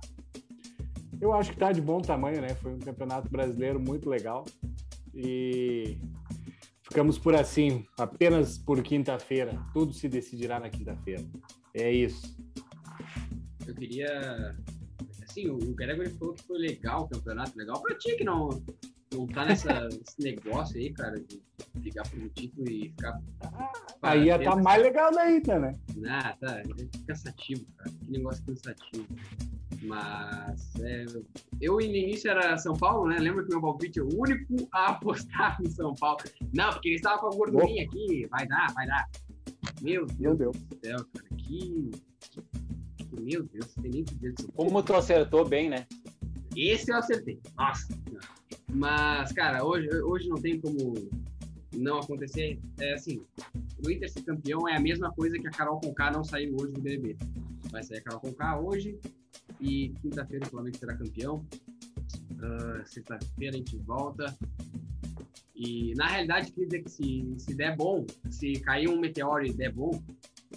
Eu 1.20 1.32
acho 1.32 1.50
que 1.50 1.58
tá 1.58 1.72
de 1.72 1.80
bom 1.80 2.00
tamanho, 2.00 2.40
né? 2.40 2.48
Foi 2.56 2.72
um 2.72 2.78
campeonato 2.78 3.28
brasileiro 3.30 3.80
muito 3.80 4.08
legal. 4.08 4.44
E 5.14 5.98
Ficamos 6.84 7.18
por 7.18 7.34
assim, 7.34 7.84
apenas 7.98 8.58
por 8.58 8.82
quinta-feira. 8.82 9.58
Tudo 9.72 9.92
se 9.94 10.06
decidirá 10.06 10.60
na 10.60 10.68
quinta-feira. 10.68 11.24
É 11.72 11.90
isso. 11.90 12.36
Eu 13.66 13.74
queria. 13.74 14.54
Assim, 15.22 15.48
o 15.48 15.58
Gregory 15.74 16.10
falou 16.10 16.34
que 16.34 16.42
foi 16.44 16.58
legal 16.58 17.04
o 17.04 17.08
campeonato, 17.08 17.58
legal 17.58 17.82
pra 17.82 17.96
ti 17.96 18.14
que 18.16 18.22
não, 18.22 18.50
não 19.12 19.26
tá 19.26 19.46
nessa, 19.46 19.88
nesse 19.88 20.20
negócio 20.20 20.76
aí, 20.78 20.92
cara, 20.92 21.18
de 21.18 21.42
ligar 21.80 22.06
pro 22.08 22.28
título 22.28 22.70
e 22.70 22.90
ficar. 22.90 23.18
Aí 24.02 24.26
ia 24.26 24.38
tá 24.38 24.54
mais 24.54 24.82
legal 24.82 25.18
ainda, 25.18 25.58
né? 25.58 25.72
Ah, 26.06 26.36
tá. 26.38 26.60
É 26.60 26.64
cansativo, 27.06 27.64
cara. 27.78 27.90
Que 27.90 28.10
negócio 28.10 28.44
cansativo. 28.44 29.06
Mas 29.84 30.74
é, 30.80 31.04
eu 31.60 31.74
no 31.74 31.80
início 31.80 32.30
era 32.30 32.56
São 32.56 32.74
Paulo, 32.74 33.08
né? 33.08 33.18
Lembra 33.18 33.44
que 33.44 33.50
meu 33.50 33.60
palpite 33.60 33.98
é 33.98 34.02
o 34.02 34.08
único 34.20 34.68
a 34.72 34.88
apostar 34.92 35.60
no 35.62 35.70
São 35.70 35.94
Paulo. 35.94 36.18
Não, 36.52 36.70
porque 36.72 36.88
ele 36.88 36.96
estava 36.96 37.18
com 37.20 37.26
a 37.28 37.36
gordurinha 37.36 37.84
aqui. 37.84 38.26
Vai 38.30 38.46
dar, 38.46 38.72
vai 38.74 38.86
dar. 38.86 39.08
Meu 39.82 40.06
Deus, 40.06 40.18
Meu 40.18 40.36
Deus. 40.36 40.56
do 40.56 40.78
céu, 40.84 40.96
cara. 41.12 41.26
Que. 41.36 41.90
que- 42.98 43.20
Meu 43.20 43.42
Deus, 43.44 43.72
tem 43.80 43.90
nem 43.90 44.04
que 44.04 44.14
dizer. 44.14 44.34
Como 44.54 44.82
tu 44.82 44.94
acertou 44.94 45.46
bem, 45.46 45.68
né? 45.68 45.86
Esse 46.56 46.90
eu 46.92 46.96
acertei. 46.96 47.40
Nossa. 47.56 47.88
Mas, 48.72 49.32
cara, 49.32 49.64
hoje, 49.64 49.88
hoje 50.02 50.28
não 50.28 50.36
tem 50.40 50.60
como 50.60 50.94
não 51.74 51.98
acontecer. 51.98 52.58
É 52.78 52.94
assim, 52.94 53.20
o 53.84 53.90
Inter 53.90 54.10
ser 54.10 54.22
campeão 54.22 54.68
é 54.68 54.76
a 54.76 54.80
mesma 54.80 55.12
coisa 55.12 55.38
que 55.38 55.46
a 55.46 55.50
Carol 55.50 55.80
Conká 55.80 56.10
não 56.12 56.22
saiu 56.24 56.54
hoje 56.60 56.72
do 56.72 56.80
BBB. 56.80 57.16
Vai 57.70 57.82
sair 57.82 57.98
a 57.98 58.02
Carol 58.02 58.20
Conká 58.20 58.58
hoje 58.60 58.98
e 59.60 59.94
quinta-feira 60.00 60.46
o 60.46 60.50
Flamengo 60.50 60.76
será 60.76 60.96
campeão. 60.96 61.44
Ah, 62.40 62.84
Sexta-feira 62.84 63.54
a 63.54 63.58
gente 63.58 63.76
volta. 63.78 64.36
E 65.54 65.94
na 65.94 66.06
realidade, 66.08 66.50
queria 66.50 66.68
dizer 66.68 66.82
que 66.82 66.90
se, 66.90 67.34
se 67.38 67.54
der 67.54 67.76
bom, 67.76 68.04
se 68.28 68.54
cair 68.60 68.88
um 68.88 68.98
meteoro 68.98 69.46
e 69.46 69.52
der 69.52 69.72
bom, 69.72 70.02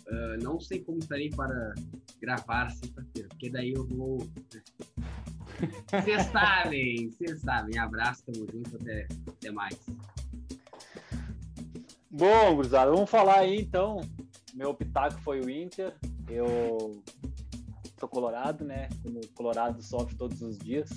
ah, 0.08 0.38
não 0.42 0.60
sei 0.60 0.82
como 0.82 1.00
estarei 1.00 1.30
para 1.30 1.74
gravar 2.20 2.70
sexta-feira, 2.72 3.30
porque 3.30 3.50
daí 3.50 3.74
eu 3.74 3.86
vou 3.86 4.18
vocês 5.90 6.24
sabem, 6.28 7.10
vocês 7.10 7.42
sabem. 7.42 7.78
Abraço, 7.78 8.24
tamo 8.26 8.48
junto, 8.52 8.76
até, 8.76 9.08
até 9.28 9.52
mais. 9.52 9.78
Bom, 12.10 12.56
gurizada, 12.56 12.92
vamos 12.92 13.10
falar 13.10 13.40
aí 13.40 13.62
então. 13.62 14.02
Meu 14.54 14.74
pitaco 14.74 15.22
foi 15.22 15.40
o 15.42 15.50
Inter. 15.50 15.94
Eu 16.28 17.02
sou 18.00 18.08
colorado, 18.08 18.64
né? 18.64 18.90
Como 19.04 19.20
o 19.20 19.28
colorado 19.30 19.82
sofre 19.82 20.16
todos 20.16 20.42
os 20.42 20.58
dias. 20.58 20.90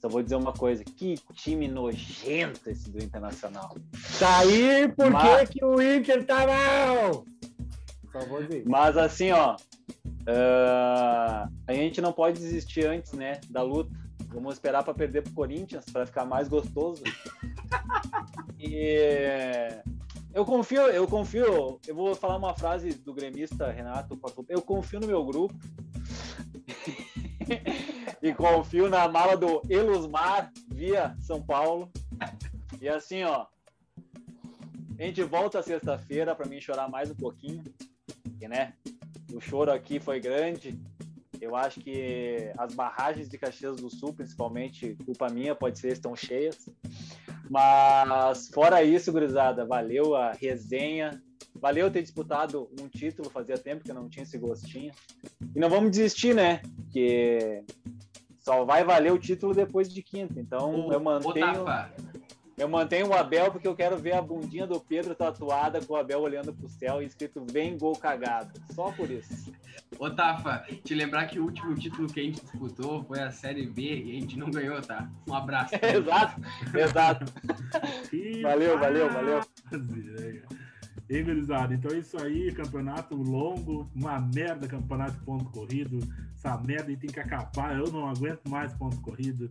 Só 0.00 0.08
vou 0.08 0.22
dizer 0.22 0.34
uma 0.36 0.52
coisa, 0.52 0.82
que 0.84 1.14
time 1.32 1.68
nojento 1.68 2.68
esse 2.68 2.90
do 2.90 3.02
Internacional. 3.02 3.76
Tá 4.18 4.38
aí 4.38 4.88
por 4.88 5.10
Mas- 5.10 5.48
que 5.48 5.64
o 5.64 5.80
Inter 5.80 6.24
tá 6.26 6.46
mal? 6.46 7.24
Só 8.10 8.18
vou 8.26 8.42
dizer. 8.42 8.64
Mas 8.66 8.96
assim, 8.96 9.30
ó, 9.30 9.56
ah, 10.26 11.48
a 11.66 11.72
gente 11.72 12.00
não 12.00 12.12
pode 12.12 12.38
desistir 12.38 12.86
antes, 12.86 13.12
né, 13.12 13.40
da 13.48 13.62
luta. 13.62 13.90
Vamos 14.28 14.54
esperar 14.54 14.82
para 14.82 14.94
perder 14.94 15.22
pro 15.22 15.32
Corinthians 15.34 15.84
para 15.92 16.06
ficar 16.06 16.24
mais 16.24 16.48
gostoso. 16.48 17.02
E 18.64 19.82
eu 20.32 20.44
confio, 20.44 20.82
eu 20.82 21.06
confio. 21.08 21.80
Eu 21.84 21.94
vou 21.96 22.14
falar 22.14 22.36
uma 22.36 22.54
frase 22.54 22.90
do 22.94 23.12
gremista 23.12 23.70
Renato. 23.72 24.16
Eu 24.48 24.62
confio 24.62 25.00
no 25.00 25.06
meu 25.08 25.24
grupo. 25.24 25.52
E 28.22 28.32
confio 28.34 28.88
na 28.88 29.08
mala 29.08 29.36
do 29.36 29.62
Elusmar 29.68 30.52
via 30.68 31.16
São 31.20 31.42
Paulo. 31.42 31.90
E 32.80 32.88
assim, 32.88 33.22
ó, 33.24 33.46
a 34.98 35.02
gente 35.02 35.22
volta 35.22 35.62
sexta-feira 35.62 36.34
para 36.34 36.48
mim 36.48 36.60
chorar 36.60 36.88
mais 36.88 37.10
um 37.10 37.14
pouquinho, 37.14 37.62
porque, 38.22 38.48
né? 38.48 38.74
O 39.32 39.40
choro 39.40 39.72
aqui 39.72 39.98
foi 39.98 40.20
grande. 40.20 40.78
Eu 41.40 41.56
acho 41.56 41.80
que 41.80 42.52
as 42.56 42.72
barragens 42.74 43.28
de 43.28 43.36
Caxias 43.36 43.76
do 43.76 43.90
Sul, 43.90 44.12
principalmente, 44.12 44.96
culpa 45.04 45.28
minha, 45.28 45.54
pode 45.54 45.78
ser, 45.78 45.92
estão 45.92 46.14
cheias. 46.14 46.68
Mas 47.50 48.48
fora 48.48 48.84
isso, 48.84 49.10
gurizada, 49.10 49.66
valeu 49.66 50.14
a 50.14 50.32
resenha. 50.32 51.20
Valeu 51.54 51.90
ter 51.90 52.02
disputado 52.02 52.68
um 52.80 52.88
título, 52.88 53.30
fazia 53.30 53.56
tempo 53.56 53.84
que 53.84 53.90
eu 53.90 53.94
não 53.94 54.08
tinha 54.08 54.22
esse 54.22 54.38
gostinho. 54.38 54.92
E 55.54 55.58
não 55.58 55.68
vamos 55.68 55.90
desistir, 55.90 56.34
né? 56.34 56.62
Porque 56.76 57.62
só 58.38 58.64
vai 58.64 58.84
valer 58.84 59.12
o 59.12 59.18
título 59.18 59.54
depois 59.54 59.92
de 59.92 60.02
quinta. 60.02 60.40
Então 60.40 60.92
eu 60.92 60.98
Ô, 60.98 61.04
mantenho, 61.04 61.64
eu 62.58 62.68
mantenho 62.68 63.08
o 63.08 63.14
Abel 63.14 63.50
porque 63.50 63.66
eu 63.66 63.74
quero 63.74 63.96
ver 63.96 64.14
a 64.14 64.22
bundinha 64.22 64.66
do 64.66 64.80
Pedro 64.80 65.14
tatuada 65.14 65.80
com 65.80 65.94
o 65.94 65.96
Abel 65.96 66.20
olhando 66.20 66.52
pro 66.52 66.68
céu 66.68 67.02
e 67.02 67.06
escrito 67.06 67.44
vem 67.50 67.78
gol 67.78 67.96
cagado. 67.96 68.52
Só 68.72 68.90
por 68.92 69.10
isso. 69.10 69.52
ô, 69.98 70.10
Tafa, 70.10 70.64
te 70.84 70.94
lembrar 70.94 71.26
que 71.26 71.38
o 71.38 71.44
último 71.44 71.74
título 71.74 72.08
que 72.08 72.20
a 72.20 72.22
gente 72.24 72.40
disputou 72.40 73.04
foi 73.04 73.20
a 73.20 73.30
Série 73.30 73.66
B 73.66 73.82
e 73.82 74.16
a 74.16 74.20
gente 74.20 74.38
não 74.38 74.50
ganhou, 74.50 74.80
tá? 74.82 75.08
Um 75.28 75.34
abraço. 75.34 75.74
exato, 75.82 76.40
exato. 76.76 77.24
Valeu, 78.42 78.78
valeu, 78.78 79.10
valeu. 79.10 79.40
Gurizada, 81.20 81.74
então 81.74 81.90
é 81.90 81.98
isso 81.98 82.16
aí, 82.22 82.52
campeonato 82.52 83.16
longo, 83.16 83.90
uma 83.94 84.20
merda 84.20 84.68
campeonato 84.68 85.18
de 85.18 85.24
ponto 85.24 85.44
corrido, 85.46 85.98
essa 86.34 86.56
merda 86.58 86.90
aí 86.90 86.96
tem 86.96 87.10
que 87.10 87.18
acabar, 87.18 87.76
eu 87.76 87.90
não 87.90 88.08
aguento 88.08 88.48
mais 88.48 88.72
ponto 88.74 89.00
corrido, 89.00 89.50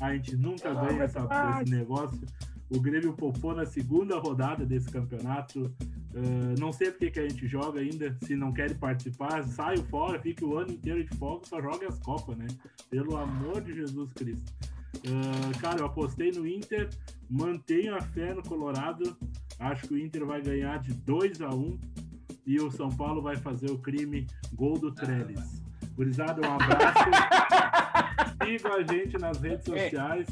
a 0.00 0.12
gente 0.12 0.36
nunca 0.36 0.74
ganha 0.74 1.04
essa, 1.04 1.20
esse 1.62 1.70
negócio, 1.70 2.20
o 2.68 2.80
Grêmio 2.80 3.12
poupou 3.12 3.54
na 3.54 3.64
segunda 3.64 4.18
rodada 4.18 4.66
desse 4.66 4.90
campeonato, 4.90 5.72
Ah, 6.14 6.54
não 6.58 6.72
sei 6.72 6.90
porque 6.90 7.10
que 7.10 7.20
a 7.20 7.28
gente 7.28 7.46
joga 7.46 7.80
ainda, 7.80 8.16
se 8.24 8.34
não 8.34 8.52
quer 8.52 8.76
participar, 8.76 9.44
saio 9.44 9.82
fora, 9.84 10.20
fica 10.20 10.44
o 10.44 10.56
ano 10.56 10.72
inteiro 10.72 11.04
de 11.04 11.16
folga, 11.16 11.46
só 11.46 11.60
joga 11.60 11.86
as 11.86 11.98
Copas, 11.98 12.36
né? 12.36 12.46
Pelo 12.90 13.16
amor 13.16 13.60
de 13.60 13.74
Jesus 13.74 14.12
Cristo. 14.12 14.52
Ah, 15.06 15.60
cara, 15.60 15.80
eu 15.80 15.86
apostei 15.86 16.32
no 16.32 16.46
Inter, 16.46 16.88
mantenho 17.30 17.94
a 17.94 18.00
fé 18.00 18.34
no 18.34 18.42
Colorado. 18.42 19.16
Acho 19.58 19.88
que 19.88 19.94
o 19.94 19.98
Inter 19.98 20.24
vai 20.24 20.40
ganhar 20.40 20.78
de 20.78 20.92
2 20.94 21.40
a 21.42 21.48
1 21.50 21.78
e 22.46 22.60
o 22.60 22.70
São 22.70 22.88
Paulo 22.90 23.20
vai 23.20 23.36
fazer 23.36 23.70
o 23.70 23.78
crime 23.78 24.26
gol 24.54 24.78
do 24.78 24.92
Trellis. 24.94 25.60
Gurizada, 25.96 26.40
um 26.48 26.54
abraço. 26.54 26.98
Sigam 28.44 28.72
a 28.72 28.82
gente 28.82 29.18
nas 29.18 29.38
redes 29.40 29.64
sociais. 29.64 30.26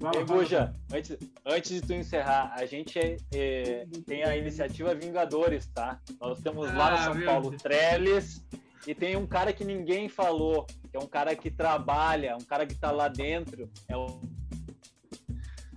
Fala, 0.00 0.16
Ei. 0.18 0.24
Buja, 0.24 0.72
antes, 0.94 1.18
antes 1.44 1.70
de 1.72 1.80
tu 1.82 1.92
encerrar, 1.92 2.54
a 2.56 2.64
gente 2.64 2.98
é- 2.98 3.16
é, 3.34 3.86
tem 4.06 4.22
a 4.24 4.34
iniciativa 4.36 4.94
Vingadores, 4.94 5.66
tá? 5.66 6.00
Nós 6.20 6.40
temos 6.40 6.66
lá 6.72 6.90
no 6.92 6.96
Ah, 6.96 7.04
São 7.12 7.20
Paulo. 7.22 7.50
Trellis 7.58 8.42
e 8.86 8.94
tem 8.94 9.14
um 9.16 9.26
cara 9.26 9.52
que 9.52 9.62
ninguém 9.64 10.08
falou, 10.08 10.64
que 10.90 10.96
é 10.96 10.98
um 10.98 11.06
cara 11.06 11.34
que 11.36 11.50
trabalha, 11.50 12.34
um 12.36 12.44
cara 12.44 12.64
que 12.64 12.74
tá 12.76 12.90
lá 12.90 13.08
dentro. 13.08 13.68
É 13.88 13.96
o- 13.96 14.22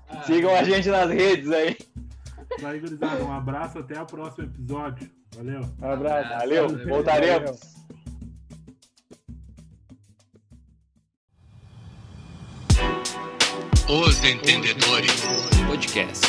Ah, 0.08 0.22
Sigam 0.24 0.56
a 0.56 0.64
gente 0.64 0.88
nas 0.90 1.10
redes 1.10 1.52
aí. 1.52 1.76
Aí, 2.64 2.80
gurizada. 2.80 3.24
Um 3.24 3.32
abraço, 3.34 3.80
até 3.80 4.02
o 4.02 4.06
próximo 4.06 4.46
episódio. 4.46 5.10
Valeu. 5.36 5.62
Um 5.82 5.92
abraço. 5.92 6.30
Valeu, 6.30 6.70
Valeu. 6.70 6.88
voltaremos. 6.88 7.60
Os 13.90 14.24
Entendedores 14.24 15.22
Podcast. 15.68 16.28